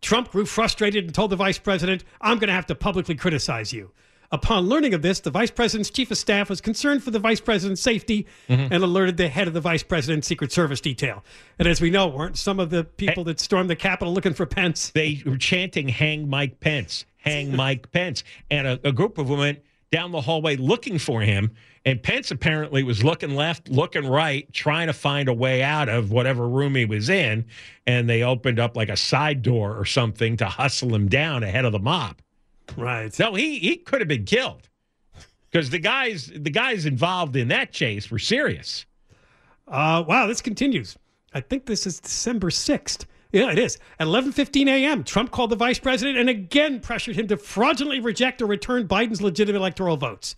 Trump 0.00 0.30
grew 0.30 0.46
frustrated 0.46 1.04
and 1.04 1.14
told 1.14 1.30
the 1.30 1.36
vice 1.36 1.58
president, 1.58 2.04
I'm 2.22 2.38
going 2.38 2.48
to 2.48 2.54
have 2.54 2.66
to 2.66 2.74
publicly 2.74 3.16
criticize 3.16 3.70
you. 3.70 3.92
Upon 4.32 4.66
learning 4.66 4.94
of 4.94 5.02
this, 5.02 5.20
the 5.20 5.30
vice 5.30 5.50
president's 5.50 5.90
chief 5.90 6.10
of 6.10 6.18
staff 6.18 6.50
was 6.50 6.60
concerned 6.60 7.02
for 7.02 7.10
the 7.10 7.18
vice 7.18 7.40
president's 7.40 7.80
safety 7.82 8.26
Mm-hmm. 8.48 8.72
and 8.72 8.82
alerted 8.84 9.16
the 9.16 9.28
head 9.28 9.48
of 9.48 9.54
the 9.54 9.60
vice 9.60 9.82
president's 9.82 10.26
Secret 10.28 10.52
Service 10.52 10.80
detail. 10.80 11.24
And 11.58 11.66
as 11.66 11.80
we 11.80 11.90
know, 11.90 12.06
weren't 12.06 12.36
some 12.38 12.60
of 12.60 12.70
the 12.70 12.84
people 12.84 13.24
that 13.24 13.40
stormed 13.40 13.68
the 13.70 13.76
Capitol 13.76 14.12
looking 14.14 14.34
for 14.34 14.46
Pence? 14.46 14.90
They 14.90 15.22
were 15.26 15.36
chanting, 15.36 15.88
Hang 15.88 16.28
Mike 16.28 16.60
Pence, 16.60 17.04
hang 17.18 17.54
Mike 17.56 17.90
Pence. 17.92 18.22
And 18.50 18.66
a, 18.66 18.80
a 18.84 18.92
group 18.92 19.18
of 19.18 19.28
went 19.28 19.60
down 19.92 20.12
the 20.12 20.20
hallway 20.20 20.56
looking 20.56 20.98
for 20.98 21.20
him. 21.20 21.52
And 21.84 22.02
Pence 22.02 22.30
apparently 22.32 22.82
was 22.82 23.04
looking 23.04 23.36
left, 23.36 23.68
looking 23.68 24.06
right, 24.06 24.52
trying 24.52 24.88
to 24.88 24.92
find 24.92 25.28
a 25.28 25.32
way 25.34 25.62
out 25.62 25.88
of 25.88 26.10
whatever 26.10 26.48
room 26.48 26.74
he 26.74 26.84
was 26.84 27.08
in. 27.08 27.46
And 27.86 28.08
they 28.10 28.22
opened 28.22 28.58
up 28.58 28.76
like 28.76 28.88
a 28.88 28.96
side 28.96 29.42
door 29.42 29.76
or 29.76 29.84
something 29.84 30.36
to 30.38 30.46
hustle 30.46 30.94
him 30.94 31.08
down 31.08 31.42
ahead 31.44 31.64
of 31.64 31.72
the 31.72 31.78
mob. 31.78 32.20
Right. 32.76 33.16
No, 33.18 33.34
he 33.34 33.58
he 33.58 33.76
could 33.76 34.00
have 34.00 34.08
been 34.08 34.24
killed 34.24 34.68
because 35.50 35.70
the 35.70 35.78
guys 35.78 36.30
the 36.34 36.50
guys 36.50 36.86
involved 36.86 37.36
in 37.36 37.48
that 37.48 37.72
chase 37.72 38.10
were 38.10 38.18
serious. 38.18 38.86
Uh, 39.68 40.04
wow, 40.06 40.26
this 40.26 40.40
continues. 40.40 40.96
I 41.32 41.40
think 41.40 41.66
this 41.66 41.86
is 41.86 42.00
December 42.00 42.50
6th. 42.50 43.04
Yeah, 43.32 43.50
it 43.50 43.58
is. 43.58 43.78
At 43.98 44.06
11:15 44.06 44.68
a.m., 44.68 45.04
Trump 45.04 45.30
called 45.30 45.50
the 45.50 45.56
vice 45.56 45.78
president 45.78 46.18
and 46.18 46.28
again 46.28 46.80
pressured 46.80 47.16
him 47.16 47.26
to 47.28 47.36
fraudulently 47.36 48.00
reject 48.00 48.40
or 48.40 48.46
return 48.46 48.88
Biden's 48.88 49.20
legitimate 49.22 49.58
electoral 49.58 49.96
votes. 49.96 50.36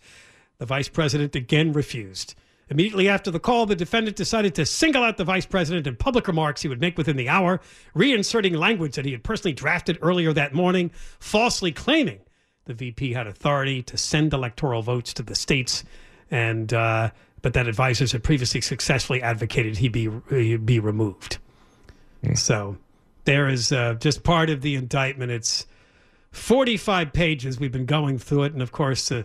The 0.57 0.65
vice 0.65 0.89
president 0.89 1.35
again 1.35 1.71
refused. 1.71 2.35
Immediately 2.69 3.09
after 3.09 3.31
the 3.31 3.39
call, 3.39 3.65
the 3.65 3.75
defendant 3.75 4.15
decided 4.15 4.53
to 4.55 4.65
single 4.65 5.03
out 5.03 5.17
the 5.17 5.23
vice 5.23 5.45
president 5.45 5.87
in 5.87 5.95
public 5.95 6.27
remarks 6.27 6.61
he 6.61 6.67
would 6.67 6.79
make 6.79 6.97
within 6.97 7.17
the 7.17 7.27
hour, 7.27 7.59
reinserting 7.95 8.55
language 8.55 8.95
that 8.95 9.05
he 9.05 9.11
had 9.11 9.23
personally 9.23 9.53
drafted 9.53 9.97
earlier 10.01 10.33
that 10.33 10.53
morning, 10.53 10.91
falsely 11.19 11.71
claiming 11.71 12.19
the 12.65 12.75
VP 12.75 13.13
had 13.13 13.25
authority 13.25 13.81
to 13.81 13.97
send 13.97 14.31
electoral 14.31 14.83
votes 14.83 15.11
to 15.15 15.23
the 15.23 15.33
states, 15.33 15.83
and 16.29 16.71
uh, 16.71 17.09
but 17.41 17.53
that 17.53 17.67
advisors 17.67 18.11
had 18.11 18.23
previously 18.23 18.61
successfully 18.61 19.21
advocated 19.23 19.77
he 19.77 19.89
be 19.89 20.09
he 20.29 20.55
be 20.55 20.79
removed. 20.79 21.39
So 22.35 22.77
there 23.23 23.49
is 23.49 23.71
uh, 23.71 23.95
just 23.95 24.23
part 24.23 24.51
of 24.51 24.61
the 24.61 24.75
indictment. 24.75 25.31
It's 25.31 25.65
45 26.31 27.11
pages. 27.11 27.59
We've 27.59 27.71
been 27.71 27.87
going 27.87 28.19
through 28.19 28.43
it, 28.43 28.53
and 28.53 28.61
of 28.61 28.71
course, 28.71 29.11
uh, 29.11 29.23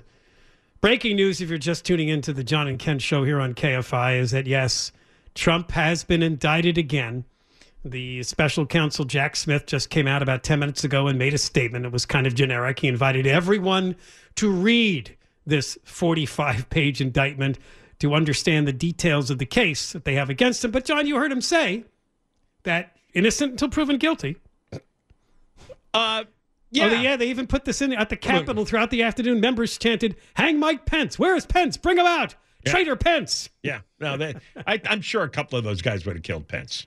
breaking 0.84 1.16
news 1.16 1.40
if 1.40 1.48
you're 1.48 1.56
just 1.56 1.86
tuning 1.86 2.10
into 2.10 2.30
the 2.30 2.44
John 2.44 2.68
and 2.68 2.78
Ken 2.78 2.98
show 2.98 3.24
here 3.24 3.40
on 3.40 3.54
KFI 3.54 4.18
is 4.18 4.32
that 4.32 4.46
yes, 4.46 4.92
Trump 5.34 5.70
has 5.70 6.04
been 6.04 6.22
indicted 6.22 6.76
again. 6.76 7.24
The 7.86 8.22
special 8.22 8.66
counsel 8.66 9.06
Jack 9.06 9.34
Smith 9.34 9.64
just 9.64 9.88
came 9.88 10.06
out 10.06 10.22
about 10.22 10.42
10 10.42 10.58
minutes 10.58 10.84
ago 10.84 11.06
and 11.06 11.18
made 11.18 11.32
a 11.32 11.38
statement. 11.38 11.86
It 11.86 11.92
was 11.92 12.04
kind 12.04 12.26
of 12.26 12.34
generic. 12.34 12.80
He 12.80 12.88
invited 12.88 13.26
everyone 13.26 13.96
to 14.34 14.50
read 14.50 15.16
this 15.46 15.78
45 15.84 16.68
page 16.68 17.00
indictment 17.00 17.58
to 18.00 18.12
understand 18.12 18.68
the 18.68 18.72
details 18.74 19.30
of 19.30 19.38
the 19.38 19.46
case 19.46 19.92
that 19.92 20.04
they 20.04 20.16
have 20.16 20.28
against 20.28 20.62
him. 20.66 20.70
But, 20.70 20.84
John, 20.84 21.06
you 21.06 21.16
heard 21.16 21.32
him 21.32 21.40
say 21.40 21.84
that 22.64 22.94
innocent 23.14 23.52
until 23.52 23.70
proven 23.70 23.96
guilty. 23.96 24.36
Uh, 25.94 26.24
yeah. 26.74 26.86
Oh, 26.86 26.90
they, 26.90 27.02
yeah, 27.02 27.16
they 27.16 27.28
even 27.28 27.46
put 27.46 27.64
this 27.64 27.80
in 27.80 27.92
at 27.92 28.08
the 28.08 28.16
Capitol 28.16 28.64
throughout 28.64 28.90
the 28.90 29.02
afternoon. 29.02 29.40
Members 29.40 29.78
chanted, 29.78 30.16
Hang 30.34 30.58
Mike 30.58 30.86
Pence. 30.86 31.18
Where 31.18 31.36
is 31.36 31.46
Pence? 31.46 31.76
Bring 31.76 31.98
him 31.98 32.06
out. 32.06 32.34
Traitor 32.66 32.96
Pence. 32.96 33.50
Yeah, 33.62 33.80
no, 34.00 34.16
they, 34.16 34.34
I, 34.66 34.80
I'm 34.86 35.02
sure 35.02 35.22
a 35.22 35.28
couple 35.28 35.58
of 35.58 35.64
those 35.64 35.82
guys 35.82 36.06
would 36.06 36.16
have 36.16 36.22
killed 36.22 36.48
Pence. 36.48 36.86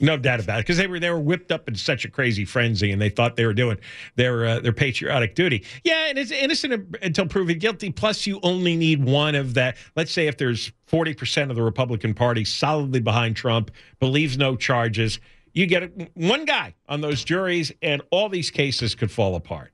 No 0.00 0.16
doubt 0.16 0.38
about 0.38 0.60
it, 0.60 0.62
because 0.62 0.76
they 0.76 0.86
were 0.86 1.00
they 1.00 1.10
were 1.10 1.18
whipped 1.18 1.50
up 1.50 1.68
in 1.68 1.74
such 1.74 2.04
a 2.04 2.10
crazy 2.10 2.44
frenzy, 2.44 2.92
and 2.92 3.02
they 3.02 3.08
thought 3.08 3.34
they 3.34 3.44
were 3.44 3.52
doing 3.52 3.76
their 4.14 4.46
uh, 4.46 4.60
their 4.60 4.72
patriotic 4.72 5.34
duty. 5.34 5.64
Yeah, 5.82 6.06
and 6.08 6.16
it's 6.16 6.30
innocent 6.30 6.96
until 7.02 7.26
proven 7.26 7.58
guilty. 7.58 7.90
Plus, 7.90 8.24
you 8.24 8.38
only 8.44 8.76
need 8.76 9.04
one 9.04 9.34
of 9.34 9.54
that. 9.54 9.76
Let's 9.96 10.12
say 10.12 10.28
if 10.28 10.38
there's 10.38 10.70
40 10.86 11.14
percent 11.14 11.50
of 11.50 11.56
the 11.56 11.62
Republican 11.62 12.14
Party 12.14 12.44
solidly 12.44 13.00
behind 13.00 13.34
Trump, 13.34 13.72
believes 13.98 14.38
no 14.38 14.54
charges, 14.54 15.18
you 15.58 15.66
get 15.66 16.10
one 16.14 16.44
guy 16.44 16.74
on 16.88 17.00
those 17.00 17.24
juries, 17.24 17.72
and 17.82 18.00
all 18.10 18.28
these 18.28 18.50
cases 18.50 18.94
could 18.94 19.10
fall 19.10 19.34
apart. 19.34 19.72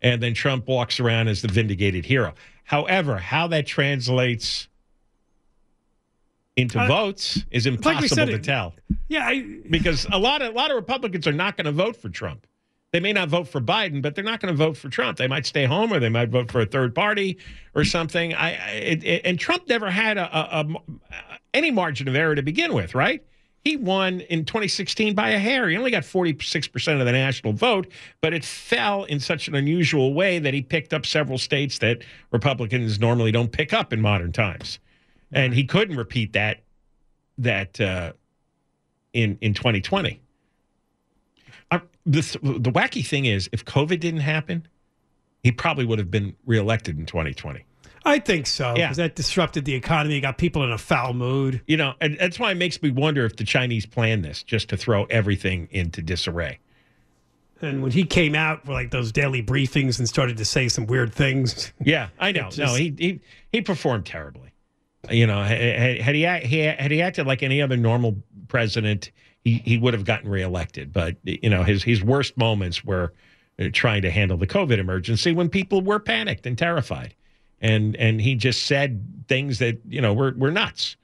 And 0.00 0.22
then 0.22 0.34
Trump 0.34 0.68
walks 0.68 1.00
around 1.00 1.26
as 1.28 1.42
the 1.42 1.48
vindicated 1.48 2.04
hero. 2.04 2.34
However, 2.64 3.16
how 3.18 3.48
that 3.48 3.66
translates 3.66 4.68
into 6.54 6.80
Uh, 6.80 6.86
votes 6.86 7.44
is 7.50 7.66
impossible 7.66 8.08
said, 8.08 8.28
to 8.28 8.38
tell 8.38 8.74
Yeah, 9.08 9.26
I, 9.26 9.42
because 9.68 10.06
a 10.12 10.18
lot 10.18 10.42
of 10.42 10.52
a 10.52 10.56
lot 10.56 10.70
of 10.70 10.76
Republicans 10.76 11.26
are 11.26 11.32
not 11.32 11.56
going 11.56 11.66
to 11.66 11.72
vote 11.72 11.96
for 11.96 12.08
Trump. 12.08 12.46
They 12.92 13.00
may 13.00 13.12
not 13.12 13.28
vote 13.28 13.48
for 13.48 13.60
Biden, 13.60 14.00
but 14.00 14.14
they're 14.14 14.24
not 14.24 14.40
going 14.40 14.54
to 14.54 14.56
vote 14.56 14.76
for 14.76 14.88
Trump. 14.88 15.18
They 15.18 15.26
might 15.26 15.44
stay 15.44 15.64
home, 15.64 15.92
or 15.92 15.98
they 15.98 16.08
might 16.08 16.28
vote 16.30 16.50
for 16.52 16.60
a 16.60 16.66
third 16.66 16.94
party 16.94 17.36
or 17.74 17.84
something. 17.84 18.32
I, 18.32 18.50
I 18.54 18.70
it, 18.70 19.04
it- 19.04 19.22
and 19.24 19.38
Trump 19.38 19.68
never 19.68 19.90
had 19.90 20.16
a, 20.18 20.38
a, 20.38 20.60
a 20.60 20.66
any 21.52 21.70
margin 21.72 22.06
of 22.08 22.14
error 22.14 22.34
to 22.36 22.42
begin 22.42 22.72
with, 22.74 22.94
right? 22.94 23.22
He 23.66 23.76
won 23.76 24.20
in 24.20 24.44
2016 24.44 25.14
by 25.14 25.30
a 25.30 25.38
hair. 25.38 25.68
He 25.68 25.76
only 25.76 25.90
got 25.90 26.04
46 26.04 26.68
percent 26.68 27.00
of 27.00 27.06
the 27.06 27.10
national 27.10 27.52
vote, 27.52 27.88
but 28.20 28.32
it 28.32 28.44
fell 28.44 29.02
in 29.04 29.18
such 29.18 29.48
an 29.48 29.56
unusual 29.56 30.14
way 30.14 30.38
that 30.38 30.54
he 30.54 30.62
picked 30.62 30.94
up 30.94 31.04
several 31.04 31.36
states 31.36 31.78
that 31.80 32.04
Republicans 32.30 33.00
normally 33.00 33.32
don't 33.32 33.50
pick 33.50 33.72
up 33.72 33.92
in 33.92 34.00
modern 34.00 34.30
times, 34.30 34.78
and 35.32 35.52
he 35.52 35.64
couldn't 35.64 35.96
repeat 35.96 36.32
that 36.34 36.62
that. 37.38 37.80
Uh, 37.80 38.12
in 39.16 39.38
in 39.40 39.54
2020. 39.54 40.20
Uh, 41.70 41.80
this, 42.04 42.34
the 42.34 42.70
wacky 42.70 43.04
thing 43.04 43.24
is, 43.24 43.48
if 43.50 43.64
COVID 43.64 43.98
didn't 43.98 44.20
happen, 44.20 44.68
he 45.42 45.50
probably 45.50 45.84
would 45.84 45.98
have 45.98 46.10
been 46.10 46.36
reelected 46.44 46.98
in 46.98 47.06
2020. 47.06 47.64
I 48.06 48.20
think 48.20 48.46
so. 48.46 48.74
Yeah. 48.76 48.92
That 48.92 49.16
disrupted 49.16 49.64
the 49.64 49.74
economy, 49.74 50.20
got 50.20 50.38
people 50.38 50.62
in 50.62 50.70
a 50.70 50.78
foul 50.78 51.12
mood. 51.12 51.60
You 51.66 51.76
know, 51.76 51.94
and 52.00 52.16
that's 52.18 52.38
why 52.38 52.52
it 52.52 52.54
makes 52.54 52.80
me 52.80 52.90
wonder 52.90 53.26
if 53.26 53.36
the 53.36 53.44
Chinese 53.44 53.84
planned 53.84 54.24
this 54.24 54.44
just 54.44 54.68
to 54.68 54.76
throw 54.76 55.04
everything 55.06 55.68
into 55.72 56.00
disarray. 56.02 56.60
And 57.60 57.82
when 57.82 57.90
he 57.90 58.04
came 58.04 58.34
out 58.34 58.64
for 58.64 58.72
like 58.72 58.92
those 58.92 59.10
daily 59.10 59.42
briefings 59.42 59.98
and 59.98 60.08
started 60.08 60.36
to 60.36 60.44
say 60.44 60.68
some 60.68 60.86
weird 60.86 61.12
things. 61.12 61.72
Yeah, 61.84 62.08
I 62.18 62.32
know. 62.32 62.48
It 62.48 62.58
no, 62.58 62.74
he 62.74 62.94
he 62.98 63.20
he 63.50 63.60
performed 63.60 64.06
terribly. 64.06 64.50
You 65.10 65.26
know, 65.26 65.42
had, 65.42 66.00
had 66.00 66.14
he 66.14 66.22
had 66.22 66.90
he 66.90 67.02
acted 67.02 67.26
like 67.26 67.42
any 67.42 67.62
other 67.62 67.76
normal 67.76 68.16
president, 68.48 69.10
he 69.42 69.58
he 69.58 69.78
would 69.78 69.94
have 69.94 70.04
gotten 70.04 70.28
reelected. 70.28 70.92
But 70.92 71.16
you 71.22 71.50
know, 71.50 71.62
his 71.62 71.82
his 71.82 72.02
worst 72.02 72.36
moments 72.36 72.84
were 72.84 73.12
uh, 73.58 73.68
trying 73.72 74.02
to 74.02 74.10
handle 74.10 74.36
the 74.36 74.46
COVID 74.46 74.78
emergency 74.78 75.32
when 75.32 75.48
people 75.48 75.80
were 75.80 75.98
panicked 75.98 76.46
and 76.46 76.58
terrified. 76.58 77.14
And 77.60 77.96
and 77.96 78.20
he 78.20 78.34
just 78.34 78.64
said 78.64 79.02
things 79.28 79.58
that 79.58 79.80
you 79.88 80.00
know 80.00 80.12
were 80.12 80.34
were 80.36 80.50
nuts. 80.50 80.96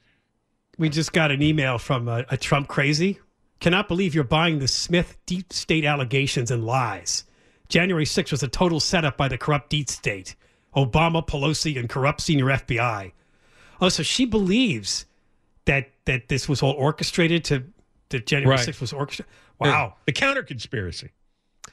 We 0.79 0.89
just 0.89 1.13
got 1.13 1.31
an 1.31 1.43
email 1.43 1.79
from 1.79 2.09
a, 2.09 2.25
a 2.31 2.37
Trump 2.37 2.69
crazy. 2.69 3.21
Cannot 3.61 3.89
believe 3.89 4.15
you're 4.15 4.25
buying 4.25 4.59
the 4.59 4.67
Smith 4.67 5.17
deep 5.27 5.53
state 5.53 5.85
allegations 5.85 6.51
and 6.51 6.65
lies. 6.65 7.25
January 7.69 8.05
6th 8.05 8.33
was 8.33 8.43
a 8.43 8.49
total 8.49 8.81
setup 8.81 9.17
by 9.17 9.29
the 9.29 9.39
corrupt 9.39 9.71
deep 9.71 9.89
state. 9.89 10.35
Obama, 10.75 11.27
Pelosi, 11.27 11.79
and 11.79 11.89
corrupt 11.89 12.21
senior 12.21 12.47
FBI. 12.47 13.13
Oh, 13.81 13.89
so 13.89 14.03
she 14.03 14.25
believes 14.25 15.07
that 15.67 15.91
that 16.07 16.29
this 16.29 16.49
was 16.49 16.63
all 16.63 16.73
orchestrated 16.73 17.45
to 17.45 17.65
that 18.09 18.27
January 18.27 18.57
Right. 18.57 18.69
6th 18.69 18.81
was 18.81 18.93
orchestrated. 18.93 19.33
Wow. 19.61 19.95
The 20.07 20.13
counter 20.13 20.43
conspiracy, 20.43 21.11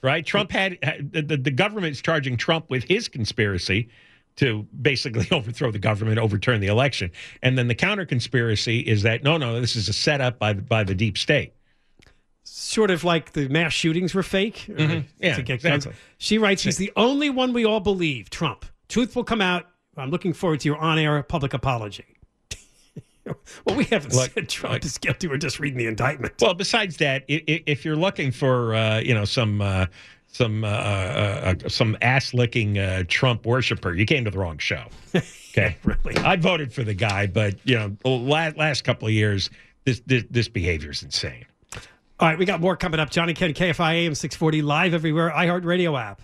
right? 0.01 0.25
Trump 0.25 0.51
had, 0.51 0.77
had 0.83 1.11
the, 1.11 1.21
the, 1.21 1.37
the 1.37 1.51
government's 1.51 2.01
charging 2.01 2.37
Trump 2.37 2.69
with 2.69 2.83
his 2.83 3.07
conspiracy 3.07 3.89
to 4.39 4.65
basically 4.81 5.27
overthrow 5.31 5.71
the 5.71 5.79
government, 5.79 6.17
overturn 6.17 6.61
the 6.61 6.67
election. 6.67 7.11
And 7.41 7.57
then 7.57 7.67
the 7.67 7.75
counter 7.75 8.05
conspiracy 8.05 8.79
is 8.79 9.03
that 9.03 9.23
no, 9.23 9.37
no, 9.37 9.59
this 9.59 9.75
is 9.75 9.89
a 9.89 9.93
setup 9.93 10.39
by 10.39 10.53
the, 10.53 10.61
by 10.61 10.83
the 10.83 10.95
deep 10.95 11.17
state. 11.17 11.53
Sort 12.43 12.89
of 12.89 13.03
like 13.03 13.33
the 13.33 13.47
mass 13.49 13.73
shootings 13.73 14.15
were 14.15 14.23
fake. 14.23 14.65
Mhm. 14.67 15.03
Yeah, 15.19 15.39
get 15.41 15.61
guns. 15.61 15.85
exactly. 15.85 15.93
She 16.17 16.37
writes, 16.37 16.63
he's 16.63 16.77
the 16.77 16.91
only 16.95 17.29
one 17.29 17.53
we 17.53 17.65
all 17.65 17.79
believe, 17.79 18.29
Trump. 18.29 18.65
Truth 18.87 19.15
will 19.15 19.23
come 19.23 19.41
out. 19.41 19.67
I'm 19.97 20.09
looking 20.09 20.33
forward 20.33 20.61
to 20.61 20.69
your 20.69 20.77
on 20.77 20.97
air 20.97 21.21
public 21.21 21.53
apology. 21.53 22.05
well, 23.65 23.75
we 23.75 23.83
haven't 23.83 24.13
Look, 24.15 24.31
said 24.31 24.49
Trump 24.49 24.83
is 24.83 24.97
guilty. 24.97 25.27
We're 25.27 25.37
just 25.37 25.59
reading 25.59 25.77
the 25.77 25.85
indictment. 25.87 26.33
Well, 26.41 26.53
besides 26.53 26.97
that, 26.97 27.25
if 27.27 27.83
you're 27.83 27.97
looking 27.97 28.31
for 28.31 28.73
uh, 28.73 28.99
you 28.99 29.13
know 29.13 29.25
some 29.25 29.61
uh, 29.61 29.85
some 30.39 30.63
uh, 30.63 30.67
uh, 30.67 31.53
uh, 31.65 31.69
some 31.69 31.97
ass 32.01 32.33
licking 32.33 32.79
uh, 32.79 33.03
Trump 33.09 33.45
worshiper, 33.45 33.93
you 33.93 34.05
came 34.05 34.23
to 34.23 34.31
the 34.31 34.37
wrong 34.37 34.57
show. 34.57 34.85
Okay, 35.13 35.75
really. 35.83 36.15
I 36.23 36.37
voted 36.37 36.71
for 36.71 36.81
the 36.81 36.93
guy, 36.93 37.27
but 37.27 37.55
you 37.65 37.77
know, 37.77 37.95
the 38.03 38.09
last, 38.09 38.55
last 38.55 38.85
couple 38.85 39.09
of 39.09 39.13
years, 39.13 39.49
this 39.83 40.01
this, 40.05 40.23
this 40.29 40.47
behavior 40.47 40.91
is 40.91 41.03
insane. 41.03 41.45
All 42.21 42.29
right, 42.29 42.39
we 42.39 42.45
got 42.45 42.61
more 42.61 42.77
coming 42.77 43.01
up. 43.01 43.09
Johnny 43.09 43.33
Ken, 43.33 43.53
KFI 43.53 44.05
AM 44.05 44.15
640, 44.15 44.61
live 44.61 44.93
everywhere, 44.93 45.29
iHeartRadio 45.29 45.99
app. 45.99 46.21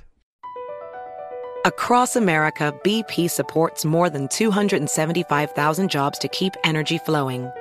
Across 1.66 2.16
America, 2.16 2.74
BP 2.86 3.30
supports 3.30 3.84
more 3.84 4.10
than 4.10 4.30
275,000 4.30 5.90
jobs 5.90 6.20
to 6.20 6.28
keep 6.30 6.54
energy 6.64 7.00
flowing. 7.00 7.52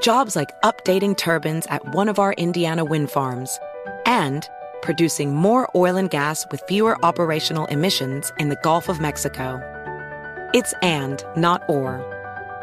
Jobs 0.00 0.34
like 0.34 0.48
updating 0.62 1.16
turbines 1.16 1.66
at 1.66 1.94
one 1.94 2.08
of 2.08 2.18
our 2.18 2.32
Indiana 2.34 2.84
wind 2.84 3.10
farms 3.10 3.58
and 4.06 4.48
producing 4.82 5.34
more 5.34 5.68
oil 5.74 5.96
and 5.96 6.10
gas 6.10 6.46
with 6.50 6.62
fewer 6.68 6.96
operational 7.04 7.66
emissions 7.66 8.32
in 8.38 8.48
the 8.48 8.58
Gulf 8.62 8.88
of 8.88 9.00
Mexico. 9.00 9.60
It's 10.54 10.72
and, 10.82 11.22
not 11.36 11.62
or. 11.68 12.04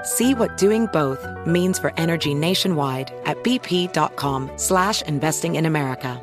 See 0.03 0.33
what 0.33 0.57
doing 0.57 0.88
both 0.88 1.25
means 1.45 1.79
for 1.79 1.93
energy 1.97 2.33
nationwide 2.33 3.11
at 3.25 3.43
bp.com 3.43 4.51
slash 4.55 5.01
investing 5.03 5.55
in 5.55 5.65
America. 5.65 6.19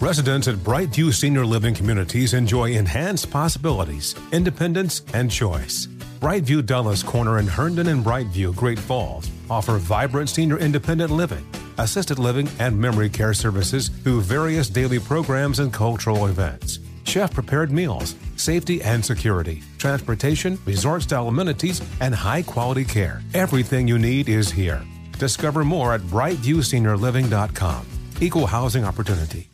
Residents 0.00 0.46
at 0.46 0.56
Brightview 0.56 1.14
Senior 1.14 1.46
Living 1.46 1.74
Communities 1.74 2.34
enjoy 2.34 2.72
enhanced 2.72 3.30
possibilities, 3.30 4.14
independence, 4.30 5.02
and 5.14 5.30
choice. 5.30 5.86
Brightview 6.20 6.66
Dulles 6.66 7.02
Corner 7.02 7.38
in 7.38 7.46
Herndon 7.46 7.88
and 7.88 8.04
Brightview, 8.04 8.54
Great 8.54 8.78
Falls, 8.78 9.30
offer 9.48 9.78
vibrant 9.78 10.28
senior 10.28 10.58
independent 10.58 11.10
living, 11.10 11.46
assisted 11.78 12.18
living, 12.18 12.48
and 12.58 12.78
memory 12.78 13.08
care 13.08 13.34
services 13.34 13.88
through 13.88 14.20
various 14.22 14.68
daily 14.68 14.98
programs 14.98 15.58
and 15.58 15.72
cultural 15.72 16.26
events. 16.26 16.78
Chef 17.04 17.32
prepared 17.32 17.70
meals, 17.70 18.16
safety 18.36 18.82
and 18.82 19.04
security, 19.04 19.62
transportation, 19.78 20.58
resort 20.64 21.02
style 21.02 21.28
amenities, 21.28 21.80
and 22.00 22.14
high 22.14 22.42
quality 22.42 22.84
care. 22.84 23.22
Everything 23.34 23.88
you 23.88 23.98
need 23.98 24.28
is 24.28 24.50
here. 24.50 24.82
Discover 25.18 25.64
more 25.64 25.94
at 25.94 26.00
brightviewseniorliving.com. 26.02 27.86
Equal 28.20 28.46
housing 28.46 28.84
opportunity. 28.84 29.50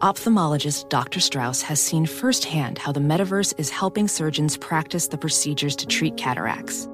Ophthalmologist 0.00 0.88
Dr. 0.90 1.18
Strauss 1.18 1.60
has 1.62 1.80
seen 1.80 2.06
firsthand 2.06 2.78
how 2.78 2.92
the 2.92 3.00
metaverse 3.00 3.52
is 3.58 3.68
helping 3.68 4.06
surgeons 4.06 4.56
practice 4.56 5.08
the 5.08 5.18
procedures 5.18 5.74
to 5.74 5.86
treat 5.86 6.16
cataracts. 6.16 6.88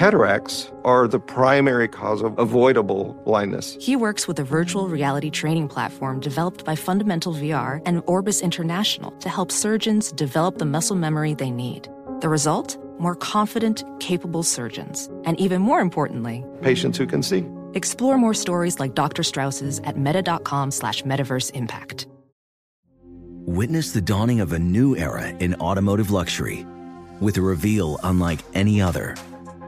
Cataracts 0.00 0.70
are 0.84 1.08
the 1.08 1.18
primary 1.18 1.88
cause 1.88 2.20
of 2.20 2.38
avoidable 2.38 3.14
blindness. 3.24 3.78
He 3.80 3.96
works 3.96 4.28
with 4.28 4.38
a 4.38 4.44
virtual 4.44 4.90
reality 4.90 5.30
training 5.30 5.68
platform 5.68 6.20
developed 6.20 6.66
by 6.66 6.74
Fundamental 6.74 7.32
VR 7.32 7.80
and 7.86 8.02
Orbis 8.06 8.42
International 8.42 9.12
to 9.12 9.30
help 9.30 9.50
surgeons 9.50 10.12
develop 10.12 10.58
the 10.58 10.66
muscle 10.66 10.96
memory 10.96 11.32
they 11.32 11.50
need. 11.50 11.88
The 12.20 12.28
result? 12.28 12.76
More 12.98 13.14
confident, 13.14 13.84
capable 13.98 14.42
surgeons. 14.42 15.08
And 15.24 15.40
even 15.40 15.62
more 15.62 15.80
importantly, 15.80 16.44
Patients 16.60 16.98
who 16.98 17.06
can 17.06 17.22
see. 17.22 17.46
explore 17.72 18.18
more 18.18 18.34
stories 18.34 18.78
like 18.78 18.94
Dr. 18.94 19.22
Strauss's 19.22 19.80
at 19.84 19.96
meta.com 19.96 20.72
slash 20.72 21.04
metaverse 21.04 21.52
impact. 21.54 22.06
Witness 23.46 23.92
the 23.92 24.02
dawning 24.02 24.40
of 24.40 24.52
a 24.52 24.58
new 24.58 24.94
era 24.94 25.28
in 25.40 25.54
automotive 25.54 26.10
luxury 26.10 26.66
with 27.18 27.38
a 27.38 27.40
reveal 27.40 27.98
unlike 28.02 28.40
any 28.52 28.82
other 28.82 29.14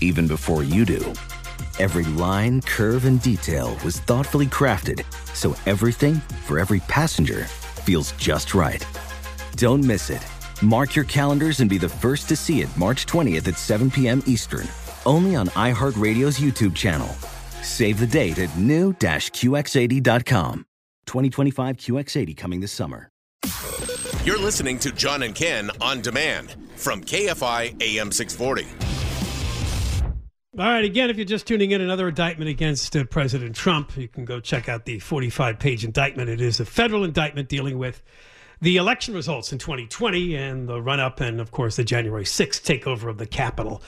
even 0.00 0.26
before 0.26 0.64
you 0.64 0.84
do. 0.84 1.12
Every 1.78 2.04
line, 2.04 2.60
curve, 2.62 3.04
and 3.04 3.22
detail 3.22 3.78
was 3.84 4.00
thoughtfully 4.00 4.46
crafted 4.46 5.04
so 5.34 5.54
everything 5.66 6.16
for 6.46 6.58
every 6.58 6.80
passenger 6.80 7.44
feels 7.44 8.12
just 8.12 8.54
right. 8.54 8.84
Don't 9.56 9.84
miss 9.84 10.08
it. 10.10 10.26
Mark 10.62 10.96
your 10.96 11.04
calendars 11.04 11.60
and 11.60 11.70
be 11.70 11.78
the 11.78 11.88
first 11.88 12.28
to 12.28 12.36
see 12.36 12.60
it 12.62 12.76
March 12.76 13.06
20th 13.06 13.46
at 13.46 13.56
7 13.56 13.90
p.m. 13.90 14.22
Eastern, 14.26 14.66
only 15.06 15.36
on 15.36 15.46
iHeartRadio's 15.48 16.38
YouTube 16.38 16.74
channel. 16.74 17.08
Save 17.62 18.00
the 18.00 18.06
date 18.06 18.38
at 18.38 18.56
new-QX80.com. 18.58 20.64
2025 21.06 21.76
QX80 21.76 22.36
coming 22.36 22.60
this 22.60 22.72
summer. 22.72 23.08
You're 24.24 24.38
listening 24.38 24.78
to 24.80 24.92
John 24.92 25.22
and 25.22 25.34
Ken 25.34 25.70
on 25.80 26.02
demand 26.02 26.54
from 26.76 27.02
KFI 27.02 27.80
AM 27.80 28.12
640. 28.12 28.97
All 30.58 30.64
right, 30.64 30.84
again, 30.84 31.08
if 31.08 31.16
you're 31.16 31.24
just 31.24 31.46
tuning 31.46 31.70
in, 31.70 31.80
another 31.80 32.08
indictment 32.08 32.50
against 32.50 32.96
uh, 32.96 33.04
President 33.04 33.54
Trump. 33.54 33.96
You 33.96 34.08
can 34.08 34.24
go 34.24 34.40
check 34.40 34.68
out 34.68 34.86
the 34.86 34.98
45 34.98 35.56
page 35.60 35.84
indictment. 35.84 36.28
It 36.28 36.40
is 36.40 36.58
a 36.58 36.64
federal 36.64 37.04
indictment 37.04 37.48
dealing 37.48 37.78
with 37.78 38.02
the 38.60 38.76
election 38.76 39.14
results 39.14 39.52
in 39.52 39.58
2020 39.58 40.34
and 40.34 40.68
the 40.68 40.82
run 40.82 40.98
up, 40.98 41.20
and 41.20 41.40
of 41.40 41.52
course, 41.52 41.76
the 41.76 41.84
January 41.84 42.24
6th 42.24 42.64
takeover 42.64 43.08
of 43.08 43.18
the 43.18 43.26
Capitol. 43.26 43.80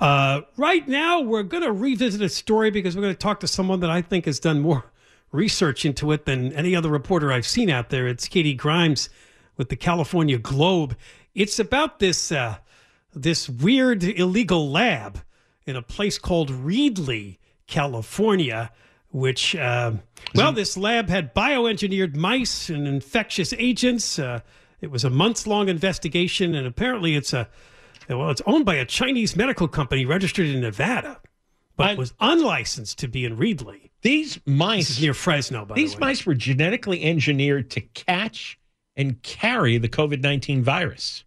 Uh, 0.00 0.40
right 0.56 0.88
now, 0.88 1.20
we're 1.20 1.42
going 1.42 1.62
to 1.62 1.70
revisit 1.70 2.22
a 2.22 2.30
story 2.30 2.70
because 2.70 2.96
we're 2.96 3.02
going 3.02 3.14
to 3.14 3.18
talk 3.18 3.40
to 3.40 3.46
someone 3.46 3.80
that 3.80 3.90
I 3.90 4.00
think 4.00 4.24
has 4.24 4.40
done 4.40 4.60
more 4.60 4.86
research 5.32 5.84
into 5.84 6.12
it 6.12 6.24
than 6.24 6.50
any 6.54 6.74
other 6.74 6.88
reporter 6.88 7.30
I've 7.30 7.46
seen 7.46 7.68
out 7.68 7.90
there. 7.90 8.08
It's 8.08 8.26
Katy 8.26 8.54
Grimes 8.54 9.10
with 9.58 9.68
the 9.68 9.76
California 9.76 10.38
Globe. 10.38 10.96
It's 11.34 11.58
about 11.58 11.98
this 11.98 12.32
uh, 12.32 12.56
this 13.12 13.50
weird 13.50 14.02
illegal 14.02 14.70
lab 14.70 15.20
in 15.66 15.76
a 15.76 15.82
place 15.82 16.18
called 16.18 16.50
Reedley, 16.50 17.38
California, 17.66 18.70
which, 19.10 19.56
uh, 19.56 19.92
well, 20.34 20.52
this 20.52 20.76
lab 20.76 21.08
had 21.08 21.34
bioengineered 21.34 22.16
mice 22.16 22.68
and 22.68 22.86
infectious 22.86 23.52
agents. 23.54 24.18
Uh, 24.18 24.40
it 24.80 24.90
was 24.90 25.04
a 25.04 25.10
months 25.10 25.46
long 25.46 25.68
investigation, 25.68 26.54
and 26.54 26.66
apparently 26.66 27.16
it's 27.16 27.32
a, 27.32 27.48
well, 28.08 28.30
it's 28.30 28.42
owned 28.46 28.64
by 28.64 28.74
a 28.76 28.84
Chinese 28.84 29.34
medical 29.34 29.68
company 29.68 30.04
registered 30.04 30.46
in 30.46 30.60
Nevada, 30.60 31.20
but 31.76 31.96
was 31.98 32.14
unlicensed 32.20 32.98
to 32.98 33.08
be 33.08 33.24
in 33.24 33.36
Reedley. 33.36 33.90
These 34.02 34.38
mice 34.46 34.88
This 34.88 34.98
is 34.98 35.02
near 35.02 35.14
Fresno, 35.14 35.64
by 35.64 35.74
These 35.74 35.94
the 35.94 35.96
way. 36.00 36.08
mice 36.08 36.26
were 36.26 36.34
genetically 36.34 37.02
engineered 37.02 37.70
to 37.70 37.80
catch 37.80 38.58
and 38.94 39.20
carry 39.22 39.78
the 39.78 39.88
COVID 39.88 40.22
19 40.22 40.62
virus. 40.62 41.24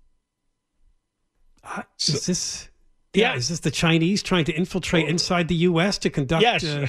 Is 1.99 2.25
this? 2.25 2.68
Yeah, 3.13 3.35
is 3.35 3.49
this 3.49 3.59
the 3.61 3.71
Chinese 3.71 4.21
trying 4.21 4.45
to 4.45 4.53
infiltrate 4.53 5.07
inside 5.09 5.47
the 5.47 5.55
U.S. 5.55 5.97
to 5.99 6.09
conduct? 6.09 6.43
Yes. 6.43 6.63
uh, 6.63 6.87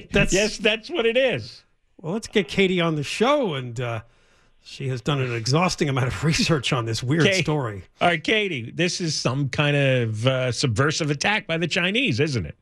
that's 0.12 0.32
yes, 0.32 0.58
that's 0.58 0.90
what 0.90 1.06
it 1.06 1.16
is. 1.16 1.62
Well, 2.00 2.12
let's 2.14 2.26
get 2.28 2.48
Katy 2.48 2.80
on 2.80 2.96
the 2.96 3.02
show 3.02 3.54
and 3.54 3.80
uh, 3.80 4.00
She 4.64 4.88
has 4.88 5.00
done 5.00 5.20
an 5.20 5.32
exhausting 5.34 5.88
amount 5.88 6.08
of 6.08 6.24
research 6.30 6.72
on 6.72 6.84
this 6.84 7.02
weird 7.02 7.22
Okay. 7.22 7.42
story. 7.42 7.84
All 8.00 8.08
right, 8.08 8.22
Katy, 8.22 8.72
this 8.72 9.00
is 9.00 9.14
some 9.14 9.48
kind 9.48 9.76
of 9.76 10.26
uh, 10.26 10.52
subversive 10.52 11.10
attack 11.10 11.46
by 11.46 11.56
the 11.58 11.68
Chinese, 11.68 12.18
isn't 12.20 12.46
it? 12.46 12.56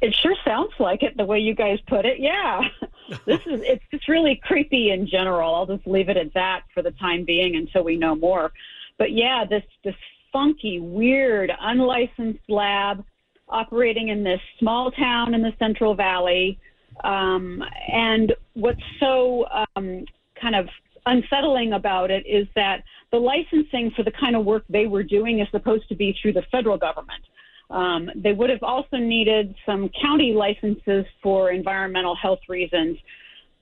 It 0.00 0.14
sure 0.22 0.34
sounds 0.44 0.72
like 0.78 1.02
it 1.02 1.16
the 1.16 1.24
way 1.24 1.38
you 1.38 1.54
guys 1.54 1.78
put 1.88 2.04
it. 2.06 2.18
Yeah. 2.20 2.62
this 3.26 3.40
is 3.46 3.60
it's 3.62 3.84
just 3.90 4.08
really 4.08 4.40
creepy 4.42 4.90
in 4.90 5.06
general. 5.06 5.54
I'll 5.54 5.66
just 5.66 5.86
leave 5.86 6.08
it 6.08 6.16
at 6.16 6.32
that 6.34 6.62
for 6.74 6.82
the 6.82 6.90
time 6.92 7.24
being 7.24 7.56
until 7.56 7.82
we 7.84 7.96
know 7.96 8.14
more. 8.14 8.52
But 8.98 9.12
yeah, 9.12 9.44
this 9.48 9.62
this 9.84 9.94
funky, 10.32 10.80
weird, 10.80 11.50
unlicensed 11.60 12.48
lab 12.48 13.04
operating 13.48 14.08
in 14.08 14.22
this 14.22 14.40
small 14.58 14.90
town 14.90 15.34
in 15.34 15.42
the 15.42 15.52
Central 15.58 15.94
Valley. 15.94 16.58
Um, 17.04 17.62
and 17.92 18.32
what's 18.54 18.80
so 19.00 19.46
um, 19.76 20.04
kind 20.40 20.54
of 20.54 20.68
unsettling 21.06 21.72
about 21.72 22.10
it 22.10 22.24
is 22.26 22.46
that 22.54 22.82
the 23.10 23.18
licensing 23.18 23.90
for 23.96 24.02
the 24.02 24.12
kind 24.12 24.36
of 24.36 24.44
work 24.44 24.64
they 24.68 24.86
were 24.86 25.02
doing 25.02 25.40
is 25.40 25.48
supposed 25.50 25.88
to 25.88 25.94
be 25.94 26.14
through 26.20 26.34
the 26.34 26.42
federal 26.50 26.76
government. 26.76 27.24
Um, 27.70 28.10
they 28.14 28.32
would 28.32 28.50
have 28.50 28.62
also 28.62 28.96
needed 28.96 29.54
some 29.66 29.90
county 30.00 30.32
licenses 30.32 31.04
for 31.22 31.50
environmental 31.50 32.16
health 32.16 32.40
reasons, 32.48 32.96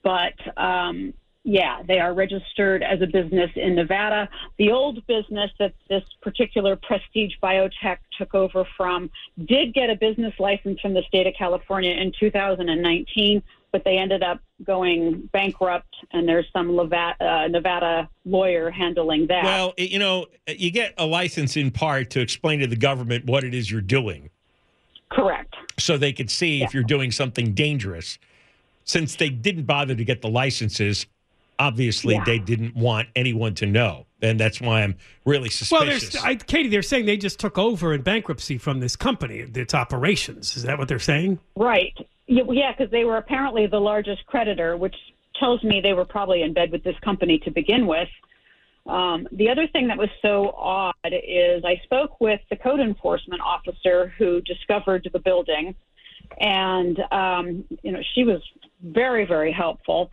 but 0.03 0.35
um, 0.57 1.13
yeah, 1.47 1.81
they 1.87 2.01
are 2.01 2.13
registered 2.13 2.83
as 2.83 3.01
a 3.01 3.07
business 3.07 3.53
in 3.55 3.77
Nevada. 3.77 4.29
The 4.59 4.73
old 4.73 5.07
business 5.07 5.49
that 5.61 5.75
this 5.89 6.03
particular 6.21 6.75
prestige 6.75 7.35
biotech 7.41 7.99
took 8.19 8.35
over 8.35 8.67
from 8.77 9.11
did 9.45 9.73
get 9.73 9.89
a 9.89 9.95
business 9.95 10.35
license 10.41 10.81
from 10.81 10.93
the 10.93 11.03
state 11.07 11.29
of 11.29 11.35
California 11.39 11.93
in 11.93 12.13
2019, 12.19 13.45
but 13.71 13.85
they 13.85 13.97
ended 13.97 14.25
up 14.25 14.41
going 14.65 15.31
bankrupt, 15.33 15.95
and 16.11 16.29
there's 16.29 16.47
some 16.53 16.77
uh, 16.81 17.47
Nevada 17.49 18.09
lawyer 18.25 18.69
handling 18.69 19.29
that. 19.29 19.45
Well, 19.45 19.73
you 19.79 20.01
know, 20.01 20.27
you 20.49 20.73
get 20.73 20.95
a 20.99 21.07
license 21.07 21.57
in 21.57 21.71
part 21.71 22.11
to 22.11 22.21
explain 22.21 22.59
to 22.59 22.67
the 22.67 22.75
government 22.75 23.25
what 23.25 23.45
it 23.45 23.55
is 23.55 23.71
you're 23.71 23.81
doing. 23.81 24.31
Correct. 25.13 25.55
So 25.79 25.97
they 25.97 26.13
could 26.13 26.31
see 26.31 26.65
if 26.65 26.75
you're 26.75 26.83
doing 26.83 27.13
something 27.13 27.55
dangerous. 27.55 28.19
Since 28.83 29.15
they 29.17 29.29
didn't 29.29 29.65
bother 29.65 29.95
to 29.95 30.05
get 30.05 30.23
the 30.23 30.29
licenses, 30.29 31.07
obviously 31.59 32.15
Yeah. 32.15 32.25
they 32.25 32.39
didn't 32.39 32.75
want 32.77 33.09
anyone 33.17 33.55
to 33.57 33.67
know. 33.67 34.07
And 34.23 34.41
that's 34.41 34.61
why 34.61 34.83
I'm 34.83 34.97
really 35.25 35.51
suspicious. 35.51 35.71
Well, 35.73 35.91
suspicious. 35.91 36.23
there's 36.23 36.25
I, 36.25 36.35
Katy. 36.37 36.69
They're 36.69 36.83
saying 36.83 37.05
they 37.05 37.19
just 37.19 37.39
took 37.39 37.59
over 37.59 37.93
in 37.93 38.01
bankruptcy 38.03 38.57
from 38.57 38.81
this 38.81 38.97
company, 38.97 39.39
its 39.55 39.75
operations. 39.75 40.57
Is 40.57 40.63
that 40.63 40.79
what 40.79 40.89
they're 40.89 40.99
saying? 40.99 41.39
Right. 41.55 41.95
Yeah, 42.27 42.73
because 42.73 42.91
they 42.91 43.05
were 43.05 43.19
apparently 43.19 43.67
the 43.67 43.79
largest 43.79 44.25
creditor, 44.27 44.77
which 44.77 44.97
tells 45.39 45.63
me 45.63 45.81
they 45.83 45.93
were 45.93 46.07
probably 46.07 46.43
in 46.43 46.55
bed 46.55 46.73
with 46.73 46.83
this 46.83 46.97
company 47.05 47.39
to 47.41 47.51
begin 47.51 47.87
with. 47.87 48.09
Um, 48.87 49.29
the 49.33 49.49
other 49.51 49.67
thing 49.67 49.89
that 49.89 49.99
was 49.99 50.09
so 50.23 50.51
odd 50.57 50.95
is 51.13 51.65
I 51.65 51.81
spoke 51.85 52.21
with 52.21 52.41
the 52.51 52.57
code 52.57 52.81
enforcement 52.81 53.43
officer 53.43 54.13
who 54.17 54.41
discovered 54.41 55.09
the 55.13 55.19
building, 55.19 55.75
and 56.41 56.99
um, 57.11 57.65
you 57.83 57.93
know 57.93 58.01
she 58.15 58.25
was 58.25 58.41
very, 58.83 59.27
very 59.27 59.53
helpful. 59.53 60.11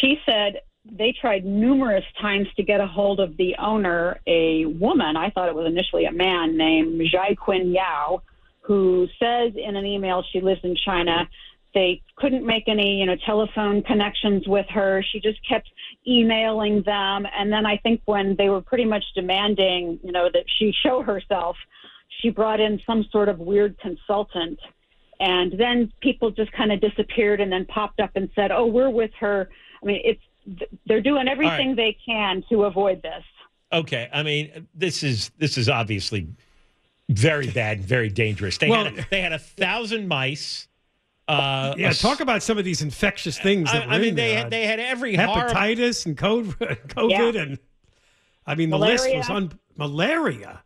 She 0.00 0.18
said 0.26 0.60
they 0.84 1.12
tried 1.20 1.44
numerous 1.44 2.04
times 2.20 2.48
to 2.56 2.62
get 2.62 2.80
a 2.80 2.86
hold 2.86 3.20
of 3.20 3.36
the 3.36 3.54
owner, 3.58 4.20
a 4.26 4.64
woman. 4.66 5.16
I 5.16 5.30
thought 5.30 5.48
it 5.48 5.54
was 5.54 5.66
initially 5.66 6.06
a 6.06 6.12
man 6.12 6.56
named 6.56 7.00
Jai 7.10 7.34
Qin 7.34 7.74
Yao, 7.74 8.22
who 8.60 9.06
says 9.18 9.52
in 9.56 9.76
an 9.76 9.86
email 9.86 10.22
she 10.32 10.40
lives 10.40 10.60
in 10.62 10.76
China. 10.76 11.28
They 11.74 12.02
couldn't 12.16 12.46
make 12.46 12.64
any, 12.68 12.98
you 12.98 13.06
know, 13.06 13.16
telephone 13.26 13.82
connections 13.82 14.46
with 14.46 14.66
her. 14.70 15.04
She 15.12 15.20
just 15.20 15.38
kept 15.46 15.68
emailing 16.06 16.82
them, 16.82 17.26
and 17.38 17.52
then 17.52 17.66
I 17.66 17.76
think 17.78 18.00
when 18.06 18.36
they 18.36 18.48
were 18.48 18.62
pretty 18.62 18.86
much 18.86 19.04
demanding, 19.14 20.00
you 20.02 20.12
know, 20.12 20.28
that 20.32 20.44
she 20.58 20.72
show 20.82 21.02
herself, 21.02 21.56
she 22.20 22.30
brought 22.30 22.60
in 22.60 22.80
some 22.86 23.04
sort 23.12 23.28
of 23.28 23.38
weird 23.38 23.78
consultant, 23.78 24.58
and 25.20 25.52
then 25.58 25.92
people 26.00 26.30
just 26.30 26.50
kind 26.52 26.72
of 26.72 26.80
disappeared 26.80 27.40
and 27.40 27.52
then 27.52 27.66
popped 27.66 28.00
up 28.00 28.10
and 28.14 28.30
said, 28.34 28.50
"Oh, 28.50 28.66
we're 28.66 28.90
with 28.90 29.10
her." 29.20 29.50
I 29.82 29.86
mean, 29.86 30.00
it's 30.04 30.22
they're 30.86 31.00
doing 31.00 31.28
everything 31.28 31.74
they 31.76 31.96
can 32.04 32.42
to 32.50 32.64
avoid 32.64 33.02
this. 33.02 33.24
okay, 33.72 34.08
I 34.12 34.22
mean, 34.22 34.66
this 34.74 35.02
is 35.02 35.30
this 35.38 35.58
is 35.58 35.68
obviously 35.68 36.28
very 37.08 37.50
bad, 37.60 37.80
very 37.82 38.08
dangerous. 38.08 38.58
They 38.58 38.70
Well- 38.70 38.84
had 38.84 38.98
a, 38.98 39.06
they 39.10 39.20
had 39.20 39.32
a 39.32 39.38
thousand 39.38 40.08
mice. 40.08 40.66
Uh, 41.26 41.74
yeah, 41.76 41.90
a 41.90 41.94
talk 41.94 42.20
about 42.20 42.42
some 42.42 42.56
of 42.56 42.64
these 42.64 42.80
infectious 42.80 43.38
things. 43.38 43.68
I- 43.70 43.80
That 43.80 43.88
I 43.90 43.92
were 43.96 43.98
mean, 44.00 44.08
in 44.10 44.14
they 44.14 44.28
there. 44.28 44.38
had- 44.38 44.50
they 44.50 44.66
had 44.66 44.80
every 44.80 45.14
horrible- 45.14 45.54
hepatitis 45.54 46.06
and 46.06 46.16
COVID, 46.26 46.88
COVID 46.88 47.42
and 47.42 47.58
I 48.46 48.54
mean 48.54 48.70
the 48.70 48.78
list 48.78 49.04
was 49.14 49.28
Malaria. 49.28 49.36
on 49.36 49.58
malaria. 49.76 50.62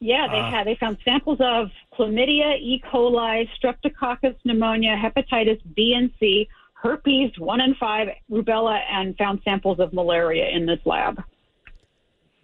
Yeah, 0.00 0.28
they 0.30 0.38
Ah. 0.38 0.50
had 0.50 0.66
they 0.66 0.76
found 0.76 0.98
samples 1.04 1.38
of 1.40 1.70
chlamydia, 1.94 2.56
E. 2.60 2.80
coli, 2.92 3.48
streptococcus 3.58 4.36
pneumonia, 4.44 4.94
hepatitis 4.96 5.60
B 5.74 5.94
and 5.96 6.10
C, 6.20 6.48
herpes 6.82 7.32
one 7.38 7.60
in 7.60 7.74
five, 7.74 8.08
rubella, 8.30 8.80
and 8.90 9.16
found 9.16 9.40
samples 9.44 9.78
of 9.80 9.92
malaria 9.92 10.48
in 10.48 10.66
this 10.66 10.78
lab. 10.84 11.22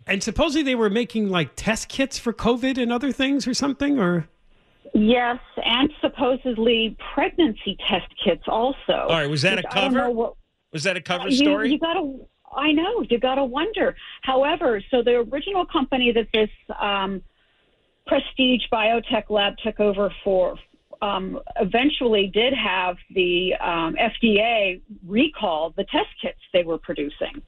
And 0.07 0.23
supposedly 0.23 0.63
they 0.63 0.75
were 0.75 0.91
making 0.91 1.31
like 1.31 1.51
test 1.57 1.89
kits 1.89 2.19
for 2.19 2.33
COVID 2.33 2.77
and 2.77 2.93
other 2.93 3.13
things 3.13 3.47
or 3.47 3.55
something, 3.55 3.99
or 3.99 4.29
Yes, 4.93 5.39
and 5.65 5.91
supposedly 6.01 6.97
pregnancy 7.15 7.77
test 7.89 8.07
kits 8.23 8.45
also. 8.47 8.77
All 8.93 9.09
right, 9.09 9.29
was 9.29 9.43
that 9.43 9.55
a 9.55 9.57
which 9.57 9.65
I 9.71 9.81
don't 9.81 9.95
cover? 9.95 10.11
what- 10.11 10.35
Was 10.73 10.83
that 10.85 10.97
a 10.97 11.01
cover 11.01 11.29
you, 11.29 11.37
story? 11.37 11.71
You 11.73 11.79
gotta, 11.79 12.17
I 12.55 12.73
know, 12.73 13.03
you 13.09 13.19
gotta 13.19 13.45
wonder. 13.45 13.97
However, 14.23 14.83
so 14.91 15.03
the 15.03 15.17
original 15.33 15.65
company 15.67 16.13
that 16.13 16.29
this 16.33 16.51
um, 16.81 17.23
prestige 18.07 18.63
biotech 18.73 19.31
lab 19.31 19.55
took 19.65 19.81
over 19.81 20.13
for 20.23 20.57
um, 21.03 21.41
eventually 21.57 22.31
did 22.33 22.55
have 22.55 22.97
the 23.15 23.55
um, 23.55 23.97
FDA 23.97 24.81
recall 25.07 25.73
the 25.77 25.85
test 25.85 26.09
kits 26.21 26.39
they 26.53 26.63
were 26.63 26.79
producing. 26.79 27.43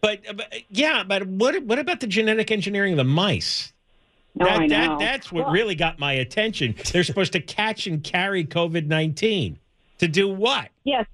But, 0.00 0.20
but 0.34 0.52
yeah, 0.70 1.02
but 1.02 1.26
what 1.26 1.62
what 1.64 1.78
about 1.78 2.00
the 2.00 2.06
genetic 2.06 2.50
engineering 2.50 2.94
of 2.94 2.96
the 2.96 3.04
mice? 3.04 3.72
No, 4.34 4.46
that, 4.46 4.68
that 4.68 4.98
that's 4.98 5.32
what 5.32 5.44
Well- 5.44 5.52
really 5.52 5.74
got 5.74 5.98
my 5.98 6.12
attention. 6.12 6.74
They're 6.92 7.04
supposed 7.04 7.32
to 7.34 7.40
catch 7.40 7.86
and 7.86 8.02
carry 8.02 8.44
COVID 8.44 8.86
nineteen 8.86 9.58
to 9.98 10.08
do 10.08 10.28
what? 10.28 10.70
Yes. 10.84 11.06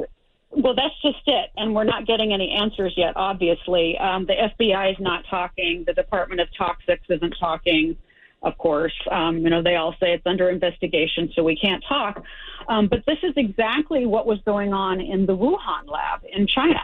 Well, 0.51 0.75
that's 0.75 0.95
just 1.03 1.19
it. 1.27 1.51
And 1.57 1.75
we're 1.75 1.85
not 1.85 2.07
getting 2.07 2.33
any 2.33 2.51
answers 2.51 2.95
yet, 2.97 3.13
obviously. 3.17 3.99
Um, 3.99 4.25
the 4.25 4.33
FBI 4.35 4.93
is 4.93 4.97
not 4.99 5.25
talking. 5.29 5.85
The 5.87 5.93
Department 5.93 6.41
of 6.41 6.49
Toxics 6.59 7.11
isn't 7.11 7.35
talking, 7.39 7.97
of 8.43 8.57
course. 8.59 8.95
Um, 9.11 9.39
you 9.39 9.51
know, 9.51 9.63
they 9.63 9.77
all 9.77 9.93
say 10.01 10.13
it's 10.13 10.27
under 10.27 10.51
investigation, 10.51 11.31
so 11.35 11.43
we 11.43 11.57
can't 11.57 11.83
talk. 11.89 12.23
Um, 12.69 12.89
but 12.89 13.05
this 13.07 13.19
is 13.23 13.33
exactly 13.37 14.07
what 14.07 14.27
was 14.27 14.39
going 14.45 14.73
on 14.73 15.01
in 15.01 15.27
the 15.27 15.37
Wuhan 15.37 15.89
lab 15.89 16.23
in 16.33 16.47
China. 16.47 16.81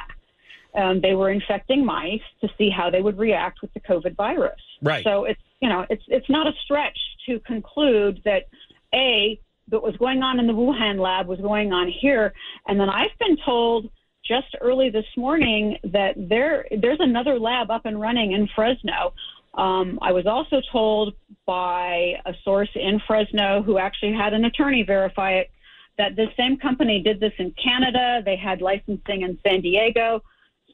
Um, 0.75 1.01
they 1.01 1.15
were 1.15 1.31
infecting 1.31 1.85
mice 1.85 2.23
to 2.41 2.49
see 2.57 2.71
how 2.71 2.88
they 2.91 3.03
would 3.03 3.19
react 3.19 3.61
with 3.61 3.73
the 3.75 3.81
COVID 3.81 4.17
virus. 4.17 4.61
Right. 4.81 5.05
So 5.05 5.25
it's 5.25 5.41
you 5.61 5.69
know 5.69 5.85
it's 5.91 6.05
it's 6.09 6.29
not 6.31 6.47
a 6.47 6.53
stretch 6.65 6.99
to 7.27 7.41
conclude 7.41 8.23
that 8.25 8.49
a 8.95 9.38
what 9.69 9.83
was 9.83 9.97
going 9.97 10.23
on 10.23 10.38
in 10.38 10.47
the 10.47 10.53
Wuhan 10.53 10.99
lab 10.99 11.27
was 11.27 11.41
going 11.41 11.73
on 11.73 11.88
here, 11.88 12.33
and 12.67 12.81
then 12.81 12.88
I've 12.88 13.17
been 13.19 13.37
told 13.45 13.91
just 14.25 14.57
early 14.61 14.88
this 14.91 15.05
morning 15.17 15.77
that 15.85 16.15
there 16.17 16.67
there's 16.71 17.01
another 17.01 17.38
lab 17.38 17.71
up 17.71 17.85
and 17.85 18.01
running 18.01 18.33
in 18.33 18.49
Fresno. 18.55 19.12
Um, 19.55 19.99
I 20.01 20.12
was 20.12 20.27
also 20.27 20.62
told 20.71 21.15
by 21.47 22.15
a 22.25 22.33
source 22.43 22.71
in 22.75 23.01
Fresno 23.07 23.62
who 23.62 23.79
actually 23.79 24.15
had 24.15 24.33
an 24.33 24.45
attorney 24.45 24.83
verify 24.83 25.33
it 25.33 25.51
that 25.99 26.17
this 26.17 26.29
same 26.38 26.57
company 26.57 27.03
did 27.03 27.21
this 27.21 27.33
in 27.38 27.55
Canada. 27.62 28.23
They 28.25 28.37
had 28.37 28.62
licensing 28.62 29.23
in 29.23 29.38
San 29.45 29.61
Diego. 29.61 30.23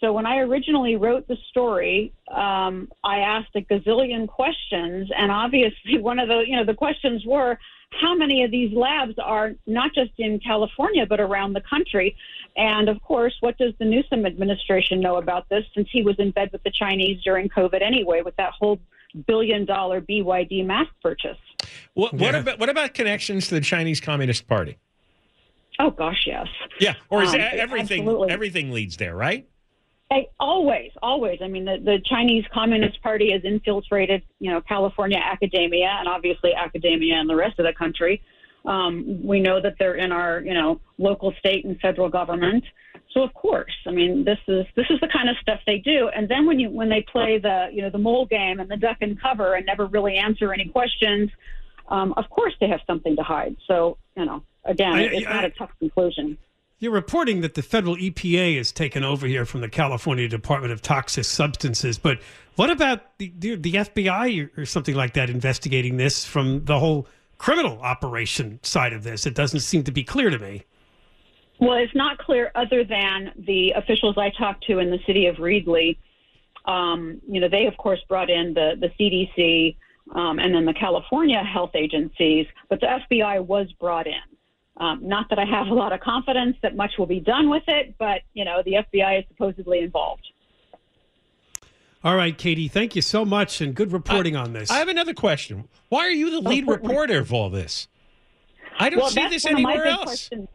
So 0.00 0.12
when 0.12 0.26
I 0.26 0.38
originally 0.38 0.96
wrote 0.96 1.26
the 1.26 1.36
story, 1.50 2.12
um, 2.32 2.88
I 3.02 3.18
asked 3.18 3.50
a 3.56 3.62
gazillion 3.62 4.28
questions, 4.28 5.10
and 5.16 5.32
obviously 5.32 5.98
one 6.00 6.18
of 6.18 6.28
the 6.28 6.44
you 6.46 6.56
know 6.56 6.64
the 6.64 6.74
questions 6.74 7.24
were 7.26 7.58
how 8.02 8.14
many 8.14 8.44
of 8.44 8.50
these 8.50 8.72
labs 8.76 9.14
are 9.18 9.52
not 9.66 9.94
just 9.94 10.12
in 10.18 10.38
California 10.40 11.06
but 11.06 11.20
around 11.20 11.54
the 11.54 11.62
country, 11.62 12.16
and 12.56 12.88
of 12.88 13.00
course, 13.02 13.34
what 13.40 13.56
does 13.58 13.72
the 13.78 13.84
Newsom 13.84 14.26
administration 14.26 15.00
know 15.00 15.16
about 15.16 15.48
this 15.48 15.64
since 15.74 15.88
he 15.90 16.02
was 16.02 16.16
in 16.18 16.30
bed 16.30 16.50
with 16.52 16.62
the 16.62 16.70
Chinese 16.70 17.22
during 17.22 17.48
COVID 17.48 17.82
anyway 17.82 18.22
with 18.22 18.36
that 18.36 18.52
whole 18.58 18.78
billion 19.26 19.64
dollar 19.64 20.00
BYD 20.00 20.64
mask 20.66 20.90
purchase? 21.02 21.38
What 21.94 22.14
what 22.14 22.34
about 22.34 22.58
what 22.58 22.68
about 22.68 22.94
connections 22.94 23.48
to 23.48 23.54
the 23.54 23.60
Chinese 23.60 24.00
Communist 24.00 24.46
Party? 24.46 24.78
Oh 25.78 25.90
gosh, 25.90 26.24
yes. 26.26 26.48
Yeah, 26.80 26.94
or 27.08 27.22
is 27.22 27.32
Um, 27.32 27.38
that 27.38 27.54
everything 27.54 28.00
absolutely. 28.02 28.30
everything 28.32 28.70
leads 28.72 28.96
there, 28.96 29.14
right? 29.14 29.46
I, 30.10 30.26
always, 30.40 30.90
always. 31.02 31.40
I 31.42 31.48
mean, 31.48 31.66
the, 31.66 31.76
the 31.84 31.98
Chinese 32.02 32.44
Communist 32.50 33.02
Party 33.02 33.30
has 33.32 33.44
infiltrated, 33.44 34.22
you 34.40 34.50
know, 34.50 34.62
California 34.62 35.18
academia 35.22 35.88
and 35.98 36.08
obviously 36.08 36.54
academia 36.54 37.16
and 37.16 37.28
the 37.28 37.36
rest 37.36 37.58
of 37.58 37.66
the 37.66 37.74
country. 37.74 38.22
Um, 38.68 39.20
we 39.24 39.40
know 39.40 39.60
that 39.62 39.76
they're 39.78 39.94
in 39.94 40.12
our, 40.12 40.40
you 40.40 40.52
know, 40.52 40.78
local, 40.98 41.32
state, 41.38 41.64
and 41.64 41.80
federal 41.80 42.10
government. 42.10 42.64
So 43.14 43.22
of 43.22 43.32
course, 43.32 43.72
I 43.86 43.90
mean, 43.90 44.24
this 44.24 44.38
is 44.46 44.66
this 44.76 44.84
is 44.90 45.00
the 45.00 45.08
kind 45.08 45.30
of 45.30 45.36
stuff 45.40 45.60
they 45.66 45.78
do. 45.78 46.10
And 46.14 46.28
then 46.28 46.46
when 46.46 46.60
you 46.60 46.68
when 46.68 46.90
they 46.90 47.02
play 47.10 47.38
the 47.38 47.68
you 47.72 47.80
know 47.80 47.88
the 47.88 47.98
mole 47.98 48.26
game 48.26 48.60
and 48.60 48.70
the 48.70 48.76
duck 48.76 48.98
and 49.00 49.20
cover 49.20 49.54
and 49.54 49.64
never 49.64 49.86
really 49.86 50.16
answer 50.16 50.52
any 50.52 50.68
questions, 50.68 51.30
um, 51.88 52.12
of 52.18 52.28
course 52.28 52.52
they 52.60 52.68
have 52.68 52.80
something 52.86 53.16
to 53.16 53.22
hide. 53.22 53.56
So 53.66 53.96
you 54.16 54.26
know, 54.26 54.42
again, 54.64 54.92
I- 54.92 55.02
it's 55.04 55.26
I- 55.26 55.32
not 55.32 55.44
a 55.46 55.50
tough 55.50 55.70
conclusion. 55.78 56.36
You're 56.80 56.92
reporting 56.92 57.40
that 57.40 57.54
the 57.54 57.62
federal 57.62 57.96
EPA 57.96 58.56
has 58.58 58.70
taken 58.70 59.02
over 59.02 59.26
here 59.26 59.44
from 59.44 59.62
the 59.62 59.68
California 59.68 60.28
Department 60.28 60.72
of 60.72 60.80
Toxic 60.80 61.24
Substances, 61.24 61.98
but 61.98 62.20
what 62.54 62.70
about 62.70 63.18
the, 63.18 63.32
the, 63.36 63.56
the 63.56 63.72
FBI 63.72 64.56
or 64.56 64.64
something 64.64 64.94
like 64.94 65.14
that 65.14 65.28
investigating 65.28 65.96
this 65.96 66.24
from 66.24 66.64
the 66.66 66.78
whole 66.78 67.08
criminal 67.38 67.80
operation 67.80 68.60
side 68.62 68.92
of 68.92 69.04
this? 69.04 69.26
It 69.26 69.34
doesn't 69.34 69.60
seem 69.60 69.84
to 69.84 69.92
be 69.92 70.04
clear 70.04 70.30
to 70.30 70.38
me. 70.38 70.64
Well, 71.60 71.74
it's 71.74 71.94
not 71.94 72.18
clear 72.18 72.52
other 72.54 72.84
than 72.84 73.32
the 73.36 73.72
officials 73.72 74.16
I 74.16 74.30
talked 74.30 74.64
to 74.66 74.78
in 74.78 74.90
the 74.90 74.98
city 75.06 75.26
of 75.26 75.36
Reedley. 75.36 75.96
Um, 76.66 77.20
you 77.28 77.40
know, 77.40 77.48
they 77.48 77.66
of 77.66 77.76
course 77.76 78.00
brought 78.08 78.30
in 78.30 78.54
the 78.54 78.74
the 78.78 78.90
CDC 78.98 79.76
um, 80.14 80.38
and 80.38 80.54
then 80.54 80.64
the 80.64 80.74
California 80.74 81.42
health 81.42 81.72
agencies, 81.74 82.46
but 82.68 82.80
the 82.80 82.86
FBI 82.86 83.44
was 83.44 83.70
brought 83.80 84.06
in. 84.06 84.14
Um, 84.76 85.00
not 85.02 85.28
that 85.30 85.38
I 85.40 85.44
have 85.44 85.66
a 85.66 85.74
lot 85.74 85.92
of 85.92 86.00
confidence 86.00 86.56
that 86.62 86.76
much 86.76 86.92
will 86.98 87.06
be 87.06 87.20
done 87.20 87.50
with 87.50 87.64
it, 87.66 87.96
but 87.98 88.22
you 88.34 88.44
know, 88.44 88.62
the 88.64 88.74
FBI 88.74 89.20
is 89.20 89.24
supposedly 89.28 89.80
involved. 89.80 90.26
All 92.04 92.14
right, 92.16 92.36
Katy, 92.36 92.68
thank 92.68 92.94
you 92.94 93.02
so 93.02 93.24
much 93.24 93.60
and 93.60 93.74
good 93.74 93.92
reporting 93.92 94.36
on 94.36 94.52
this. 94.52 94.70
I 94.70 94.78
have 94.78 94.88
another 94.88 95.14
question. 95.14 95.68
Why 95.88 96.06
are 96.06 96.10
you 96.10 96.30
the 96.30 96.48
lead 96.48 96.64
Oh, 96.68 96.72
reporter 96.72 97.18
of 97.18 97.32
all 97.32 97.50
this? 97.50 97.88
I 98.78 98.88
don't 98.90 99.00
Well, 99.00 99.10
see 99.10 99.26
this 99.28 99.44
one 99.44 99.54
of 99.56 99.60
my 99.62 99.70
anywhere 99.72 99.86
else. 99.88 100.04
questions. 100.04 100.48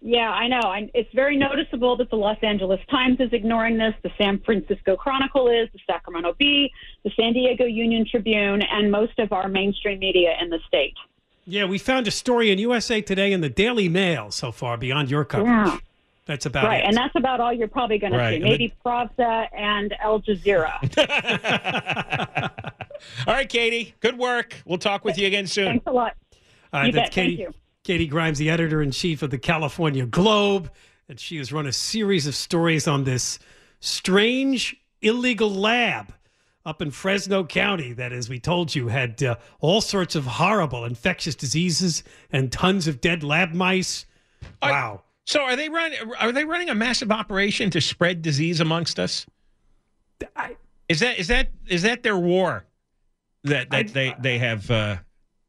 Yeah, 0.00 0.30
I 0.30 0.46
know. 0.48 0.60
I, 0.60 0.90
it's 0.94 1.12
very 1.14 1.36
noticeable 1.36 1.96
that 1.96 2.10
the 2.10 2.16
Los 2.16 2.36
Angeles 2.42 2.80
Times 2.90 3.18
is 3.20 3.32
ignoring 3.32 3.78
this. 3.78 3.94
The 4.02 4.10
San 4.18 4.38
Francisco 4.40 4.96
Chronicle 4.96 5.48
is, 5.48 5.68
the 5.72 5.80
Sacramento 5.86 6.34
Bee, 6.38 6.70
the 7.04 7.10
San 7.18 7.32
Diego 7.32 7.64
Union 7.64 8.04
Tribune, 8.08 8.62
and 8.62 8.90
most 8.92 9.18
of 9.18 9.32
our 9.32 9.48
mainstream 9.48 9.98
media 10.00 10.36
in 10.40 10.50
the 10.50 10.58
state. 10.66 10.94
yeah, 11.46 11.64
we 11.64 11.78
found 11.78 12.06
a 12.06 12.10
story 12.12 12.50
in 12.52 12.58
USA 12.58 13.00
Today 13.00 13.32
and 13.32 13.42
the 13.42 13.48
Daily 13.48 13.88
Mail 13.88 14.30
so 14.30 14.52
far 14.52 14.76
beyond 14.76 15.10
your 15.10 15.24
coverage. 15.24 15.48
Yeah. 15.72 15.78
That's 16.28 16.46
about 16.46 16.64
right, 16.66 16.84
it. 16.84 16.86
and 16.86 16.96
that's 16.96 17.16
about 17.16 17.40
all 17.40 17.52
you're 17.52 17.66
probably 17.68 17.98
going 17.98 18.12
Right, 18.12 18.38
to 18.38 18.44
see. 18.44 18.50
Maybe 18.50 18.74
Pravda 18.84 19.48
and 19.56 19.92
Al 20.00 20.20
Jazeera. 20.20 20.78
All 23.26 23.34
right, 23.34 23.48
Katy. 23.48 23.94
Good 24.00 24.18
work. 24.18 24.54
We'll 24.66 24.78
talk 24.78 25.04
with 25.04 25.16
you 25.18 25.26
again 25.26 25.46
soon. 25.46 25.66
Thanks 25.66 25.86
a 25.86 25.92
lot. 25.92 26.16
All 26.72 26.80
right, 26.80 26.86
You 26.86 26.92
that's 26.92 27.08
bet. 27.08 27.14
Thank 27.14 27.30
Katy, 27.30 27.42
you. 27.42 27.54
Katy 27.84 28.06
Grimes, 28.08 28.38
the 28.38 28.50
editor 28.50 28.82
in 28.82 28.90
chief 28.90 29.22
of 29.22 29.30
the 29.30 29.38
California 29.38 30.04
Globe, 30.04 30.70
and 31.08 31.18
she 31.18 31.38
has 31.38 31.50
run 31.52 31.66
a 31.66 31.72
series 31.72 32.26
of 32.26 32.34
stories 32.34 32.86
on 32.86 33.04
this 33.04 33.38
strange 33.80 34.76
illegal 35.00 35.50
lab 35.50 36.12
up 36.66 36.82
in 36.82 36.90
Fresno 36.90 37.44
County 37.44 37.94
that, 37.94 38.12
as 38.12 38.28
we 38.28 38.38
told 38.38 38.74
you, 38.74 38.88
had 38.88 39.22
uh, 39.22 39.36
all 39.60 39.80
sorts 39.80 40.14
of 40.14 40.26
horrible 40.26 40.84
infectious 40.84 41.34
diseases 41.34 42.02
and 42.30 42.52
tons 42.52 42.86
of 42.86 43.00
dead 43.00 43.22
lab 43.22 43.54
mice. 43.54 44.04
Wow. 44.62 45.02
So 45.28 45.42
are 45.42 45.56
they 45.56 45.68
running? 45.68 45.98
Are 46.18 46.32
they 46.32 46.46
running 46.46 46.70
a 46.70 46.74
massive 46.74 47.12
operation 47.12 47.68
to 47.72 47.82
spread 47.82 48.22
disease 48.22 48.60
amongst 48.60 48.98
us? 48.98 49.26
is 50.88 51.00
that 51.00 51.18
is 51.18 51.28
that 51.28 51.50
is 51.66 51.82
that 51.82 52.02
their 52.02 52.16
war 52.16 52.64
that 53.44 53.68
that 53.68 53.88
they 53.88 54.14
they 54.18 54.38
have 54.38 54.70
uh, 54.70 54.96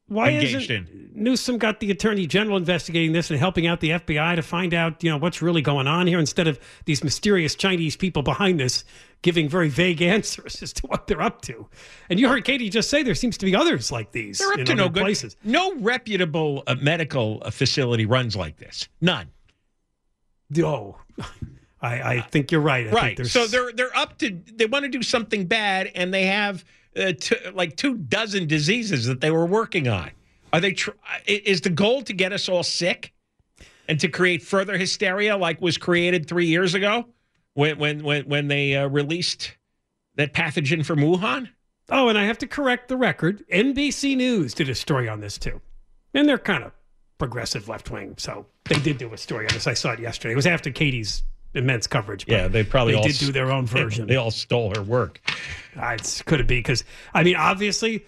Why 0.08 0.32
engaged 0.32 0.70
isn't 0.70 0.90
in? 0.90 1.12
Newsom 1.16 1.58
got 1.58 1.80
the 1.80 1.92
attorney 1.92 2.28
general 2.28 2.58
investigating 2.58 3.14
this 3.14 3.32
and 3.32 3.40
helping 3.40 3.68
out 3.68 3.80
the 3.80 3.92
FBI 3.92 4.36
to 4.36 4.42
find 4.42 4.74
out, 4.74 5.02
you 5.02 5.12
know, 5.12 5.18
what's 5.18 5.42
really 5.42 5.62
going 5.62 5.88
on 5.88 6.08
here 6.08 6.20
instead 6.20 6.50
of 6.50 6.60
these 6.84 7.02
mysterious 7.02 7.56
Chinese 7.56 7.96
people 7.96 8.22
behind 8.22 8.60
this 8.60 8.84
giving 9.22 9.48
very 9.48 9.70
vague 9.70 10.02
answers 10.16 10.62
as 10.62 10.74
to 10.74 10.88
what 10.88 11.08
they're 11.08 11.22
up 11.22 11.42
to. 11.44 11.70
And 12.10 12.20
you 12.20 12.28
heard 12.28 12.44
Katy 12.44 12.70
just 12.70 12.90
say 12.90 13.02
there 13.02 13.16
seems 13.16 13.38
to 13.38 13.46
be 13.46 13.56
others 13.56 13.94
like 13.94 14.12
these 14.12 14.40
They're 14.40 14.52
up 14.52 14.60
in 14.60 14.66
to 14.66 14.76
no 14.76 14.90
good. 14.90 15.04
places. 15.04 15.38
No 15.46 15.74
reputable 15.76 16.64
uh, 16.68 16.76
medical 16.76 17.42
uh, 17.46 17.50
facility 17.50 18.06
runs 18.06 18.36
like 18.36 18.58
this. 18.58 18.90
None. 19.00 19.30
Oh, 20.58 20.98
I, 21.82 22.16
I 22.16 22.22
think 22.22 22.52
you're 22.52 22.62
right. 22.62 22.88
I 22.88 22.92
right. 22.92 23.26
So 23.26 23.48
they're 23.48 23.72
they're 23.72 23.96
up 23.96 24.18
to 24.20 24.38
they 24.54 24.66
want 24.66 24.84
to 24.84 24.90
do 24.90 25.02
something 25.02 25.46
bad, 25.46 25.92
and 25.96 26.14
they 26.14 26.26
have 26.26 26.66
uh, 26.98 27.14
t- 27.20 27.36
like 27.54 27.78
two 27.78 27.96
dozen 27.96 28.48
diseases 28.48 29.06
that 29.06 29.22
they 29.22 29.32
were 29.32 29.46
working 29.46 29.88
on. 29.88 30.12
Are 30.52 30.60
they? 30.60 30.74
Tr- 30.74 30.92
is 31.28 31.62
the 31.62 31.70
goal 31.70 32.02
to 32.04 32.14
get 32.14 32.34
us 32.34 32.50
all 32.50 32.64
sick, 32.64 33.14
and 33.88 34.00
to 34.00 34.08
create 34.08 34.44
further 34.44 34.78
hysteria 34.78 35.38
like 35.38 35.62
was 35.62 35.78
created 35.78 36.28
three 36.28 36.48
years 36.48 36.74
ago 36.74 37.06
when 37.54 37.78
when 37.78 38.04
when 38.04 38.24
when 38.26 38.48
they 38.48 38.76
uh, 38.76 38.88
released 38.88 39.56
that 40.16 40.34
pathogen 40.34 40.86
from 40.86 41.00
Wuhan? 41.00 41.50
Oh, 41.92 42.10
and 42.10 42.18
I 42.18 42.26
have 42.26 42.38
to 42.40 42.48
correct 42.48 42.88
the 42.88 42.98
record. 42.98 43.44
NBC 43.52 44.16
News 44.16 44.54
did 44.54 44.70
a 44.70 44.76
story 44.76 45.08
on 45.08 45.22
this 45.22 45.38
too. 45.38 45.62
And 46.14 46.28
they're 46.28 46.38
kind 46.38 46.64
of 46.64 46.72
progressive 47.18 47.68
left 47.68 47.90
wing. 47.90 48.16
So 48.18 48.46
they 48.70 48.80
did 48.80 48.98
do 48.98 49.14
a 49.14 49.18
story 49.18 49.46
on 49.46 49.54
this. 49.54 49.68
I 49.68 49.74
saw 49.74 49.92
it 49.92 50.00
yesterday. 50.00 50.34
It 50.34 50.36
was 50.36 50.48
after 50.48 50.72
Katy's 50.72 51.24
immense 51.54 51.88
coverage. 51.88 52.26
but 52.26 52.34
Yeah, 52.34 52.48
they 52.48 52.64
probably 52.64 52.94
they 52.94 53.02
did 53.02 53.18
do 53.18 53.32
their 53.32 53.52
own 53.52 53.66
version. 53.68 54.08
They 54.08 54.16
all 54.16 54.32
stole 54.32 54.74
her 54.76 54.84
work. 54.84 55.20
Uh, 55.76 55.96
it's, 56.00 56.22
could 56.22 56.40
it 56.40 56.48
be? 56.48 56.60
Because, 56.60 56.84
I 57.14 57.24
mean, 57.24 57.36
obviously, 57.36 58.06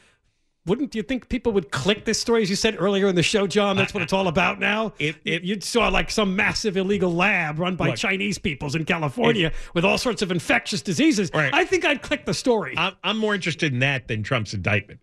wouldn't 0.66 0.94
you 0.94 1.02
think 1.02 1.28
people 1.30 1.52
would 1.54 1.72
click 1.72 2.06
this 2.06 2.22
story, 2.22 2.44
as 2.44 2.50
you 2.50 2.56
said 2.56 2.76
earlier 2.80 3.08
in 3.08 3.16
the 3.16 3.24
show, 3.24 3.48
John? 3.48 3.76
That's 3.76 3.94
what 3.94 4.04
it's 4.04 4.14
all 4.14 4.28
about 4.28 4.60
now. 4.60 4.94
If, 5.00 5.20
if, 5.26 5.44
you 5.44 5.60
saw 5.62 5.88
like 5.88 6.12
some 6.12 6.36
massive 6.36 6.78
illegal 6.78 7.12
lab 7.12 7.58
run 7.58 7.76
by 7.76 7.88
Look, 7.88 7.96
Chinese 7.98 8.38
peoples 8.38 8.76
in 8.76 8.86
California 8.86 9.52
with 9.74 9.84
all 9.84 9.98
sorts 9.98 10.22
of 10.22 10.32
infectious 10.32 10.82
diseases. 10.82 11.32
I 11.34 11.66
think 11.66 11.86
I'd 11.86 12.04
click 12.04 12.26
the 12.26 12.34
story. 12.34 12.76
I'm, 12.78 12.94
I'm 13.04 13.18
more 13.18 13.34
interested 13.34 13.74
in 13.74 13.80
that 13.80 14.08
than 14.08 14.22
Trump's 14.22 14.54
indictment. 14.54 15.00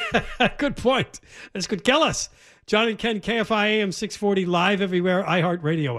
Good 0.58 0.76
point. 0.76 1.20
This 1.52 1.66
could 1.68 1.84
kill 1.84 2.02
us. 2.02 2.28
John 2.66 2.88
and 2.88 2.98
Ken, 2.98 3.20
KFI 3.20 3.66
AM 3.78 3.92
640, 3.92 4.44
live 4.44 4.80
everywhere, 4.80 5.22
iHeartRadio. 5.22 5.98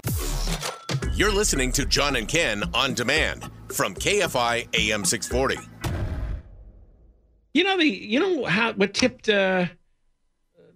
You're 1.16 1.32
listening 1.32 1.72
to 1.72 1.86
John 1.86 2.14
and 2.14 2.28
Ken 2.28 2.62
on 2.74 2.92
demand 2.92 3.50
from 3.72 3.94
KFI 3.94 4.68
AM 4.78 5.02
640. 5.06 5.56
You 7.54 7.64
know 7.64 7.78
the 7.78 7.86
you 7.86 8.20
know 8.20 8.44
how 8.44 8.74
what 8.74 8.92
tipped 8.92 9.30
uh, 9.30 9.64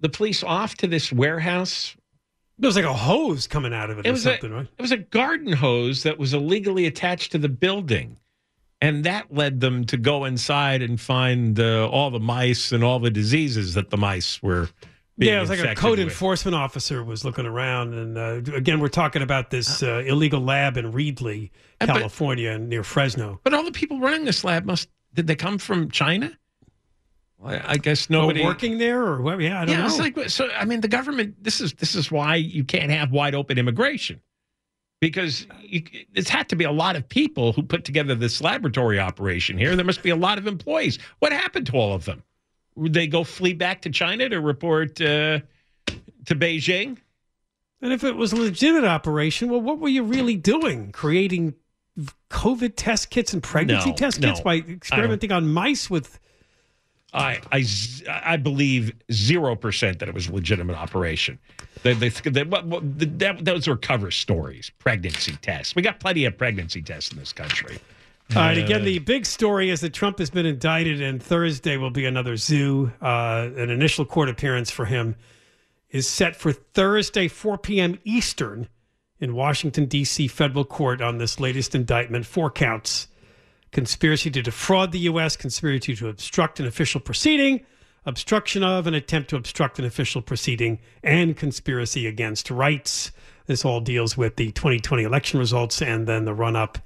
the 0.00 0.08
police 0.08 0.42
off 0.42 0.76
to 0.76 0.86
this 0.86 1.12
warehouse? 1.12 1.94
It 2.58 2.64
was 2.64 2.76
like 2.76 2.86
a 2.86 2.92
hose 2.94 3.46
coming 3.46 3.74
out 3.74 3.90
of 3.90 3.98
it, 3.98 4.06
It 4.06 4.08
or 4.08 4.12
was 4.12 4.22
something, 4.22 4.50
a, 4.50 4.54
right? 4.54 4.68
It 4.78 4.80
was 4.80 4.92
a 4.92 4.96
garden 4.96 5.52
hose 5.52 6.04
that 6.04 6.16
was 6.18 6.32
illegally 6.32 6.86
attached 6.86 7.32
to 7.32 7.38
the 7.38 7.50
building, 7.50 8.16
and 8.80 9.04
that 9.04 9.34
led 9.34 9.60
them 9.60 9.84
to 9.84 9.98
go 9.98 10.24
inside 10.24 10.80
and 10.80 10.98
find 10.98 11.60
uh, 11.60 11.86
all 11.90 12.10
the 12.10 12.18
mice 12.18 12.72
and 12.72 12.82
all 12.82 12.98
the 12.98 13.10
diseases 13.10 13.74
that 13.74 13.90
the 13.90 13.98
mice 13.98 14.42
were. 14.42 14.70
Being 15.22 15.32
Yeah, 15.32 15.38
it 15.38 15.48
was 15.48 15.50
like 15.50 15.60
a 15.60 15.74
code 15.74 15.98
with. 15.98 16.08
enforcement 16.08 16.54
officer 16.54 17.02
was 17.04 17.24
looking 17.24 17.46
around, 17.46 17.94
and 17.94 18.18
uh, 18.18 18.54
again, 18.54 18.80
we're 18.80 18.88
talking 18.88 19.22
about 19.22 19.50
this 19.50 19.82
uh, 19.82 20.02
illegal 20.06 20.40
lab 20.40 20.76
in 20.76 20.92
Reedley, 20.92 21.50
Uh, 21.80 21.86
but- 21.86 21.96
California, 21.96 22.58
near 22.58 22.82
Fresno. 22.84 23.40
But 23.44 23.54
all 23.54 23.64
the 23.64 23.72
people 23.72 24.00
running 24.00 24.24
this 24.24 24.44
lab 24.44 24.64
must 24.64 24.88
did 25.14 25.26
they 25.26 25.36
come 25.36 25.58
from 25.58 25.90
China? 25.90 26.32
Well, 27.38 27.60
I 27.66 27.76
guess 27.76 28.08
nobody 28.08 28.42
Oh, 28.42 28.46
working 28.46 28.78
there, 28.78 29.02
or 29.02 29.20
what? 29.20 29.40
Yeah, 29.40 29.60
I 29.60 29.64
don't 29.64 29.74
yeah, 29.74 29.80
know. 29.80 29.86
it's 29.86 29.98
like 29.98 30.28
so. 30.30 30.48
I 30.56 30.64
mean, 30.64 30.80
the 30.80 30.88
government. 30.88 31.42
This 31.42 31.60
is 31.60 31.72
this 31.74 31.94
is 31.94 32.10
why 32.10 32.36
you 32.36 32.62
can't 32.64 32.90
have 32.90 33.10
wide 33.10 33.34
open 33.34 33.58
immigration, 33.58 34.20
because 35.00 35.46
you, 35.60 35.82
it's 36.14 36.28
had 36.30 36.48
to 36.50 36.56
be 36.56 36.62
a 36.64 36.70
lot 36.70 36.94
of 36.94 37.08
people 37.08 37.52
who 37.52 37.62
put 37.64 37.84
together 37.84 38.14
this 38.14 38.40
laboratory 38.40 39.00
operation 39.00 39.58
here. 39.58 39.74
There 39.74 39.84
must 39.84 40.02
be 40.04 40.10
a 40.10 40.16
lot 40.16 40.38
of 40.38 40.46
employees. 40.46 40.98
What 41.18 41.32
happened 41.32 41.66
to 41.66 41.72
all 41.72 41.94
of 41.94 42.04
them? 42.04 42.22
Would 42.74 42.92
they 42.94 43.06
go 43.06 43.24
flee 43.24 43.52
back 43.52 43.82
to 43.82 43.90
China 43.90 44.28
to 44.28 44.40
report 44.40 45.00
uh, 45.00 45.40
to 45.86 46.34
Beijing? 46.34 46.98
and 47.82 47.92
if 47.92 48.04
it 48.04 48.14
was 48.16 48.32
a 48.32 48.36
legitimate 48.36 48.84
operation, 48.86 49.50
well, 49.50 49.60
what 49.60 49.78
were 49.80 49.88
you 49.88 50.02
really 50.04 50.36
doing? 50.36 50.92
Creating 50.92 51.54
COVID 52.30 52.72
test 52.76 53.10
kits 53.10 53.32
and 53.34 53.42
pregnancy 53.42 53.90
No, 53.90 53.96
test 53.96 54.20
no, 54.20 54.28
kits 54.28 54.40
by 54.40 54.56
experimenting 54.56 55.32
on 55.32 55.52
mice 55.52 55.90
with. 55.90 56.18
I, 57.14 57.40
I, 57.52 57.62
I 58.08 58.36
believe 58.38 58.92
zero 59.12 59.54
percent 59.54 59.98
that 59.98 60.08
it 60.08 60.14
was 60.14 60.28
a 60.28 60.32
legitimate 60.32 60.76
operation. 60.76 61.38
They, 61.82 61.92
they, 61.92 62.08
they, 62.08 62.44
what- 62.44 62.64
what- 62.66 62.98
the- 62.98 63.04
that, 63.04 63.44
those 63.44 63.68
are 63.68 63.76
cover 63.76 64.10
stories. 64.10 64.70
Pregnancy 64.78 65.36
tests. 65.42 65.76
We 65.76 65.82
got 65.82 66.00
plenty 66.00 66.24
of 66.24 66.38
pregnancy 66.38 66.80
tests 66.80 67.12
in 67.12 67.18
this 67.18 67.34
country. 67.34 67.78
All 68.34 68.40
right. 68.40 68.56
Again, 68.56 68.82
the 68.84 68.98
big 68.98 69.26
story 69.26 69.68
is 69.68 69.82
that 69.82 69.92
Trump 69.92 70.18
has 70.18 70.30
been 70.30 70.46
indicted, 70.46 71.02
and 71.02 71.22
Thursday 71.22 71.76
will 71.76 71.90
be 71.90 72.06
another 72.06 72.38
zoo. 72.38 72.90
Uh, 73.02 73.50
an 73.56 73.68
initial 73.68 74.06
court 74.06 74.30
appearance 74.30 74.70
for 74.70 74.86
him 74.86 75.16
is 75.90 76.08
set 76.08 76.34
for 76.34 76.50
Thursday, 76.50 77.28
4 77.28 77.58
p.m. 77.58 77.98
Eastern, 78.04 78.68
in 79.20 79.34
Washington 79.34 79.84
D.C. 79.84 80.28
federal 80.28 80.64
court 80.64 81.02
on 81.02 81.18
this 81.18 81.40
latest 81.40 81.74
indictment. 81.74 82.24
Four 82.24 82.50
counts: 82.50 83.08
conspiracy 83.70 84.30
to 84.30 84.40
defraud 84.40 84.92
the 84.92 85.00
U.S., 85.00 85.36
conspiracy 85.36 85.94
to 85.96 86.08
obstruct 86.08 86.58
an 86.58 86.66
official 86.66 87.02
proceeding, 87.02 87.66
obstruction 88.06 88.64
of, 88.64 88.86
an 88.86 88.94
attempt 88.94 89.28
to 89.30 89.36
obstruct 89.36 89.78
an 89.78 89.84
official 89.84 90.22
proceeding, 90.22 90.78
and 91.02 91.36
conspiracy 91.36 92.06
against 92.06 92.50
rights. 92.50 93.12
This 93.44 93.62
all 93.62 93.80
deals 93.80 94.16
with 94.16 94.36
the 94.36 94.52
2020 94.52 95.02
election 95.02 95.38
results 95.38 95.82
and 95.82 96.06
then 96.06 96.24
the 96.24 96.32
run 96.32 96.56
up 96.56 96.78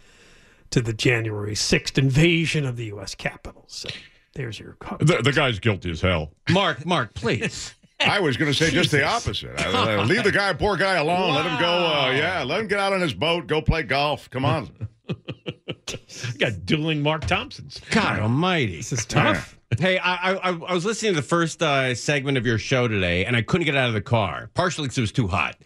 to 0.77 0.83
the 0.83 0.93
January 0.93 1.55
6th 1.55 1.97
invasion 1.97 2.66
of 2.66 2.77
the 2.77 2.85
U.S. 2.87 3.14
Capitol. 3.14 3.64
So 3.66 3.89
there's 4.35 4.61
your. 4.61 4.77
The, 5.01 5.22
the 5.24 5.33
guy's 5.33 5.59
guilty 5.59 5.91
as 5.91 6.03
hell. 6.03 6.33
Mark, 6.51 6.85
Mark, 6.85 7.14
please. 7.14 7.74
I 8.01 8.20
was 8.20 8.37
going 8.37 8.53
to 8.53 8.55
say 8.55 8.70
just 8.70 8.91
the 8.91 9.03
opposite. 9.03 9.59
I, 9.59 9.95
uh, 9.95 10.05
leave 10.05 10.22
the 10.22 10.31
guy, 10.31 10.53
poor 10.53 10.77
guy, 10.77 10.97
alone. 10.97 11.35
Let 11.35 11.47
him 11.47 11.59
go. 11.59 11.66
Uh, 11.66 12.11
yeah, 12.11 12.43
let 12.43 12.61
him 12.61 12.68
get 12.68 12.79
out 12.79 12.93
on 12.93 13.01
his 13.01 13.14
boat. 13.14 13.47
Go 13.47 13.62
play 13.62 13.85
golf. 13.85 14.29
Come 14.29 14.45
on. 14.45 14.68
got 16.39 16.66
dueling 16.66 17.01
Mark 17.01 17.24
Thompsons. 17.27 17.81
God 17.91 18.18
Almighty, 18.18 18.77
this 18.77 18.93
is 18.93 19.07
tough. 19.07 19.59
Hey, 19.79 19.99
I, 19.99 20.35
I 20.35 20.51
I 20.51 20.74
was 20.74 20.85
listening 20.85 21.14
to 21.14 21.20
the 21.20 21.27
first 21.27 21.62
uh, 21.62 21.95
segment 21.95 22.37
of 22.37 22.45
your 22.45 22.59
show 22.59 22.87
today, 22.87 23.24
and 23.24 23.35
I 23.35 23.41
couldn't 23.41 23.64
get 23.64 23.77
out 23.77 23.89
of 23.89 23.95
the 23.95 24.03
car, 24.03 24.51
partially 24.53 24.89
because 24.89 24.99
it 24.99 25.01
was 25.01 25.12
too 25.12 25.29
hot. 25.29 25.57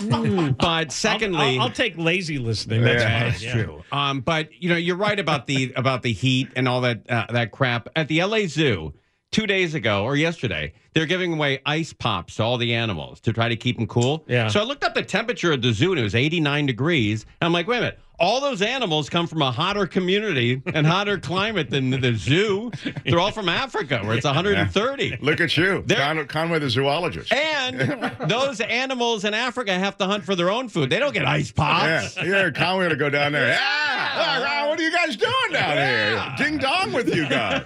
but 0.58 0.92
secondly, 0.92 1.38
I'll, 1.38 1.44
I'll, 1.46 1.60
I'll, 1.68 1.70
take 1.70 1.96
lazy 1.96 2.38
listening. 2.38 2.82
That's, 2.82 3.02
yeah, 3.02 3.24
that's 3.24 3.42
yeah. 3.42 3.52
true. 3.52 3.82
Um, 3.92 4.20
but 4.20 4.48
you 4.62 4.68
know, 4.68 4.76
you're 4.76 4.96
right 4.96 5.18
about 5.18 5.46
the 5.46 5.72
about 5.76 6.02
the 6.02 6.12
heat 6.12 6.48
and 6.56 6.68
all 6.68 6.82
that 6.82 7.08
uh, 7.10 7.26
that 7.30 7.50
crap 7.50 7.88
at 7.96 8.08
the 8.08 8.24
LA 8.24 8.46
Zoo 8.46 8.94
two 9.30 9.46
days 9.46 9.74
ago 9.74 10.04
or 10.04 10.16
yesterday. 10.16 10.72
They're 10.92 11.06
giving 11.06 11.34
away 11.34 11.60
ice 11.64 11.92
pops 11.92 12.36
to 12.36 12.42
all 12.42 12.58
the 12.58 12.74
animals 12.74 13.20
to 13.20 13.32
try 13.32 13.48
to 13.48 13.56
keep 13.56 13.76
them 13.76 13.86
cool. 13.86 14.24
Yeah. 14.26 14.48
So 14.48 14.60
I 14.60 14.64
looked 14.64 14.84
up 14.84 14.94
the 14.94 15.02
temperature 15.02 15.52
at 15.52 15.62
the 15.62 15.72
zoo 15.72 15.92
and 15.92 16.00
it 16.00 16.02
was 16.02 16.14
89 16.14 16.66
degrees. 16.66 17.24
And 17.40 17.46
I'm 17.46 17.52
like, 17.52 17.68
wait 17.68 17.78
a 17.78 17.80
minute. 17.80 17.98
All 18.20 18.40
those 18.40 18.60
animals 18.60 19.08
come 19.08 19.26
from 19.26 19.40
a 19.40 19.50
hotter 19.50 19.86
community 19.86 20.60
and 20.66 20.86
hotter 20.86 21.18
climate 21.30 21.70
than 21.70 21.88
the 21.90 22.14
zoo. 22.14 22.70
They're 23.04 23.18
all 23.18 23.30
from 23.32 23.48
Africa 23.48 24.00
where 24.04 24.14
it's 24.16 24.26
130. 24.26 25.16
Look 25.22 25.40
at 25.40 25.56
you, 25.56 25.82
Con- 25.88 26.26
Conway 26.26 26.58
the 26.58 26.68
zoologist. 26.68 27.32
And 27.32 27.80
those 28.28 28.60
animals 28.60 29.24
in 29.24 29.32
Africa 29.32 29.72
have 29.72 29.96
to 29.98 30.06
hunt 30.06 30.24
for 30.24 30.34
their 30.36 30.50
own 30.50 30.68
food. 30.68 30.90
They 30.90 30.98
don't 30.98 31.14
get 31.14 31.24
ice 31.26 31.50
pops. 31.50 32.16
Yeah, 32.18 32.24
yeah 32.24 32.50
Conway 32.50 32.90
to 32.90 32.96
go 32.96 33.08
down 33.08 33.32
there. 33.32 33.48
Yeah, 33.48 34.68
what 34.68 34.78
are 34.78 34.82
you 34.82 34.92
guys 34.92 35.16
doing 35.16 35.32
down 35.52 35.76
Yeah. 35.76 36.36
here? 36.36 36.46
Ding 36.46 36.58
dong 36.58 36.92
with 36.92 37.14
you 37.14 37.26
guys. 37.28 37.62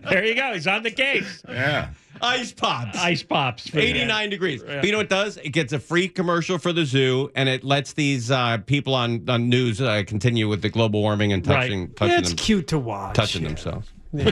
there 0.10 0.24
you 0.24 0.34
go. 0.34 0.52
He's 0.52 0.66
on 0.66 0.82
the 0.82 0.90
case. 0.90 1.42
Yeah. 1.48 1.88
Ice 2.22 2.52
pops. 2.52 2.98
Ice 2.98 3.22
pops. 3.22 3.68
for- 3.68 3.78
89 3.78 4.30
degrees. 4.30 4.62
Yeah. 4.66 4.76
But 4.76 4.84
you 4.84 4.92
know 4.92 4.98
what 4.98 5.06
it 5.06 5.10
does? 5.10 5.36
It 5.38 5.50
gets 5.50 5.72
a 5.72 5.78
free 5.78 6.08
commercial 6.08 6.58
for 6.58 6.72
the 6.72 6.84
zoo, 6.84 7.30
and 7.34 7.48
it 7.48 7.64
lets 7.64 7.92
these 7.94 8.30
uh, 8.30 8.58
people 8.66 8.94
on, 8.94 9.28
on 9.28 9.48
news 9.48 9.80
uh, 9.80 10.02
continue 10.06 10.48
with 10.48 10.62
the 10.62 10.68
global 10.68 11.02
warming 11.02 11.32
and 11.32 11.44
touching, 11.44 11.92
touching 11.94 12.12
Yeah, 12.12 12.18
it's 12.20 12.28
them, 12.30 12.36
cute 12.36 12.68
to 12.68 12.78
watch. 12.78 13.14
touching 13.16 13.44
themselves. 13.44 13.90
wow, 14.12 14.22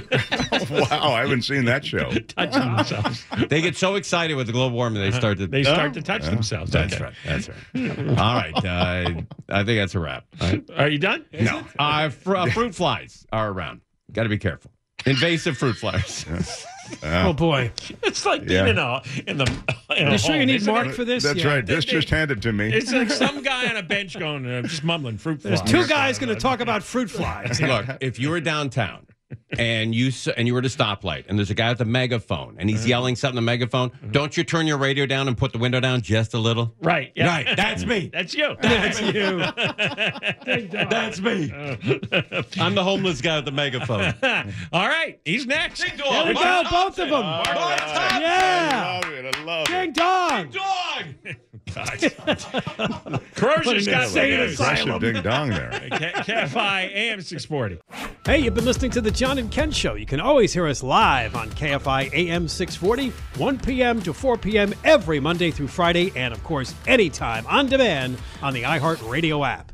I 1.12 1.20
haven't 1.20 1.42
seen 1.42 1.66
that 1.66 1.84
show. 1.84 2.10
Touching 2.28 2.74
themselves. 2.76 3.22
They 3.50 3.60
get 3.60 3.76
so 3.76 3.96
excited 3.96 4.34
with 4.34 4.46
the 4.46 4.52
global 4.54 4.76
warming, 4.76 5.02
they 5.02 5.10
start 5.10 5.36
to. 5.38 5.46
They 5.46 5.62
start 5.62 5.92
to 5.94 6.00
touch 6.00 6.22
themselves. 6.22 6.70
That's 6.70 6.94
Okay. 6.94 7.04
right. 7.04 7.12
That's 7.26 7.48
right. 7.74 7.98
All 8.08 8.14
right. 8.14 8.54
Uh, 8.64 9.22
I 9.50 9.64
think 9.64 9.78
that's 9.80 9.94
a 9.94 9.98
wrap. 9.98 10.24
All 10.40 10.48
right. 10.48 10.64
Are 10.76 10.88
you 10.88 10.98
done? 10.98 11.26
No. 11.38 11.62
Uh, 11.78 12.08
fr- 12.08 12.36
uh, 12.36 12.50
fruit 12.50 12.74
flies 12.74 13.26
are 13.30 13.50
around. 13.50 13.82
Got 14.12 14.22
to 14.22 14.28
be 14.30 14.38
careful. 14.38 14.70
Invasive 15.04 15.58
fruit 15.58 15.76
flies. 15.76 16.24
Oh 17.02 17.32
boy. 17.32 17.70
It's 18.02 18.24
like 18.26 18.42
Yeah. 18.42 18.64
being 18.64 18.76
in 18.76 18.78
a 18.78 19.02
in 19.26 19.36
the. 19.38 19.52
In 19.96 20.08
a 20.08 20.12
You 20.12 20.18
sure 20.18 20.36
you 20.36 20.46
need 20.46 20.56
isn't 20.56 20.72
Mark 20.72 20.88
it? 20.88 20.94
for 20.94 21.04
this? 21.04 21.22
That's 21.24 21.38
Yeah. 21.38 21.48
right. 21.48 21.66
This 21.66 21.84
just 21.84 22.10
handed 22.10 22.42
to 22.42 22.52
me. 22.52 22.72
It's 22.72 22.92
like 22.92 23.10
some 23.10 23.42
guy 23.42 23.68
on 23.68 23.76
a 23.76 23.82
bench 23.82 24.18
going, 24.18 24.46
uh, 24.50 24.62
just 24.62 24.84
mumbling 24.84 25.18
fruit 25.18 25.42
flies. 25.42 25.60
There's 25.62 25.70
two 25.70 25.86
guys 25.86 26.18
going 26.18 26.34
to 26.34 26.40
talk 26.40 26.60
about 26.60 26.82
fruit 26.82 27.10
flies. 27.10 27.60
Look, 27.60 27.86
if 28.00 28.18
you 28.18 28.30
were 28.30 28.40
downtown 28.40 29.06
and 29.58 29.94
you 29.94 30.10
and 30.36 30.46
you 30.46 30.54
were 30.54 30.60
at 30.60 30.64
a 30.64 30.68
stoplight 30.68 31.24
and 31.28 31.38
there's 31.38 31.50
a 31.50 31.54
guy 31.54 31.70
with 31.70 31.80
a 31.80 31.84
megaphone 31.84 32.56
and 32.58 32.68
he's 32.68 32.80
mm-hmm. 32.80 32.88
yelling 32.90 33.16
something 33.16 33.38
in 33.38 33.44
the 33.44 33.46
megaphone, 33.46 33.90
mm-hmm. 33.90 34.10
don't 34.12 34.36
you 34.36 34.44
turn 34.44 34.66
your 34.66 34.78
radio 34.78 35.06
down 35.06 35.28
and 35.28 35.36
put 35.36 35.52
the 35.52 35.58
window 35.58 35.80
down 35.80 36.00
just 36.00 36.34
a 36.34 36.38
little? 36.38 36.74
Right. 36.80 37.12
Yeah. 37.14 37.26
Right. 37.26 37.56
That's 37.56 37.84
me. 37.84 38.10
That's 38.12 38.34
you. 38.34 38.56
That's 38.60 39.00
you. 39.00 39.38
That's 40.44 41.20
me. 41.20 41.52
Oh. 42.34 42.42
I'm 42.58 42.74
the 42.74 42.84
homeless 42.84 43.20
guy 43.20 43.36
with 43.36 43.44
the 43.44 43.52
megaphone. 43.52 44.14
All 44.72 44.88
right. 44.88 45.20
He's 45.24 45.46
next. 45.46 45.80
Ding 45.82 45.96
There 45.96 46.06
dong. 46.06 46.28
we 46.28 46.34
go, 46.34 46.62
both 46.70 46.98
of 46.98 47.08
them. 47.08 47.22
I 47.24 48.18
Yeah. 48.20 49.00
love 49.02 49.12
it. 49.12 49.36
I 49.36 49.42
love 49.44 49.66
Ding 49.66 49.88
it. 49.90 49.94
dong. 49.94 50.50
Dog. 50.50 50.62
Corrosion's 53.34 53.86
got 53.86 54.04
insane 54.04 54.38
the 54.38 54.44
asylum. 54.46 54.94
Aggressive 54.96 55.00
ding 55.00 55.22
dong 55.22 55.50
there. 55.50 55.70
KFI 55.92 56.94
AM 56.94 57.20
640. 57.20 57.80
Hey, 58.24 58.38
you've 58.38 58.54
been 58.54 58.64
listening 58.64 58.90
to 58.92 59.00
the 59.00 59.10
John 59.10 59.38
and 59.38 59.50
Ken 59.50 59.70
Show. 59.70 59.94
You 59.94 60.06
can 60.06 60.20
always 60.20 60.52
hear 60.52 60.66
us 60.66 60.82
live 60.82 61.34
on 61.34 61.50
KFI 61.50 62.12
AM 62.12 62.48
640, 62.48 63.10
1 63.38 63.58
p.m. 63.58 64.02
to 64.02 64.12
4 64.12 64.38
p.m. 64.38 64.72
every 64.84 65.20
Monday 65.20 65.50
through 65.50 65.68
Friday, 65.68 66.12
and 66.16 66.32
of 66.32 66.42
course, 66.44 66.74
anytime 66.86 67.46
on 67.46 67.66
demand 67.66 68.18
on 68.42 68.54
the 68.54 68.62
iHeartRadio 68.62 69.46
app. 69.46 69.73